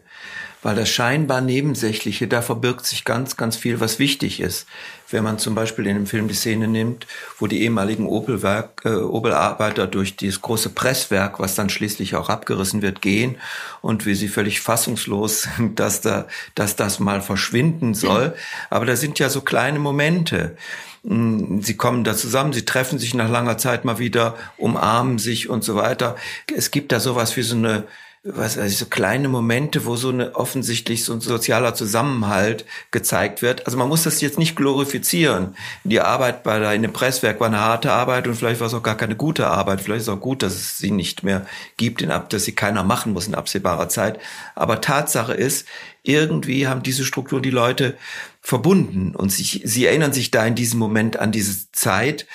Weil 0.61 0.75
das 0.75 0.89
scheinbar 0.89 1.39
Nebensächliche, 1.39 2.27
da 2.27 2.41
verbirgt 2.41 2.85
sich 2.85 3.05
ganz, 3.05 3.37
ganz 3.37 3.55
viel, 3.55 3.79
was 3.79 3.97
wichtig 3.97 4.41
ist. 4.41 4.67
Wenn 5.09 5.23
man 5.23 5.39
zum 5.39 5.55
Beispiel 5.55 5.87
in 5.87 5.95
dem 5.95 6.05
Film 6.05 6.27
die 6.27 6.33
Szene 6.33 6.67
nimmt, 6.67 7.07
wo 7.37 7.47
die 7.47 7.61
ehemaligen 7.61 8.05
Opel-Werk, 8.05 8.81
äh, 8.83 8.89
Opel-Arbeiter 8.89 9.87
durch 9.87 10.17
dieses 10.17 10.41
große 10.41 10.69
Presswerk, 10.69 11.39
was 11.39 11.55
dann 11.55 11.69
schließlich 11.69 12.15
auch 12.15 12.27
abgerissen 12.27 12.81
wird, 12.81 13.01
gehen 13.01 13.37
und 13.81 14.05
wie 14.05 14.15
sie 14.15 14.27
völlig 14.27 14.59
fassungslos 14.59 15.47
sind, 15.57 15.79
dass 15.79 16.01
da, 16.01 16.27
dass 16.55 16.75
das 16.75 16.99
mal 16.99 17.21
verschwinden 17.21 17.93
soll. 17.93 18.35
Aber 18.69 18.85
da 18.85 18.97
sind 18.97 19.17
ja 19.17 19.29
so 19.29 19.39
kleine 19.39 19.79
Momente. 19.79 20.57
Hm, 21.05 21.61
sie 21.61 21.77
kommen 21.77 22.03
da 22.03 22.15
zusammen, 22.15 22.51
sie 22.51 22.65
treffen 22.65 22.99
sich 22.99 23.13
nach 23.13 23.29
langer 23.29 23.57
Zeit 23.57 23.85
mal 23.85 23.99
wieder, 23.99 24.35
umarmen 24.57 25.19
sich 25.19 25.49
und 25.49 25.63
so 25.63 25.75
weiter. 25.75 26.17
Es 26.53 26.71
gibt 26.71 26.91
da 26.91 26.99
sowas 26.99 27.37
wie 27.37 27.43
so 27.43 27.55
eine 27.55 27.85
was 28.23 28.57
also 28.57 28.75
so 28.75 28.85
kleine 28.85 29.29
Momente, 29.29 29.85
wo 29.85 29.95
so 29.95 30.09
eine 30.09 30.35
offensichtlich 30.35 31.05
so 31.05 31.13
ein 31.13 31.21
sozialer 31.21 31.73
Zusammenhalt 31.73 32.65
gezeigt 32.91 33.41
wird. 33.41 33.65
Also 33.65 33.77
man 33.77 33.87
muss 33.87 34.03
das 34.03 34.19
jetzt 34.19 34.37
nicht 34.37 34.57
glorifizieren. 34.57 35.55
Die 35.85 36.01
Arbeit 36.01 36.43
bei 36.43 36.59
der 36.59 36.73
in 36.73 36.81
dem 36.81 36.91
Presswerk 36.91 37.39
war 37.39 37.47
eine 37.47 37.61
harte 37.61 37.93
Arbeit 37.93 38.27
und 38.27 38.35
vielleicht 38.35 38.59
war 38.59 38.67
es 38.67 38.73
auch 38.73 38.83
gar 38.83 38.97
keine 38.97 39.15
gute 39.15 39.47
Arbeit. 39.47 39.79
Vielleicht 39.79 40.01
ist 40.01 40.07
es 40.09 40.13
auch 40.13 40.19
gut, 40.19 40.43
dass 40.43 40.55
es 40.55 40.77
sie 40.77 40.91
nicht 40.91 41.23
mehr 41.23 41.45
gibt, 41.77 42.05
dass 42.29 42.43
sie 42.43 42.51
keiner 42.51 42.83
machen 42.83 43.13
muss 43.13 43.27
in 43.27 43.35
absehbarer 43.35 43.87
Zeit. 43.87 44.19
Aber 44.53 44.81
Tatsache 44.81 45.33
ist, 45.33 45.65
irgendwie 46.03 46.67
haben 46.67 46.83
diese 46.83 47.05
Strukturen 47.05 47.41
die 47.41 47.49
Leute 47.49 47.95
verbunden 48.41 49.15
und 49.15 49.31
sich, 49.31 49.61
sie 49.63 49.85
erinnern 49.85 50.11
sich 50.11 50.31
da 50.31 50.45
in 50.45 50.55
diesem 50.55 50.79
Moment 50.79 51.19
an 51.19 51.31
diese 51.31 51.71
Zeit 51.71 52.25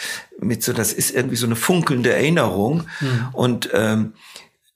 mit 0.40 0.62
so, 0.62 0.72
das 0.72 0.92
ist 0.92 1.14
irgendwie 1.14 1.36
so 1.36 1.46
eine 1.46 1.56
funkelnde 1.56 2.12
Erinnerung 2.12 2.84
mhm. 3.00 3.28
und 3.32 3.70
ähm, 3.72 4.12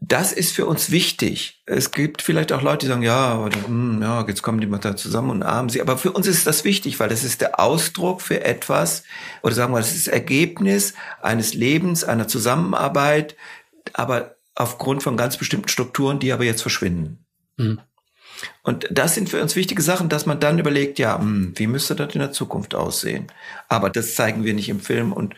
das 0.01 0.33
ist 0.33 0.55
für 0.55 0.67
uns 0.67 0.91
wichtig. 0.91 1.61
Es 1.67 1.91
gibt 1.91 2.23
vielleicht 2.23 2.53
auch 2.53 2.63
Leute, 2.63 2.87
die 2.87 2.87
sagen, 2.87 3.03
ja, 3.03 3.49
hm, 3.67 4.01
ja, 4.01 4.25
jetzt 4.29 4.43
kommen 4.43 4.61
die 4.61 4.67
mal 4.67 4.79
da 4.79 4.97
zusammen 4.97 5.31
und 5.31 5.43
armen 5.43 5.71
sie. 5.71 5.81
Aber 5.81 5.99
für 5.99 6.13
uns 6.13 6.27
ist 6.29 6.47
das 6.47 6.65
wichtig, 6.65 7.01
weil 7.01 7.09
das 7.09 7.25
ist 7.25 7.41
der 7.41 7.59
Ausdruck 7.59 8.23
für 8.23 8.45
etwas, 8.45 9.03
oder 9.43 9.55
sagen 9.55 9.73
wir, 9.73 9.79
das 9.79 9.95
ist 9.95 10.07
das 10.07 10.13
Ergebnis 10.13 10.95
eines 11.21 11.55
Lebens, 11.55 12.05
einer 12.05 12.29
Zusammenarbeit, 12.29 13.37
aber 13.93 14.37
aufgrund 14.55 15.03
von 15.03 15.17
ganz 15.17 15.37
bestimmten 15.37 15.69
Strukturen, 15.69 16.21
die 16.21 16.33
aber 16.33 16.45
jetzt 16.45 16.63
verschwinden. 16.63 17.25
Mhm. 17.57 17.81
Und 18.63 18.87
das 18.93 19.15
sind 19.15 19.29
für 19.29 19.43
uns 19.43 19.57
wichtige 19.57 19.83
Sachen, 19.83 20.09
dass 20.09 20.27
man 20.27 20.39
dann 20.39 20.61
überlegt, 20.61 21.01
ja, 21.01 21.19
hm, 21.19 21.55
wie 21.57 21.67
müsste 21.67 21.97
das 21.97 22.15
in 22.15 22.21
der 22.21 22.31
Zukunft 22.31 22.77
aussehen? 22.77 23.27
Aber 23.69 23.91
das 23.91 24.15
zeigen 24.15 24.45
wir 24.45 24.55
nicht 24.55 24.69
im 24.69 24.81
Film 24.81 25.13
und 25.13 25.35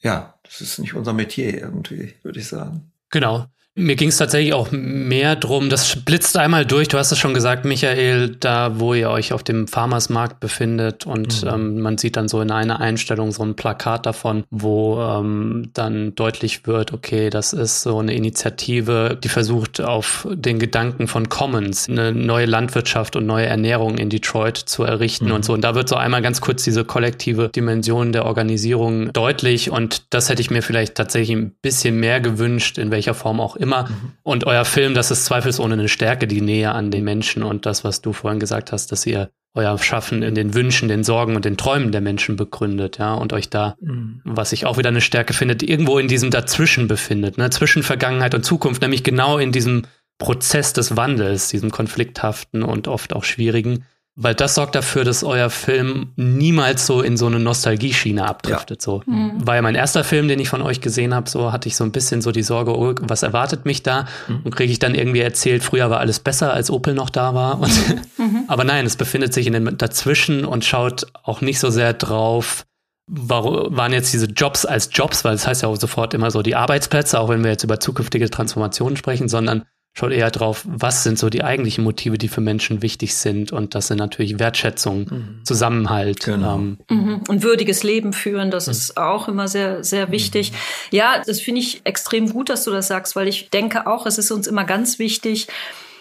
ja, 0.00 0.34
das 0.44 0.62
ist 0.62 0.78
nicht 0.78 0.94
unser 0.94 1.12
Metier 1.12 1.60
irgendwie, 1.60 2.14
würde 2.22 2.40
ich 2.40 2.48
sagen. 2.48 2.90
Genau. 3.10 3.46
Mir 3.74 3.96
ging 3.96 4.10
es 4.10 4.18
tatsächlich 4.18 4.52
auch 4.52 4.68
mehr 4.70 5.34
drum, 5.34 5.70
das 5.70 5.96
blitzt 5.96 6.36
einmal 6.36 6.66
durch, 6.66 6.88
du 6.88 6.98
hast 6.98 7.10
es 7.10 7.18
schon 7.18 7.32
gesagt, 7.32 7.64
Michael, 7.64 8.36
da 8.38 8.78
wo 8.78 8.92
ihr 8.92 9.08
euch 9.08 9.32
auf 9.32 9.42
dem 9.42 9.66
Farmersmarkt 9.66 10.40
befindet 10.40 11.06
und 11.06 11.42
mhm. 11.42 11.48
ähm, 11.48 11.80
man 11.80 11.96
sieht 11.96 12.16
dann 12.16 12.28
so 12.28 12.42
in 12.42 12.50
einer 12.50 12.80
Einstellung 12.80 13.32
so 13.32 13.42
ein 13.42 13.56
Plakat 13.56 14.04
davon, 14.04 14.44
wo 14.50 15.00
ähm, 15.00 15.70
dann 15.72 16.14
deutlich 16.14 16.66
wird, 16.66 16.92
okay, 16.92 17.30
das 17.30 17.54
ist 17.54 17.80
so 17.80 17.98
eine 17.98 18.12
Initiative, 18.12 19.18
die 19.22 19.30
versucht 19.30 19.80
auf 19.80 20.28
den 20.30 20.58
Gedanken 20.58 21.08
von 21.08 21.30
Commons 21.30 21.88
eine 21.88 22.12
neue 22.12 22.44
Landwirtschaft 22.44 23.16
und 23.16 23.24
neue 23.24 23.46
Ernährung 23.46 23.96
in 23.96 24.10
Detroit 24.10 24.58
zu 24.58 24.84
errichten 24.84 25.28
mhm. 25.28 25.32
und 25.32 25.44
so. 25.46 25.54
Und 25.54 25.64
da 25.64 25.74
wird 25.74 25.88
so 25.88 25.96
einmal 25.96 26.20
ganz 26.20 26.42
kurz 26.42 26.62
diese 26.62 26.84
kollektive 26.84 27.48
Dimension 27.48 28.12
der 28.12 28.26
Organisierung 28.26 29.14
deutlich 29.14 29.70
und 29.70 30.02
das 30.10 30.28
hätte 30.28 30.42
ich 30.42 30.50
mir 30.50 30.60
vielleicht 30.60 30.94
tatsächlich 30.94 31.34
ein 31.34 31.54
bisschen 31.62 31.98
mehr 31.98 32.20
gewünscht, 32.20 32.76
in 32.76 32.90
welcher 32.90 33.14
Form 33.14 33.40
auch 33.40 33.56
immer. 33.62 33.88
Mhm. 33.88 34.12
Und 34.22 34.46
euer 34.46 34.64
Film, 34.64 34.94
das 34.94 35.10
ist 35.10 35.24
zweifelsohne 35.24 35.74
eine 35.74 35.88
Stärke, 35.88 36.26
die 36.26 36.40
Nähe 36.40 36.72
an 36.72 36.90
den 36.90 37.04
Menschen 37.04 37.42
und 37.42 37.64
das, 37.64 37.84
was 37.84 38.02
du 38.02 38.12
vorhin 38.12 38.40
gesagt 38.40 38.72
hast, 38.72 38.92
dass 38.92 39.06
ihr 39.06 39.30
euer 39.54 39.78
Schaffen 39.78 40.22
in 40.22 40.34
den 40.34 40.54
Wünschen, 40.54 40.88
den 40.88 41.04
Sorgen 41.04 41.36
und 41.36 41.44
den 41.44 41.56
Träumen 41.56 41.92
der 41.92 42.00
Menschen 42.00 42.36
begründet, 42.36 42.98
ja, 42.98 43.14
und 43.14 43.32
euch 43.32 43.50
da, 43.50 43.76
mhm. 43.80 44.20
was 44.24 44.52
ich 44.52 44.64
auch 44.66 44.78
wieder 44.78 44.88
eine 44.88 45.02
Stärke 45.02 45.34
findet, 45.34 45.62
irgendwo 45.62 45.98
in 45.98 46.08
diesem 46.08 46.30
Dazwischen 46.30 46.88
befindet, 46.88 47.38
ne, 47.38 47.50
zwischen 47.50 47.82
Vergangenheit 47.82 48.34
und 48.34 48.44
Zukunft, 48.44 48.82
nämlich 48.82 49.04
genau 49.04 49.38
in 49.38 49.52
diesem 49.52 49.82
Prozess 50.18 50.72
des 50.72 50.96
Wandels, 50.96 51.48
diesem 51.48 51.70
konflikthaften 51.70 52.62
und 52.62 52.88
oft 52.88 53.12
auch 53.12 53.24
schwierigen. 53.24 53.84
Weil 54.14 54.34
das 54.34 54.54
sorgt 54.54 54.74
dafür, 54.74 55.04
dass 55.04 55.24
euer 55.24 55.48
Film 55.48 56.12
niemals 56.16 56.86
so 56.86 57.00
in 57.00 57.16
so 57.16 57.26
eine 57.26 57.38
Nostalgie-Schiene 57.38 58.26
abdriftet. 58.26 58.80
Ja. 58.80 58.84
So 58.84 59.02
mhm. 59.06 59.42
ja 59.46 59.62
mein 59.62 59.74
erster 59.74 60.04
Film, 60.04 60.28
den 60.28 60.38
ich 60.38 60.50
von 60.50 60.60
euch 60.60 60.82
gesehen 60.82 61.14
habe. 61.14 61.30
So 61.30 61.50
hatte 61.50 61.66
ich 61.68 61.76
so 61.76 61.84
ein 61.84 61.92
bisschen 61.92 62.20
so 62.20 62.30
die 62.30 62.42
Sorge, 62.42 62.76
oh, 62.76 62.94
was 63.00 63.22
erwartet 63.22 63.64
mich 63.64 63.82
da? 63.82 64.06
Mhm. 64.28 64.40
Und 64.44 64.54
kriege 64.54 64.70
ich 64.70 64.78
dann 64.78 64.94
irgendwie 64.94 65.20
erzählt, 65.20 65.62
früher 65.62 65.88
war 65.88 66.00
alles 66.00 66.18
besser, 66.18 66.52
als 66.52 66.70
Opel 66.70 66.92
noch 66.92 67.08
da 67.08 67.34
war. 67.34 67.58
Und, 67.58 67.72
mhm. 68.18 68.44
aber 68.48 68.64
nein, 68.64 68.84
es 68.84 68.96
befindet 68.96 69.32
sich 69.32 69.46
in 69.46 69.54
den 69.54 69.78
dazwischen 69.78 70.44
und 70.44 70.62
schaut 70.62 71.06
auch 71.22 71.40
nicht 71.40 71.58
so 71.58 71.70
sehr 71.70 71.94
drauf, 71.94 72.66
warum 73.06 73.76
waren 73.76 73.92
jetzt 73.92 74.12
diese 74.12 74.26
Jobs 74.26 74.64
als 74.64 74.90
Jobs, 74.92 75.24
weil 75.24 75.34
es 75.34 75.42
das 75.42 75.48
heißt 75.48 75.62
ja 75.62 75.68
auch 75.68 75.76
sofort 75.76 76.14
immer 76.14 76.30
so 76.30 76.42
die 76.42 76.54
Arbeitsplätze, 76.54 77.18
auch 77.18 77.28
wenn 77.28 77.42
wir 77.42 77.50
jetzt 77.50 77.64
über 77.64 77.80
zukünftige 77.80 78.28
Transformationen 78.30 78.96
sprechen, 78.96 79.28
sondern 79.28 79.64
schaut 79.94 80.12
eher 80.12 80.30
drauf, 80.30 80.64
was 80.66 81.02
sind 81.02 81.18
so 81.18 81.28
die 81.28 81.44
eigentlichen 81.44 81.84
Motive, 81.84 82.16
die 82.16 82.28
für 82.28 82.40
Menschen 82.40 82.80
wichtig 82.80 83.14
sind. 83.14 83.52
Und 83.52 83.74
das 83.74 83.88
sind 83.88 83.98
natürlich 83.98 84.38
Wertschätzung, 84.38 85.00
mhm. 85.00 85.40
Zusammenhalt. 85.44 86.24
Genau. 86.24 86.56
Ähm, 86.56 86.78
mhm. 86.88 87.20
Und 87.28 87.42
würdiges 87.42 87.82
Leben 87.82 88.12
führen, 88.12 88.50
das 88.50 88.66
mhm. 88.66 88.72
ist 88.72 88.96
auch 88.96 89.28
immer 89.28 89.48
sehr, 89.48 89.84
sehr 89.84 90.10
wichtig. 90.10 90.52
Mhm. 90.52 90.56
Ja, 90.92 91.22
das 91.24 91.40
finde 91.40 91.60
ich 91.60 91.82
extrem 91.84 92.30
gut, 92.30 92.48
dass 92.48 92.64
du 92.64 92.70
das 92.70 92.88
sagst, 92.88 93.16
weil 93.16 93.28
ich 93.28 93.50
denke 93.50 93.86
auch, 93.86 94.06
es 94.06 94.16
ist 94.16 94.30
uns 94.30 94.46
immer 94.46 94.64
ganz 94.64 94.98
wichtig, 94.98 95.48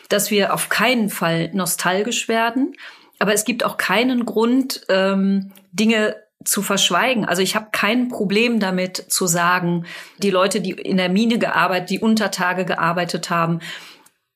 dass 0.07 0.31
wir 0.31 0.53
auf 0.53 0.69
keinen 0.69 1.09
Fall 1.09 1.49
nostalgisch 1.53 2.27
werden. 2.27 2.73
Aber 3.19 3.33
es 3.33 3.45
gibt 3.45 3.63
auch 3.63 3.77
keinen 3.77 4.25
Grund, 4.25 4.85
ähm, 4.89 5.51
Dinge 5.73 6.15
zu 6.43 6.61
verschweigen. 6.61 7.25
Also 7.25 7.41
ich 7.41 7.55
habe 7.55 7.67
kein 7.71 8.07
Problem 8.09 8.59
damit 8.59 8.97
zu 8.97 9.27
sagen, 9.27 9.85
die 10.19 10.31
Leute, 10.31 10.61
die 10.61 10.71
in 10.71 10.97
der 10.97 11.09
Mine 11.09 11.39
gearbeitet, 11.39 11.89
die 11.89 11.99
Untertage 11.99 12.65
gearbeitet 12.65 13.29
haben, 13.29 13.59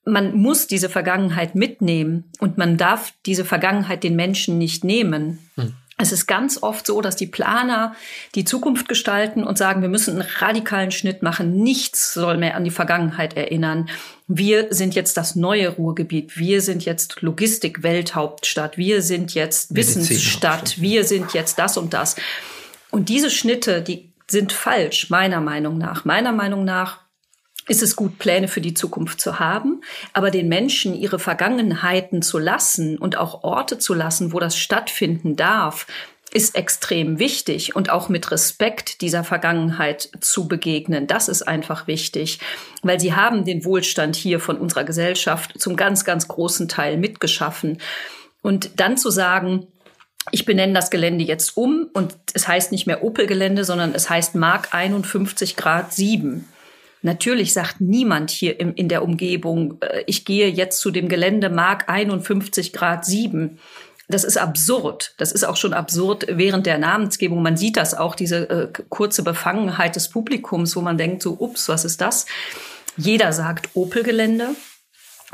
man 0.06 0.36
muss 0.36 0.68
diese 0.68 0.90
Vergangenheit 0.90 1.56
mitnehmen 1.56 2.26
und 2.40 2.58
man 2.58 2.78
darf 2.78 3.14
diese 3.26 3.44
Vergangenheit 3.44 4.04
den 4.04 4.16
Menschen 4.16 4.58
nicht 4.58 4.84
nehmen. 4.84 5.40
Hm. 5.56 5.74
Es 5.98 6.12
ist 6.12 6.28
ganz 6.28 6.62
oft 6.62 6.86
so, 6.86 7.00
dass 7.00 7.16
die 7.16 7.26
Planer 7.26 7.96
die 8.36 8.44
Zukunft 8.44 8.90
gestalten 8.90 9.46
und 9.46 9.58
sagen, 9.58 9.82
wir 9.82 9.88
müssen 9.88 10.20
einen 10.20 10.30
radikalen 10.40 10.92
Schnitt 10.92 11.24
machen. 11.24 11.64
Nichts 11.64 12.14
soll 12.14 12.38
mehr 12.38 12.58
an 12.58 12.66
die 12.66 12.72
Vergangenheit 12.72 13.38
erinnern. 13.38 13.88
Wir 14.28 14.74
sind 14.74 14.94
jetzt 14.94 15.16
das 15.16 15.36
neue 15.36 15.70
Ruhrgebiet. 15.70 16.38
Wir 16.38 16.62
sind 16.62 16.84
jetzt 16.84 17.22
Logistik-Welthauptstadt. 17.22 18.78
Wir 18.78 19.02
sind 19.02 19.34
jetzt 19.36 19.74
Wissensstadt. 19.74 20.82
Wir 20.82 21.06
sind 21.06 21.34
jetzt 21.34 21.60
das 21.60 21.78
und 21.78 21.94
das. 21.94 22.18
Und 22.92 23.08
diese 23.08 23.30
Schnitte, 23.30 23.82
die 23.82 24.12
sind 24.28 24.52
falsch, 24.52 25.10
meiner 25.10 25.40
Meinung 25.40 25.78
nach. 25.78 26.04
Meiner 26.04 26.34
Meinung 26.34 26.66
nach 26.66 27.05
ist 27.68 27.82
es 27.82 27.96
gut, 27.96 28.20
Pläne 28.20 28.48
für 28.48 28.62
die 28.62 28.74
Zukunft 28.74 29.20
zu 29.20 29.40
haben, 29.40 29.82
aber 30.14 30.32
den 30.32 30.48
Menschen 30.48 30.94
ihre 30.94 31.20
Vergangenheiten 31.20 32.22
zu 32.22 32.38
lassen 32.38 32.98
und 32.98 33.18
auch 33.18 33.44
Orte 33.44 33.80
zu 33.80 33.94
lassen, 33.94 34.34
wo 34.34 34.40
das 34.40 34.58
stattfinden 34.58 35.36
darf, 35.36 35.88
ist 36.32 36.56
extrem 36.56 37.18
wichtig 37.18 37.76
und 37.76 37.90
auch 37.90 38.10
mit 38.10 38.30
Respekt 38.30 39.02
dieser 39.02 39.24
Vergangenheit 39.24 40.10
zu 40.20 40.48
begegnen. 40.48 41.08
Das 41.08 41.30
ist 41.30 41.44
einfach 41.44 41.88
wichtig, 41.88 42.40
weil 42.84 43.00
sie 43.00 43.14
haben 43.14 43.46
den 43.46 43.64
Wohlstand 43.64 44.16
hier 44.16 44.40
von 44.40 44.58
unserer 44.58 44.84
Gesellschaft 44.84 45.54
zum 45.60 45.76
ganz, 45.76 46.04
ganz 46.04 46.28
großen 46.28 46.68
Teil 46.68 46.98
mitgeschaffen. 46.98 47.80
Und 48.42 48.80
dann 48.80 48.98
zu 48.98 49.12
sagen, 49.12 49.68
ich 50.32 50.46
benenne 50.46 50.74
das 50.74 50.90
Gelände 50.90 51.24
jetzt 51.24 51.56
um 51.56 51.88
und 51.94 52.16
es 52.34 52.48
heißt 52.48 52.72
nicht 52.72 52.86
mehr 52.86 53.04
Opel-Gelände, 53.04 53.64
sondern 53.64 53.96
es 53.96 54.10
heißt 54.10 54.36
Mark 54.36 54.74
51 54.74 55.56
Grad 55.56 55.94
7 55.94 56.46
Natürlich 57.06 57.54
sagt 57.54 57.82
niemand 57.82 58.32
hier 58.32 58.60
im, 58.60 58.74
in 58.74 58.90
der 58.90 59.04
Umgebung, 59.04 59.80
äh, 59.82 60.04
ich 60.08 60.26
gehe 60.26 60.50
jetzt 60.50 60.80
zu 60.80 60.90
dem 60.90 61.08
Gelände 61.08 61.52
Mark 61.52 61.88
51 61.88 62.74
Grad 62.74 63.06
7. 63.06 63.60
Das 64.08 64.24
ist 64.24 64.38
absurd. 64.38 65.14
Das 65.18 65.32
ist 65.32 65.44
auch 65.44 65.56
schon 65.56 65.76
absurd 65.76 66.26
während 66.28 66.66
der 66.66 66.80
Namensgebung. 66.80 67.44
Man 67.44 67.58
sieht 67.58 67.78
das 67.78 67.94
auch, 67.94 68.16
diese 68.16 68.50
äh, 68.50 68.84
kurze 68.90 69.22
Befangenheit 69.22 69.96
des 69.96 70.10
Publikums, 70.10 70.76
wo 70.76 70.82
man 70.82 70.98
denkt, 70.98 71.22
so, 71.22 71.38
ups, 71.40 71.70
was 71.70 71.86
ist 71.86 72.02
das? 72.02 72.26
Jeder 72.98 73.34
sagt 73.34 73.70
Opel-Gelände. 73.76 74.56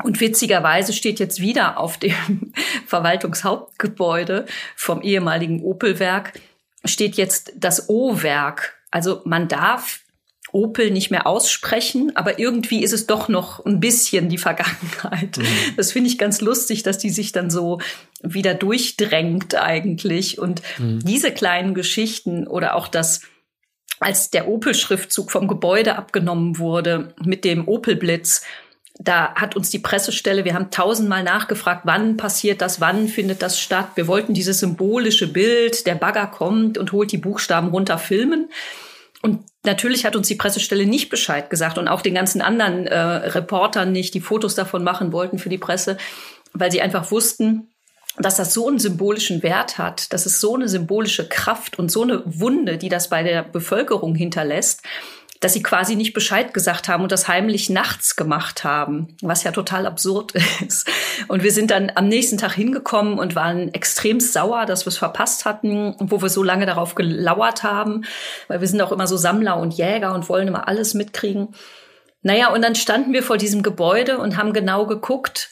Und 0.02 0.20
witzigerweise 0.20 0.92
steht 0.92 1.20
jetzt 1.20 1.40
wieder 1.40 1.78
auf 1.80 1.96
dem 1.96 2.52
Verwaltungshauptgebäude 2.86 4.44
vom 4.76 5.00
ehemaligen 5.00 5.62
Opel-Werk, 5.62 6.38
steht 6.84 7.16
jetzt 7.16 7.54
das 7.56 7.88
O-Werk. 7.88 8.74
Also 8.90 9.22
man 9.24 9.48
darf 9.48 10.01
Opel 10.52 10.90
nicht 10.90 11.10
mehr 11.10 11.26
aussprechen, 11.26 12.14
aber 12.14 12.38
irgendwie 12.38 12.82
ist 12.82 12.92
es 12.92 13.06
doch 13.06 13.28
noch 13.28 13.64
ein 13.64 13.80
bisschen 13.80 14.28
die 14.28 14.38
Vergangenheit. 14.38 15.38
Mhm. 15.38 15.46
Das 15.76 15.92
finde 15.92 16.10
ich 16.10 16.18
ganz 16.18 16.40
lustig, 16.40 16.82
dass 16.82 16.98
die 16.98 17.10
sich 17.10 17.32
dann 17.32 17.50
so 17.50 17.80
wieder 18.22 18.54
durchdrängt 18.54 19.54
eigentlich. 19.54 20.38
Und 20.38 20.62
mhm. 20.78 21.00
diese 21.00 21.32
kleinen 21.32 21.74
Geschichten 21.74 22.46
oder 22.46 22.74
auch 22.74 22.88
das, 22.88 23.22
als 23.98 24.30
der 24.30 24.46
Opel-Schriftzug 24.46 25.30
vom 25.30 25.48
Gebäude 25.48 25.96
abgenommen 25.96 26.58
wurde 26.58 27.14
mit 27.24 27.44
dem 27.44 27.66
Opel-Blitz, 27.66 28.42
da 28.98 29.34
hat 29.34 29.56
uns 29.56 29.70
die 29.70 29.78
Pressestelle, 29.78 30.44
wir 30.44 30.54
haben 30.54 30.70
tausendmal 30.70 31.22
nachgefragt, 31.22 31.82
wann 31.84 32.18
passiert 32.18 32.60
das, 32.60 32.80
wann 32.80 33.08
findet 33.08 33.40
das 33.40 33.58
statt. 33.58 33.92
Wir 33.94 34.06
wollten 34.06 34.34
dieses 34.34 34.60
symbolische 34.60 35.32
Bild, 35.32 35.86
der 35.86 35.94
Bagger 35.94 36.26
kommt 36.26 36.76
und 36.76 36.92
holt 36.92 37.10
die 37.10 37.18
Buchstaben 37.18 37.68
runter 37.68 37.96
filmen. 37.98 38.50
Und 39.22 39.40
natürlich 39.64 40.04
hat 40.04 40.16
uns 40.16 40.28
die 40.28 40.34
Pressestelle 40.34 40.86
nicht 40.86 41.08
Bescheid 41.08 41.50
gesagt 41.50 41.78
und 41.78 41.88
auch 41.88 42.02
den 42.02 42.14
ganzen 42.14 42.42
anderen 42.42 42.86
äh, 42.86 42.98
Reportern 42.98 43.92
nicht, 43.92 44.14
die 44.14 44.20
Fotos 44.20 44.54
davon 44.54 44.84
machen 44.84 45.12
wollten 45.12 45.38
für 45.38 45.48
die 45.48 45.58
Presse, 45.58 45.96
weil 46.52 46.70
sie 46.70 46.82
einfach 46.82 47.10
wussten, 47.10 47.68
dass 48.18 48.36
das 48.36 48.52
so 48.52 48.68
einen 48.68 48.78
symbolischen 48.78 49.42
Wert 49.42 49.78
hat, 49.78 50.12
dass 50.12 50.26
es 50.26 50.40
so 50.40 50.54
eine 50.54 50.68
symbolische 50.68 51.28
Kraft 51.28 51.78
und 51.78 51.90
so 51.90 52.02
eine 52.02 52.22
Wunde, 52.26 52.76
die 52.76 52.90
das 52.90 53.08
bei 53.08 53.22
der 53.22 53.42
Bevölkerung 53.42 54.14
hinterlässt, 54.14 54.82
dass 55.42 55.52
sie 55.54 55.62
quasi 55.62 55.96
nicht 55.96 56.14
Bescheid 56.14 56.54
gesagt 56.54 56.88
haben 56.88 57.02
und 57.02 57.10
das 57.10 57.26
heimlich 57.26 57.68
nachts 57.68 58.14
gemacht 58.14 58.62
haben, 58.62 59.16
was 59.22 59.42
ja 59.42 59.50
total 59.50 59.86
absurd 59.86 60.34
ist. 60.66 60.88
Und 61.26 61.42
wir 61.42 61.50
sind 61.50 61.72
dann 61.72 61.90
am 61.96 62.06
nächsten 62.06 62.38
Tag 62.38 62.52
hingekommen 62.52 63.18
und 63.18 63.34
waren 63.34 63.74
extrem 63.74 64.20
sauer, 64.20 64.66
dass 64.66 64.86
wir 64.86 64.90
es 64.90 64.98
verpasst 64.98 65.44
hatten, 65.44 65.96
wo 65.98 66.22
wir 66.22 66.28
so 66.28 66.44
lange 66.44 66.64
darauf 66.64 66.94
gelauert 66.94 67.64
haben, 67.64 68.04
weil 68.46 68.60
wir 68.60 68.68
sind 68.68 68.80
auch 68.80 68.92
immer 68.92 69.08
so 69.08 69.16
Sammler 69.16 69.56
und 69.56 69.74
Jäger 69.74 70.14
und 70.14 70.28
wollen 70.28 70.46
immer 70.46 70.68
alles 70.68 70.94
mitkriegen. 70.94 71.48
Naja, 72.22 72.52
und 72.52 72.62
dann 72.62 72.76
standen 72.76 73.12
wir 73.12 73.24
vor 73.24 73.36
diesem 73.36 73.64
Gebäude 73.64 74.18
und 74.18 74.36
haben 74.36 74.52
genau 74.52 74.86
geguckt 74.86 75.50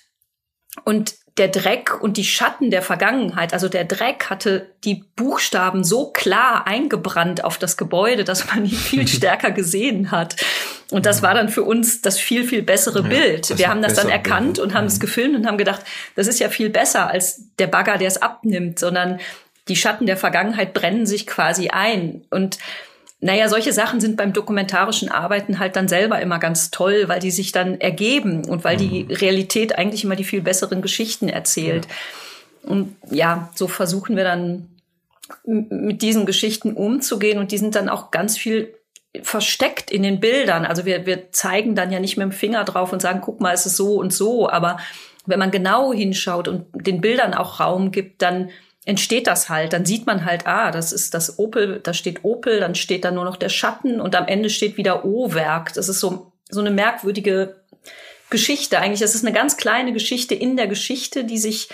und 0.85 1.15
der 1.39 1.49
Dreck 1.49 2.03
und 2.03 2.17
die 2.17 2.25
Schatten 2.25 2.71
der 2.71 2.83
Vergangenheit, 2.83 3.55
also 3.55 3.69
der 3.69 3.85
Dreck 3.85 4.29
hatte 4.29 4.71
die 4.85 5.05
Buchstaben 5.17 5.85
so 5.85 6.11
klar 6.11 6.67
eingebrannt 6.67 7.45
auf 7.45 7.57
das 7.57 7.77
Gebäude, 7.77 8.25
dass 8.25 8.47
man 8.47 8.65
ihn 8.65 8.71
viel 8.71 9.09
stärker 9.09 9.51
gesehen 9.51 10.11
hat. 10.11 10.37
Und 10.91 11.07
das 11.07 11.23
war 11.23 11.35
dann 11.35 11.49
für 11.49 11.63
uns 11.63 12.03
das 12.03 12.19
viel, 12.19 12.45
viel 12.45 12.63
bessere 12.63 13.03
Bild. 13.03 13.57
Wir 13.57 13.69
haben 13.69 13.81
das 13.81 13.95
dann 13.95 14.09
erkannt 14.09 14.59
und 14.59 14.75
haben 14.75 14.87
es 14.87 14.97
mhm. 14.97 15.01
gefilmt 15.01 15.37
und 15.37 15.47
haben 15.47 15.57
gedacht, 15.57 15.81
das 16.17 16.27
ist 16.27 16.41
ja 16.41 16.49
viel 16.49 16.69
besser 16.69 17.09
als 17.09 17.43
der 17.59 17.69
Bagger, 17.69 17.97
der 17.97 18.09
es 18.09 18.21
abnimmt, 18.21 18.79
sondern 18.79 19.21
die 19.69 19.77
Schatten 19.77 20.07
der 20.07 20.17
Vergangenheit 20.17 20.75
brennen 20.75 21.07
sich 21.07 21.27
quasi 21.27 21.69
ein. 21.69 22.27
Und 22.31 22.59
naja, 23.21 23.49
solche 23.49 23.73
Sachen 23.73 24.01
sind 24.01 24.17
beim 24.17 24.33
dokumentarischen 24.33 25.11
Arbeiten 25.11 25.59
halt 25.59 25.77
dann 25.77 25.89
selber 25.89 26.21
immer 26.21 26.39
ganz 26.39 26.71
toll, 26.71 27.05
weil 27.07 27.21
die 27.21 27.31
sich 27.31 27.53
dann 27.53 27.79
ergeben 27.81 28.47
und 28.47 28.65
weil 28.65 28.79
die 28.79 29.05
mhm. 29.05 29.11
Realität 29.11 29.77
eigentlich 29.77 30.05
immer 30.05 30.17
die 30.17 30.25
viel 30.25 30.41
besseren 30.41 30.81
Geschichten 30.81 31.29
erzählt. 31.29 31.87
Ja. 31.87 32.71
Und 32.71 32.97
ja, 33.11 33.51
so 33.55 33.69
versuchen 33.69 34.17
wir 34.17 34.25
dann 34.25 34.69
mit 35.45 36.03
diesen 36.03 36.27
Geschichten 36.27 36.73
umzugehen 36.73 37.39
und 37.39 37.53
die 37.53 37.59
sind 37.59 37.75
dann 37.75 37.89
auch 37.89 38.11
ganz 38.11 38.37
viel 38.37 38.75
versteckt 39.23 39.91
in 39.91 40.03
den 40.03 40.21
Bildern. 40.21 40.65
Also 40.65 40.85
wir, 40.85 41.05
wir 41.07 41.33
zeigen 41.33 41.75
dann 41.75 41.93
ja 41.93 42.01
nicht 42.01 42.17
mit 42.17 42.25
dem 42.25 42.33
Finger 42.33 42.65
drauf 42.65 42.93
und 42.93 43.03
sagen, 43.03 43.21
guck 43.23 43.41
mal, 43.41 43.53
es 43.53 43.67
ist 43.67 43.77
so 43.77 43.97
und 43.97 44.13
so. 44.13 44.49
Aber 44.49 44.79
wenn 45.27 45.39
man 45.39 45.51
genau 45.51 45.93
hinschaut 45.93 46.49
und 46.49 46.67
den 46.75 47.01
Bildern 47.01 47.35
auch 47.35 47.61
Raum 47.61 47.91
gibt, 47.91 48.23
dann 48.23 48.51
entsteht 48.91 49.29
das 49.29 49.49
halt. 49.49 49.73
Dann 49.73 49.87
sieht 49.87 50.07
man 50.07 50.25
halt, 50.25 50.49
ah, 50.49 50.73
das 50.73 50.93
ist 50.93 51.15
das 51.15 51.39
Opel, 51.39 51.79
da 51.81 51.95
steht 51.95 52.25
Opel, 52.25 52.59
dann 52.59 52.75
steht 52.75 53.05
da 53.05 53.13
nur 53.13 53.25
noch 53.25 53.37
der 53.37 53.49
Schatten 53.49 54.01
und 54.01 54.17
am 54.17 54.27
Ende 54.27 54.51
steht 54.51 54.77
wieder 54.77 55.05
O-Werk. 55.05 55.73
Das 55.75 55.89
ist 55.89 56.01
so, 56.01 56.33
so 56.51 56.59
eine 56.59 56.73
merkwürdige 56.73 57.55
Geschichte 58.31 58.81
eigentlich. 58.81 58.99
Das 58.99 59.15
ist 59.15 59.25
eine 59.25 59.33
ganz 59.33 59.57
kleine 59.57 59.93
Geschichte 59.93 60.35
in 60.35 60.57
der 60.57 60.67
Geschichte, 60.67 61.23
die 61.23 61.39
sich 61.39 61.69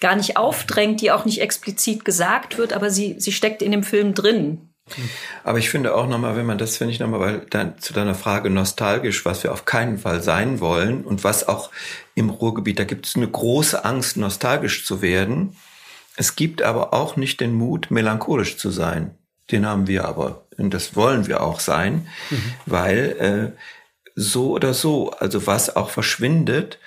gar 0.00 0.16
nicht 0.16 0.36
aufdrängt, 0.36 1.00
die 1.00 1.12
auch 1.12 1.24
nicht 1.24 1.40
explizit 1.40 2.04
gesagt 2.04 2.58
wird, 2.58 2.72
aber 2.72 2.90
sie, 2.90 3.14
sie 3.18 3.32
steckt 3.32 3.62
in 3.62 3.70
dem 3.70 3.84
Film 3.84 4.12
drin. 4.12 4.68
Aber 5.42 5.58
ich 5.58 5.70
finde 5.70 5.94
auch 5.94 6.06
nochmal, 6.06 6.36
wenn 6.36 6.46
man 6.46 6.58
das, 6.58 6.76
finde 6.76 6.92
ich 6.92 7.00
nochmal, 7.00 7.20
weil 7.20 7.46
dann 7.48 7.78
zu 7.78 7.92
deiner 7.92 8.14
Frage 8.14 8.50
nostalgisch, 8.50 9.24
was 9.24 9.42
wir 9.44 9.52
auf 9.52 9.64
keinen 9.64 9.98
Fall 9.98 10.20
sein 10.20 10.60
wollen 10.60 11.04
und 11.04 11.24
was 11.24 11.48
auch 11.48 11.70
im 12.14 12.30
Ruhrgebiet, 12.30 12.78
da 12.78 12.84
gibt 12.84 13.06
es 13.06 13.16
eine 13.16 13.28
große 13.28 13.84
Angst, 13.84 14.16
nostalgisch 14.16 14.84
zu 14.84 15.00
werden. 15.00 15.56
Es 16.16 16.36
gibt 16.36 16.62
aber 16.62 16.92
auch 16.92 17.16
nicht 17.16 17.40
den 17.40 17.54
Mut, 17.54 17.90
melancholisch 17.90 18.56
zu 18.56 18.70
sein. 18.70 19.14
Den 19.50 19.66
haben 19.66 19.86
wir 19.86 20.06
aber. 20.06 20.46
Und 20.56 20.72
das 20.74 20.96
wollen 20.96 21.26
wir 21.26 21.42
auch 21.42 21.60
sein, 21.60 22.08
mhm. 22.30 22.54
weil 22.64 23.54
äh, 23.54 23.60
so 24.14 24.50
oder 24.52 24.74
so, 24.74 25.10
also 25.10 25.46
was 25.46 25.76
auch 25.76 25.90
verschwindet, 25.90 26.78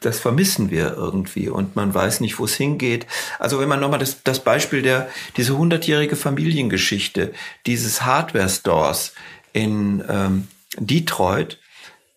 das 0.00 0.20
vermissen 0.20 0.70
wir 0.70 0.92
irgendwie 0.92 1.48
und 1.48 1.76
man 1.76 1.94
weiß 1.94 2.20
nicht, 2.20 2.38
wo 2.38 2.44
es 2.44 2.54
hingeht. 2.54 3.06
Also 3.38 3.58
wenn 3.58 3.68
man 3.68 3.80
nochmal 3.80 3.98
das, 3.98 4.22
das 4.22 4.40
Beispiel 4.40 4.82
der, 4.82 5.08
diese 5.38 5.56
hundertjährige 5.56 6.16
Familiengeschichte 6.16 7.32
dieses 7.66 8.04
Hardware-Stores 8.04 9.14
in 9.54 10.04
ähm, 10.06 10.48
Detroit, 10.78 11.58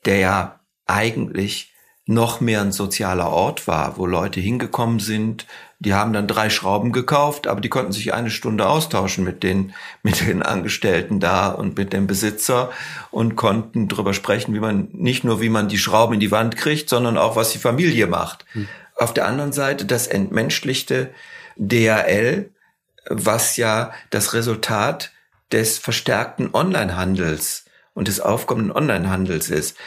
der 0.06 0.18
ja 0.18 0.60
eigentlich 0.86 1.74
noch 2.08 2.40
mehr 2.40 2.62
ein 2.62 2.72
sozialer 2.72 3.30
Ort 3.30 3.68
war, 3.68 3.98
wo 3.98 4.06
Leute 4.06 4.40
hingekommen 4.40 5.00
sind, 5.00 5.46
die 5.80 5.94
haben 5.94 6.14
dann 6.14 6.28
drei 6.28 6.50
Schrauben 6.50 6.92
gekauft, 6.92 7.46
aber 7.46 7.62
die 7.62 7.70
konnten 7.70 7.92
sich 7.92 8.14
eine 8.14 8.32
Stunde 8.32 8.68
austauschen 8.68 9.24
mit 9.24 9.44
den, 9.44 9.74
mit 10.04 10.26
den 10.26 10.42
Angestellten 10.42 11.20
da 11.20 11.50
und 11.50 11.78
mit 11.78 11.94
dem 11.94 12.08
Besitzer 12.08 12.72
und 13.12 13.36
konnten 13.36 13.88
darüber 13.88 14.14
sprechen, 14.14 14.56
wie 14.56 14.60
man, 14.60 14.88
nicht 14.94 15.24
nur 15.24 15.42
wie 15.42 15.50
man 15.50 15.68
die 15.68 15.78
Schrauben 15.78 16.16
in 16.16 16.20
die 16.20 16.32
Wand 16.32 16.56
kriegt, 16.56 16.90
sondern 16.90 17.18
auch 17.18 17.36
was 17.36 17.52
die 17.52 17.60
Familie 17.60 18.08
macht. 18.08 18.46
Hm. 18.54 18.68
Auf 18.96 19.14
der 19.14 19.28
anderen 19.28 19.52
Seite 19.52 19.86
das 19.86 20.08
entmenschlichte 20.08 21.12
DHL, 21.58 22.50
was 23.10 23.58
ja 23.58 23.92
das 24.10 24.34
Resultat 24.34 25.12
des 25.52 25.78
verstärkten 25.78 26.50
Onlinehandels 26.54 27.66
und 27.94 28.08
des 28.08 28.20
aufkommenden 28.20 28.76
Onlinehandels 28.76 29.50
ist 29.50 29.78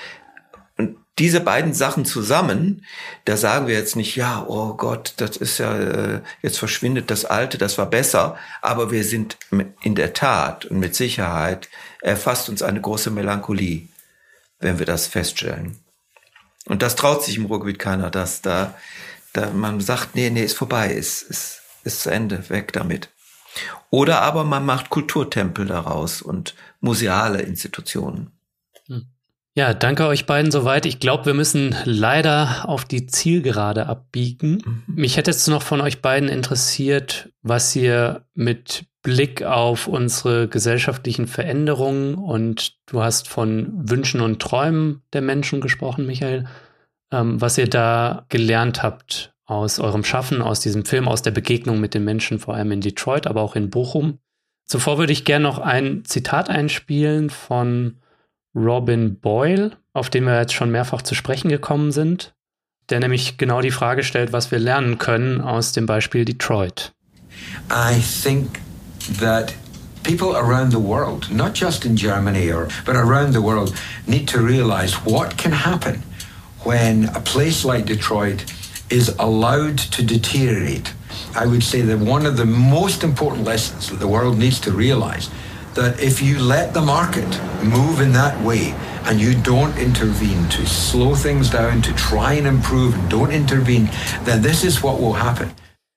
diese 1.20 1.40
beiden 1.40 1.74
Sachen 1.74 2.06
zusammen, 2.06 2.84
da 3.26 3.36
sagen 3.36 3.66
wir 3.66 3.74
jetzt 3.74 3.94
nicht, 3.94 4.16
ja, 4.16 4.42
oh 4.48 4.72
Gott, 4.74 5.12
das 5.18 5.36
ist 5.36 5.58
ja, 5.58 5.76
äh, 5.76 6.20
jetzt 6.40 6.58
verschwindet 6.58 7.10
das 7.10 7.26
Alte, 7.26 7.58
das 7.58 7.76
war 7.76 7.86
besser, 7.86 8.38
aber 8.62 8.90
wir 8.90 9.04
sind 9.04 9.36
in 9.82 9.94
der 9.94 10.14
Tat 10.14 10.64
und 10.64 10.78
mit 10.78 10.96
Sicherheit 10.96 11.68
erfasst 12.00 12.48
uns 12.48 12.62
eine 12.62 12.80
große 12.80 13.10
Melancholie, 13.10 13.88
wenn 14.60 14.78
wir 14.78 14.86
das 14.86 15.06
feststellen. 15.06 15.78
Und 16.64 16.80
das 16.80 16.96
traut 16.96 17.22
sich 17.22 17.36
im 17.36 17.44
Ruhrgebiet 17.44 17.78
keiner, 17.78 18.10
dass 18.10 18.40
da, 18.40 18.74
da 19.34 19.50
man 19.50 19.80
sagt, 19.80 20.14
nee, 20.14 20.30
nee, 20.30 20.44
ist 20.44 20.56
vorbei, 20.56 20.90
ist, 20.90 21.22
ist, 21.22 21.60
ist 21.84 22.00
zu 22.00 22.10
Ende, 22.10 22.48
weg 22.48 22.72
damit. 22.72 23.10
Oder 23.90 24.22
aber 24.22 24.44
man 24.44 24.64
macht 24.64 24.88
Kulturtempel 24.88 25.66
daraus 25.66 26.22
und 26.22 26.54
museale 26.80 27.42
Institutionen. 27.42 28.32
Ja, 29.57 29.74
danke 29.74 30.07
euch 30.07 30.26
beiden 30.26 30.53
soweit. 30.53 30.86
Ich 30.86 31.01
glaube, 31.01 31.26
wir 31.26 31.34
müssen 31.34 31.74
leider 31.84 32.68
auf 32.68 32.84
die 32.84 33.07
Zielgerade 33.07 33.86
abbiegen. 33.86 34.62
Mhm. 34.64 34.82
Mich 34.86 35.16
hätte 35.16 35.30
jetzt 35.30 35.48
noch 35.48 35.62
von 35.62 35.80
euch 35.80 36.01
beiden 36.01 36.28
interessiert, 36.28 37.30
was 37.42 37.74
ihr 37.74 38.24
mit 38.34 38.84
Blick 39.03 39.42
auf 39.42 39.86
unsere 39.86 40.46
gesellschaftlichen 40.46 41.26
Veränderungen 41.26 42.14
und 42.14 42.76
du 42.86 43.03
hast 43.03 43.28
von 43.28 43.70
Wünschen 43.72 44.20
und 44.20 44.40
Träumen 44.40 45.03
der 45.12 45.22
Menschen 45.22 45.61
gesprochen, 45.61 46.07
Michael, 46.07 46.46
ähm, 47.11 47.40
was 47.40 47.59
ihr 47.59 47.68
da 47.68 48.26
gelernt 48.28 48.82
habt 48.82 49.34
aus 49.46 49.80
eurem 49.80 50.05
Schaffen, 50.05 50.42
aus 50.42 50.61
diesem 50.61 50.84
Film, 50.84 51.09
aus 51.09 51.22
der 51.22 51.32
Begegnung 51.32 51.80
mit 51.80 51.94
den 51.94 52.05
Menschen, 52.05 52.38
vor 52.38 52.55
allem 52.55 52.70
in 52.70 52.82
Detroit, 52.82 53.26
aber 53.26 53.40
auch 53.40 53.57
in 53.57 53.70
Bochum. 53.70 54.18
Zuvor 54.66 54.98
würde 54.98 55.12
ich 55.12 55.24
gerne 55.24 55.42
noch 55.42 55.59
ein 55.59 56.05
Zitat 56.05 56.48
einspielen 56.48 57.30
von 57.30 57.99
Robin 58.55 59.18
Boyle, 59.18 59.72
auf 59.92 60.11
den 60.11 60.24
wir 60.24 60.38
jetzt 60.38 60.55
schon 60.55 60.70
mehrfach 60.70 61.03
zu 61.03 61.14
sprechen 61.14 61.48
gekommen 61.48 61.92
sind, 61.92 62.34
der 62.88 63.01
nämlich 63.01 63.38
genau 63.38 63.61
die 63.61 63.70
Frage 63.70 64.03
stellt, 64.03 64.32
was 64.32 64.51
wir 64.51 64.59
lernen 64.59 64.98
können 64.98 65.40
aus 65.40 65.72
dem 65.72 65.86
Beispiel 65.86 66.24
Detroit. 66.24 66.92
I 67.70 68.01
think 68.01 68.61
that 69.20 69.55
people 70.03 70.36
around 70.36 70.72
the 70.72 70.78
world, 70.78 71.30
not 71.30 71.55
just 71.55 71.84
in 71.84 71.96
Germany 71.96 72.53
or 72.53 72.68
but 72.84 72.96
around 72.96 73.32
the 73.32 73.40
world, 73.40 73.72
need 74.07 74.28
to 74.28 74.38
realize 74.40 74.96
what 75.05 75.36
can 75.38 75.53
happen 75.53 76.03
when 76.64 77.09
a 77.14 77.20
place 77.20 77.64
like 77.64 77.86
Detroit 77.86 78.44
is 78.90 79.14
allowed 79.18 79.78
to 79.92 80.03
deteriorate. 80.03 80.92
I 81.36 81.46
would 81.46 81.62
say 81.62 81.80
that 81.82 81.98
one 81.98 82.26
of 82.26 82.36
the 82.36 82.44
most 82.44 83.05
important 83.05 83.44
lessons 83.44 83.88
that 83.88 84.01
the 84.01 84.09
world 84.09 84.38
needs 84.38 84.61
to 84.61 84.72
realize 84.72 85.30
that 85.74 86.00
if 86.00 86.22
you 86.22 86.38
let 86.38 86.72
the 86.74 86.80
market 86.80 87.40
move 87.62 88.00
in 88.00 88.12
that 88.12 88.40
way 88.42 88.74
and 89.06 89.20
you 89.20 89.34
don't 89.34 89.76
intervene 89.78 90.48
to 90.50 90.66
slow 90.66 91.14
things 91.14 91.50
down, 91.50 91.82
to 91.82 91.92
try 91.94 92.34
and 92.34 92.46
improve 92.46 92.94
and 92.94 93.10
don't 93.10 93.32
intervene, 93.32 93.88
then 94.24 94.42
this 94.42 94.64
is 94.64 94.82
what 94.82 95.00
will 95.00 95.14
happen. 95.14 95.50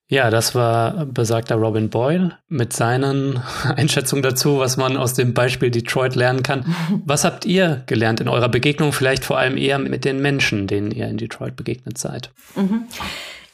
Ja, 0.10 0.30
das 0.30 0.54
war 0.54 1.08
besagter 1.08 1.56
Robin 1.56 1.90
Boyle 1.90 2.38
mit 2.48 2.74
seinen 2.74 3.42
Einschätzungen 3.76 4.22
dazu, 4.22 4.60
was 4.60 4.78
man 4.78 4.96
aus 4.96 5.16
dem 5.16 5.34
Beispiel 5.34 5.72
Detroit 5.72 6.14
lernen 6.16 6.44
kann. 6.44 6.76
Was 7.06 7.24
habt 7.24 7.46
ihr 7.46 7.82
gelernt 7.88 8.20
in 8.20 8.28
eurer 8.28 8.50
Begegnung, 8.50 8.94
vielleicht 8.94 9.26
vor 9.26 9.40
allem 9.40 9.58
eher 9.58 9.80
mit 9.80 10.06
den 10.06 10.22
Menschen, 10.22 10.68
denen 10.68 10.92
ihr 10.92 11.08
in 11.08 11.18
Detroit 11.18 11.56
begegnet 11.56 11.98
seid? 11.98 12.30
Mhm. 12.56 12.84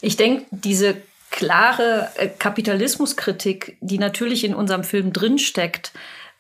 Ich 0.01 0.17
denke, 0.17 0.45
diese 0.51 0.95
klare 1.31 2.09
äh, 2.15 2.27
Kapitalismuskritik, 2.27 3.77
die 3.81 3.97
natürlich 3.97 4.43
in 4.43 4.55
unserem 4.55 4.83
Film 4.83 5.13
drinsteckt, 5.13 5.91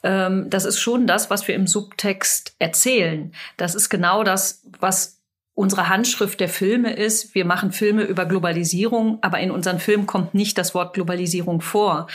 ähm, 0.03 0.49
das 0.49 0.65
ist 0.65 0.79
schon 0.79 1.07
das, 1.07 1.29
was 1.29 1.47
wir 1.47 1.55
im 1.55 1.67
Subtext 1.67 2.55
erzählen. 2.59 3.33
Das 3.57 3.75
ist 3.75 3.89
genau 3.89 4.23
das, 4.23 4.63
was 4.79 5.17
unsere 5.53 5.89
Handschrift 5.89 6.39
der 6.39 6.49
Filme 6.49 6.93
ist. 6.93 7.35
Wir 7.35 7.43
machen 7.43 7.71
Filme 7.71 8.03
über 8.03 8.25
Globalisierung, 8.25 9.19
aber 9.21 9.39
in 9.39 9.51
unseren 9.51 9.79
Filmen 9.79 10.05
kommt 10.05 10.33
nicht 10.33 10.57
das 10.57 10.73
Wort 10.73 10.93
Globalisierung 10.93 11.59
vor. 11.59 12.07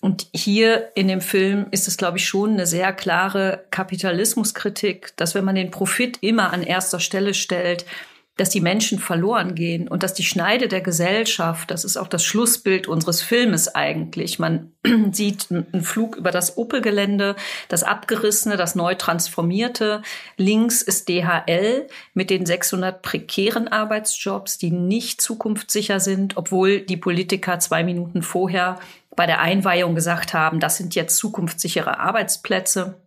Und 0.00 0.28
hier 0.32 0.92
in 0.94 1.08
dem 1.08 1.20
Film 1.20 1.66
ist 1.72 1.88
es, 1.88 1.96
glaube 1.96 2.18
ich, 2.18 2.28
schon 2.28 2.52
eine 2.52 2.66
sehr 2.66 2.92
klare 2.92 3.64
Kapitalismuskritik, 3.70 5.16
dass 5.16 5.34
wenn 5.34 5.44
man 5.44 5.56
den 5.56 5.72
Profit 5.72 6.18
immer 6.20 6.52
an 6.52 6.62
erster 6.62 7.00
Stelle 7.00 7.34
stellt, 7.34 7.86
dass 8.36 8.50
die 8.50 8.60
Menschen 8.60 8.98
verloren 8.98 9.54
gehen 9.54 9.88
und 9.88 10.02
dass 10.02 10.12
die 10.12 10.22
Schneide 10.22 10.68
der 10.68 10.82
Gesellschaft, 10.82 11.70
das 11.70 11.84
ist 11.84 11.96
auch 11.96 12.08
das 12.08 12.22
Schlussbild 12.22 12.86
unseres 12.86 13.22
Filmes 13.22 13.74
eigentlich. 13.74 14.38
Man 14.38 14.72
sieht 15.12 15.48
einen 15.50 15.82
Flug 15.82 16.16
über 16.16 16.30
das 16.30 16.58
Opel-Gelände, 16.58 17.34
das 17.68 17.82
abgerissene, 17.82 18.56
das 18.56 18.74
neu 18.74 18.94
transformierte. 18.94 20.02
Links 20.36 20.82
ist 20.82 21.08
DHL 21.08 21.86
mit 22.12 22.28
den 22.28 22.44
600 22.44 23.00
prekären 23.00 23.68
Arbeitsjobs, 23.68 24.58
die 24.58 24.70
nicht 24.70 25.22
zukunftssicher 25.22 25.98
sind, 25.98 26.36
obwohl 26.36 26.80
die 26.80 26.98
Politiker 26.98 27.58
zwei 27.58 27.84
Minuten 27.84 28.22
vorher 28.22 28.78
bei 29.16 29.24
der 29.24 29.40
Einweihung 29.40 29.94
gesagt 29.94 30.34
haben, 30.34 30.60
das 30.60 30.76
sind 30.76 30.94
jetzt 30.94 31.16
zukunftssichere 31.16 31.98
Arbeitsplätze. 31.98 33.00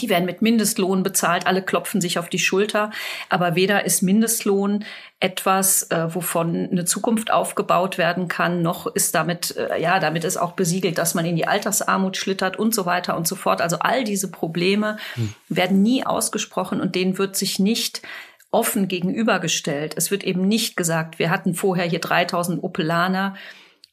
Die 0.00 0.08
werden 0.08 0.24
mit 0.24 0.42
Mindestlohn 0.42 1.02
bezahlt, 1.02 1.46
alle 1.46 1.62
klopfen 1.62 2.00
sich 2.00 2.18
auf 2.18 2.28
die 2.28 2.38
Schulter, 2.38 2.90
aber 3.28 3.54
weder 3.54 3.84
ist 3.84 4.02
Mindestlohn 4.02 4.84
etwas, 5.20 5.84
äh, 5.90 6.14
wovon 6.14 6.68
eine 6.70 6.84
Zukunft 6.84 7.30
aufgebaut 7.30 7.96
werden 7.98 8.26
kann, 8.26 8.62
noch 8.62 8.86
ist 8.86 9.14
damit, 9.14 9.56
äh, 9.56 9.80
ja, 9.80 10.00
damit 10.00 10.24
ist 10.24 10.36
auch 10.36 10.52
besiegelt, 10.52 10.98
dass 10.98 11.14
man 11.14 11.24
in 11.24 11.36
die 11.36 11.46
Altersarmut 11.46 12.16
schlittert 12.16 12.58
und 12.58 12.74
so 12.74 12.86
weiter 12.86 13.16
und 13.16 13.28
so 13.28 13.36
fort. 13.36 13.60
Also 13.60 13.78
all 13.78 14.02
diese 14.02 14.30
Probleme 14.30 14.96
hm. 15.14 15.34
werden 15.48 15.82
nie 15.82 16.04
ausgesprochen 16.04 16.80
und 16.80 16.94
denen 16.94 17.18
wird 17.18 17.36
sich 17.36 17.58
nicht 17.58 18.02
offen 18.50 18.88
gegenübergestellt. 18.88 19.94
Es 19.96 20.10
wird 20.10 20.24
eben 20.24 20.46
nicht 20.46 20.76
gesagt, 20.76 21.18
wir 21.18 21.30
hatten 21.30 21.54
vorher 21.54 21.86
hier 21.86 22.00
3000 22.00 22.62
Opelaner, 22.62 23.34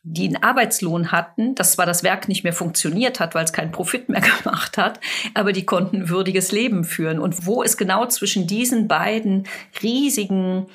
die 0.04 0.28
einen 0.28 0.42
Arbeitslohn 0.42 1.12
hatten, 1.12 1.56
dass 1.56 1.74
zwar 1.74 1.86
das 1.86 2.04
Werk 2.04 2.28
nicht 2.28 2.44
mehr 2.44 2.54
funktioniert 2.54 3.20
hat, 3.20 3.36
weil 3.36 3.44
es 3.44 3.54
keinen 3.54 3.72
Profit 3.72 4.10
mehr 4.10 4.22
gemacht 4.44 4.78
hat, 4.78 5.00
aber 5.34 5.52
die 5.52 5.66
konnten 5.66 5.98
ein 5.98 6.10
würdiges 6.10 6.52
Leben 6.52 6.84
führen. 6.84 7.20
Und 7.20 7.46
wo 7.46 7.62
ist 7.62 7.78
genau 7.78 8.06
zwischen 8.06 8.48
diesen 8.48 8.88
beiden 8.88 9.46
riesigen 9.84 10.68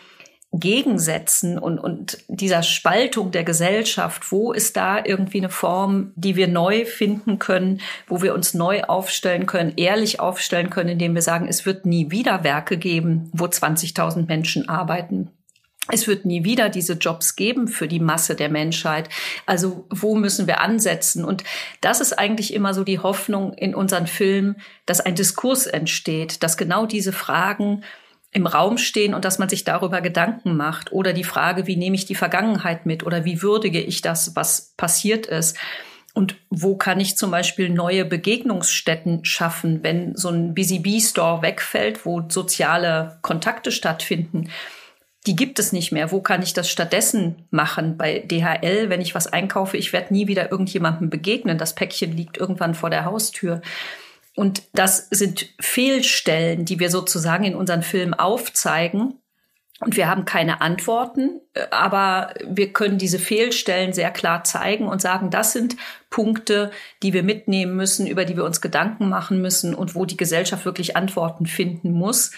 Gegensätzen 0.57 1.59
und, 1.59 1.79
und 1.79 2.19
dieser 2.29 2.63
Spaltung 2.63 3.33
der 3.33 3.43
Gesellschaft, 3.43 4.31
wo 4.31 4.53
ist 4.53 4.77
da 4.77 5.05
irgendwie 5.05 5.39
eine 5.39 5.49
Form, 5.49 6.13
die 6.15 6.37
wir 6.37 6.47
neu 6.47 6.85
finden 6.85 7.41
können, 7.41 7.81
wo 8.07 8.23
wir 8.23 8.35
uns 8.35 8.55
neu 8.55 8.85
aufstellen 8.85 9.47
können, 9.47 9.73
ehrlich 9.77 10.21
aufstellen 10.21 10.71
können, 10.71 10.91
indem 10.91 11.15
wir 11.15 11.23
sagen, 11.23 11.49
es 11.49 11.67
wird 11.67 11.87
nie 11.87 12.11
wieder 12.13 12.45
Werke 12.45 12.79
geben, 12.79 13.31
wo 13.33 13.47
20.000 13.47 14.27
Menschen 14.27 14.69
arbeiten 14.69 15.31
es 15.91 16.07
wird 16.07 16.25
nie 16.25 16.45
wieder 16.45 16.71
diese 16.71 16.95
Jobs 16.95 17.37
geben 17.37 17.69
für 17.69 17.89
die 17.89 18.01
Masse 18.01 18.35
der 18.35 18.49
Menschheit. 18.49 19.09
Also 19.45 19.87
wo 19.91 20.15
müssen 20.15 20.47
wir 20.47 20.61
ansetzen? 20.61 21.25
Und 21.25 21.45
das 21.81 22.01
ist 22.01 22.15
eigentlich 22.15 22.55
immer 22.55 22.73
so 22.73 22.85
die 22.85 23.01
Hoffnung 23.01 23.53
in 23.53 23.75
unseren 23.75 24.07
Filmen, 24.07 24.57
dass 24.87 25.01
ein 25.01 25.15
Diskurs 25.15 25.67
entsteht, 25.67 26.43
dass 26.43 26.57
genau 26.57 26.87
diese 26.87 27.13
Fragen 27.13 27.85
im 28.35 28.47
Raum 28.47 28.79
stehen 28.79 29.15
und 29.15 29.25
dass 29.25 29.39
man 29.39 29.49
sich 29.49 29.65
darüber 29.65 30.01
Gedanken 30.01 30.57
macht. 30.57 30.91
Oder 30.93 31.13
die 31.13 31.23
Frage, 31.23 31.67
wie 31.67 31.77
nehme 31.77 31.97
ich 31.97 32.07
die 32.07 32.17
Vergangenheit 32.17 32.87
mit 32.87 33.05
oder 33.05 33.25
wie 33.25 33.43
würdige 33.43 33.81
ich 33.81 34.03
das, 34.03 34.35
was 34.35 34.73
passiert 34.77 35.27
ist? 35.27 35.57
Und 36.15 36.37
wo 36.49 36.77
kann 36.77 37.01
ich 37.01 37.17
zum 37.17 37.31
Beispiel 37.31 37.69
neue 37.69 38.05
Begegnungsstätten 38.05 39.25
schaffen, 39.25 39.83
wenn 39.83 40.17
so 40.17 40.29
ein 40.29 40.55
Busy 40.55 40.79
Bee 40.79 41.01
Store 41.01 41.43
wegfällt, 41.43 42.07
wo 42.07 42.23
soziale 42.29 43.19
Kontakte 43.23 43.71
stattfinden? 43.71 44.49
Die 45.27 45.37
gibt 45.37 45.59
es 45.59 45.73
nicht 45.73 45.91
mehr. 45.91 46.13
Wo 46.13 46.21
kann 46.21 46.43
ich 46.43 46.53
das 46.53 46.69
stattdessen 46.71 47.47
machen? 47.51 47.97
Bei 47.97 48.19
DHL, 48.19 48.91
wenn 48.91 49.01
ich 49.01 49.15
was 49.15 49.27
einkaufe, 49.27 49.77
ich 49.77 49.93
werde 49.93 50.13
nie 50.13 50.27
wieder 50.27 50.51
irgendjemandem 50.51 51.09
begegnen. 51.09 51.57
Das 51.57 51.75
Päckchen 51.75 52.13
liegt 52.15 52.37
irgendwann 52.37 52.75
vor 52.75 52.91
der 52.91 53.07
Haustür. 53.07 53.63
Und 54.37 54.63
das 54.73 55.09
sind 55.11 55.49
Fehlstellen, 55.61 56.65
die 56.65 56.79
wir 56.79 56.91
sozusagen 56.91 57.45
in 57.45 57.55
unseren 57.55 57.83
Filmen 57.83 58.15
aufzeigen. 58.15 59.15
Und 59.81 59.97
wir 59.97 60.09
haben 60.09 60.25
keine 60.25 60.61
Antworten, 60.61 61.41
aber 61.71 62.33
wir 62.47 62.73
können 62.73 62.97
diese 62.97 63.19
Fehlstellen 63.19 63.93
sehr 63.93 64.11
klar 64.11 64.45
zeigen 64.45 64.87
und 64.87 65.03
sagen, 65.03 65.31
das 65.31 65.53
sind 65.53 65.77
Punkte, 66.11 66.71
die 67.03 67.13
wir 67.13 67.23
mitnehmen 67.23 67.75
müssen, 67.75 68.07
über 68.07 68.25
die 68.25 68.37
wir 68.37 68.45
uns 68.45 68.61
Gedanken 68.61 69.09
machen 69.09 69.43
müssen 69.43 69.75
und 69.75 69.95
wo 69.95 70.05
die 70.05 70.17
Gesellschaft 70.17 70.65
wirklich 70.65 70.97
Antworten 70.97 71.47
finden 71.47 71.93
muss. 71.93 72.31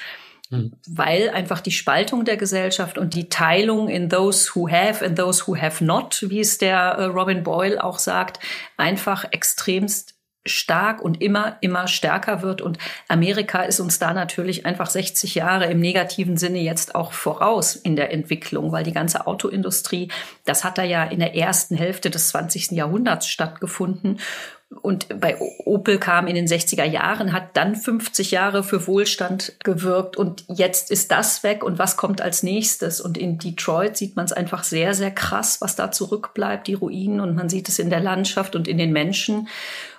Mhm. 0.51 0.73
Weil 0.89 1.31
einfach 1.31 1.61
die 1.61 1.73
Spaltung 1.73 2.25
der 2.25 2.37
Gesellschaft 2.37 2.99
und 2.99 3.15
die 3.15 3.29
Teilung 3.29 3.89
in 3.89 4.09
those 4.09 4.55
who 4.55 4.69
have 4.71 5.05
and 5.05 5.19
those 5.19 5.47
who 5.47 5.57
have 5.57 5.85
not, 5.85 6.25
wie 6.29 6.41
es 6.41 6.59
der 6.59 6.79
äh, 6.79 7.05
Robin 7.05 7.43
Boyle 7.43 7.83
auch 7.83 7.99
sagt, 7.99 8.39
einfach 8.77 9.25
extremst 9.33 10.17
stark 10.47 11.03
und 11.03 11.21
immer, 11.21 11.57
immer 11.61 11.89
stärker 11.89 12.43
wird. 12.43 12.63
Und 12.63 12.79
Amerika 13.09 13.63
ist 13.63 13.81
uns 13.81 13.99
da 13.99 14.13
natürlich 14.13 14.65
einfach 14.65 14.89
60 14.89 15.35
Jahre 15.35 15.67
im 15.67 15.81
negativen 15.81 16.37
Sinne 16.37 16.61
jetzt 16.61 16.95
auch 16.95 17.13
voraus 17.13 17.77
in 17.77 17.97
der 17.97 18.13
Entwicklung, 18.13 18.73
weil 18.73 18.85
die 18.85 18.93
ganze 18.93 19.27
Autoindustrie, 19.27 20.09
das 20.45 20.65
hat 20.65 20.79
da 20.79 20.83
ja 20.85 21.05
in 21.05 21.19
der 21.19 21.35
ersten 21.35 21.77
Hälfte 21.77 22.11
des 22.11 22.29
20. 22.29 22.73
Jahrhunderts 22.73 23.29
stattgefunden. 23.29 24.21
Und 24.81 25.21
bei 25.21 25.39
Opel 25.65 25.99
kam 25.99 26.27
in 26.27 26.35
den 26.35 26.47
60er 26.47 26.85
Jahren, 26.85 27.33
hat 27.33 27.57
dann 27.57 27.75
50 27.75 28.31
Jahre 28.31 28.63
für 28.63 28.87
Wohlstand 28.87 29.55
gewirkt 29.65 30.17
und 30.17 30.45
jetzt 30.49 30.91
ist 30.91 31.11
das 31.11 31.43
weg 31.43 31.65
und 31.65 31.79
was 31.79 31.97
kommt 31.97 32.21
als 32.21 32.43
nächstes? 32.43 33.01
Und 33.01 33.19
in 33.19 33.39
Detroit 33.39 33.97
sieht 33.97 34.17
man 34.17 34.25
es 34.25 34.33
einfach 34.33 34.65
sehr, 34.65 34.95
sehr 34.95 35.11
krass, 35.11 35.61
was 35.61 35.77
da 35.77 35.91
zurückbleibt, 35.91 36.67
die 36.67 36.75
Ruinen 36.75 37.21
und 37.21 37.35
man 37.35 37.49
sieht 37.49 37.69
es 37.69 37.79
in 37.79 37.91
der 37.91 38.01
Landschaft 38.01 38.57
und 38.57 38.69
in 38.69 38.79
den 38.79 38.93
Menschen. 38.93 39.49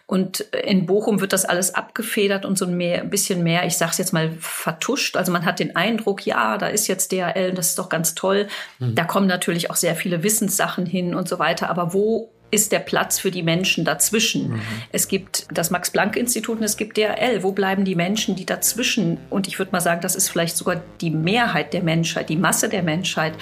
Und 0.08 0.40
in 0.40 0.86
Bochum 0.86 1.20
wird 1.20 1.34
das 1.34 1.44
alles 1.44 1.76
abgefedert 1.76 2.46
und 2.46 2.58
so 2.58 2.66
ein, 2.66 2.78
mehr, 2.78 3.02
ein 3.02 3.10
bisschen 3.10 3.44
mehr, 3.44 3.66
ich 3.66 3.76
sage 3.76 3.92
es 3.92 3.98
jetzt 3.98 4.14
mal, 4.14 4.32
vertuscht. 4.40 5.18
Also 5.18 5.34
man 5.34 5.44
hat 5.44 5.60
den 5.60 5.76
Eindruck, 5.76 6.26
ja, 6.26 6.58
da 6.58 6.68
ist 6.68 6.88
jetzt 6.88 7.12
DHL, 7.12 7.52
das 7.54 7.70
ist 7.70 7.80
doch 7.80 7.90
ganz 7.90 8.16
toll. 8.16 8.48
Mhm. 8.80 8.96
Da 8.96 9.04
kommen 9.04 9.28
natürlich 9.28 9.70
auch 9.70 9.76
sehr 9.76 9.98
viele 9.98 10.24
Wissenssachen 10.24 10.86
hin 10.86 11.14
und 11.14 11.28
so 11.28 11.40
weiter. 11.40 11.70
Aber 11.70 11.94
wo 11.94 12.32
ist 12.50 12.72
der 12.72 12.80
Platz 12.80 13.20
für 13.20 13.32
die 13.32 13.44
Menschen 13.44 13.84
dazwischen. 13.84 14.52
Mhm. 14.52 14.62
Es 14.92 15.08
gibt 15.08 15.48
das 15.52 15.70
Max-Planck-Institut 15.70 16.58
und 16.58 16.64
es 16.64 16.78
gibt 16.78 16.98
DHL. 16.98 17.44
Wo 17.44 17.52
bleiben 17.52 17.84
die 17.84 17.96
Menschen, 17.96 18.36
die 18.36 18.46
dazwischen? 18.46 19.18
Und 19.30 19.48
ich 19.48 19.60
würde 19.60 19.72
mal 19.72 19.82
sagen, 19.82 20.02
das 20.02 20.16
ist 20.16 20.30
vielleicht 20.30 20.56
sogar 20.56 20.82
die 21.02 21.12
Mehrheit 21.12 21.74
der 21.74 21.84
Menschheit, 21.84 22.30
die 22.30 22.38
Masse 22.38 22.70
der 22.70 22.84
Menschheit. 22.84 23.34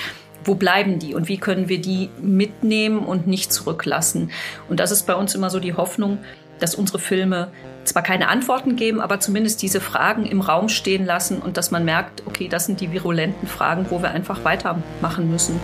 Wo 0.44 0.56
bleiben 0.56 1.00
die 1.00 1.16
und 1.16 1.28
wie 1.28 1.38
können 1.38 1.70
wir 1.70 1.82
die 1.82 2.10
mitnehmen 2.22 3.00
und 3.00 3.26
nicht 3.26 3.52
zurücklassen? 3.52 4.32
Und 4.70 4.80
das 4.80 4.92
ist 4.92 5.08
bei 5.08 5.16
uns 5.16 5.34
immer 5.34 5.50
so 5.50 5.60
die 5.60 5.74
Hoffnung, 5.74 6.20
dass 6.60 6.76
unsere 6.76 7.00
Filme 7.00 7.52
zwar 7.84 8.04
keine 8.04 8.28
Antworten 8.30 8.76
geben, 8.76 9.02
aber 9.02 9.20
zumindest 9.20 9.62
diese 9.62 9.82
Fragen 9.82 10.26
im 10.26 10.42
Raum 10.42 10.70
stehen 10.70 11.06
lassen 11.06 11.40
und 11.40 11.58
dass 11.58 11.72
man 11.72 11.86
merkt, 11.86 12.24
okay, 12.26 12.48
das 12.48 12.66
sind 12.66 12.80
die 12.82 12.92
virulenten 12.92 13.48
Fragen, 13.48 13.88
wo 13.90 14.02
wir 14.02 14.12
einfach 14.12 14.44
weitermachen 14.44 15.30
müssen. 15.30 15.60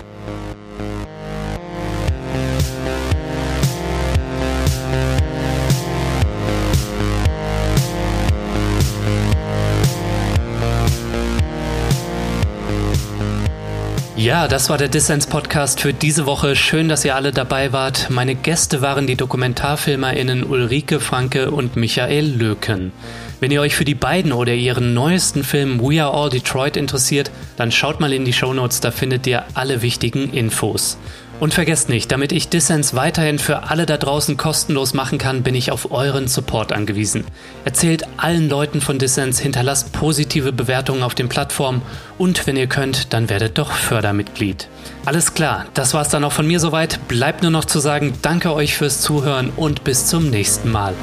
Ja, 14.22 14.47
das 14.47 14.69
war 14.69 14.78
der 14.78 14.88
Dissens 14.88 15.26
Podcast 15.26 15.82
für 15.82 15.93
diese 15.93 16.28
Woche. 16.28 16.55
Schön, 16.55 16.89
dass 16.89 17.03
ihr 17.03 17.15
alle 17.15 17.32
dabei 17.32 17.74
wart. 17.74 18.11
Meine 18.11 18.36
Gäste 18.36 18.84
waren 18.84 19.07
die 19.07 19.15
DokumentarfilmerInnen 19.15 20.43
Ulrike 20.43 20.99
Franke 20.99 21.49
und 21.49 21.76
Michael 21.76 22.28
Löken. 22.28 22.91
Wenn 23.39 23.49
ihr 23.49 23.61
euch 23.61 23.76
für 23.76 23.84
die 23.84 23.95
beiden 23.95 24.32
oder 24.32 24.53
ihren 24.53 24.93
neuesten 24.93 25.43
Film 25.43 25.82
We 25.82 26.03
Are 26.03 26.13
All 26.13 26.30
Detroit 26.30 26.78
interessiert, 26.78 27.32
dann 27.57 27.72
schaut 27.72 27.99
mal 27.99 28.13
in 28.13 28.24
die 28.24 28.32
Shownotes, 28.32 28.80
da 28.80 28.91
findet 28.91 29.26
ihr 29.26 29.43
alle 29.55 29.82
wichtigen 29.82 30.32
Infos. 30.32 30.99
Und 31.42 31.56
vergesst 31.56 31.89
nicht, 31.89 32.12
damit 32.12 32.32
ich 32.34 32.50
Dissens 32.50 32.94
weiterhin 32.94 33.39
für 33.39 33.64
alle 33.72 33.88
da 33.88 33.98
draußen 33.98 34.38
kostenlos 34.38 34.94
machen 34.94 35.18
kann, 35.18 35.42
bin 35.42 35.56
ich 35.56 35.72
auf 35.72 35.92
euren 35.92 36.28
Support 36.28 36.72
angewiesen. 36.72 37.26
Erzählt 37.66 38.04
allen 38.18 38.48
Leuten 38.48 38.80
von 38.80 39.00
Dissens, 39.00 39.39
hinterlasst 39.39 39.92
positive 39.92 40.54
Bewertungen 40.54 41.02
auf 41.02 41.16
den 41.16 41.30
Plattformen 41.30 41.82
und 42.20 42.46
wenn 42.46 42.58
ihr 42.58 42.68
könnt, 42.68 43.12
dann 43.12 43.28
werdet 43.28 43.58
doch 43.58 43.72
Fördermitglied. 43.72 44.68
Alles 45.04 45.34
klar, 45.34 45.66
das 45.74 45.96
war's 45.96 46.10
dann 46.10 46.24
auch 46.26 46.32
von 46.32 46.46
mir 46.46 46.60
soweit. 46.60 47.08
Bleibt 47.08 47.42
nur 47.42 47.50
noch 47.50 47.66
zu 47.66 47.80
sagen, 47.80 48.14
danke 48.22 48.54
euch 48.54 48.78
fürs 48.78 49.02
Zuhören 49.02 49.50
und 49.56 49.84
bis 49.84 50.06
zum 50.06 50.30
nächsten 50.30 50.70
Mal. 50.70 50.94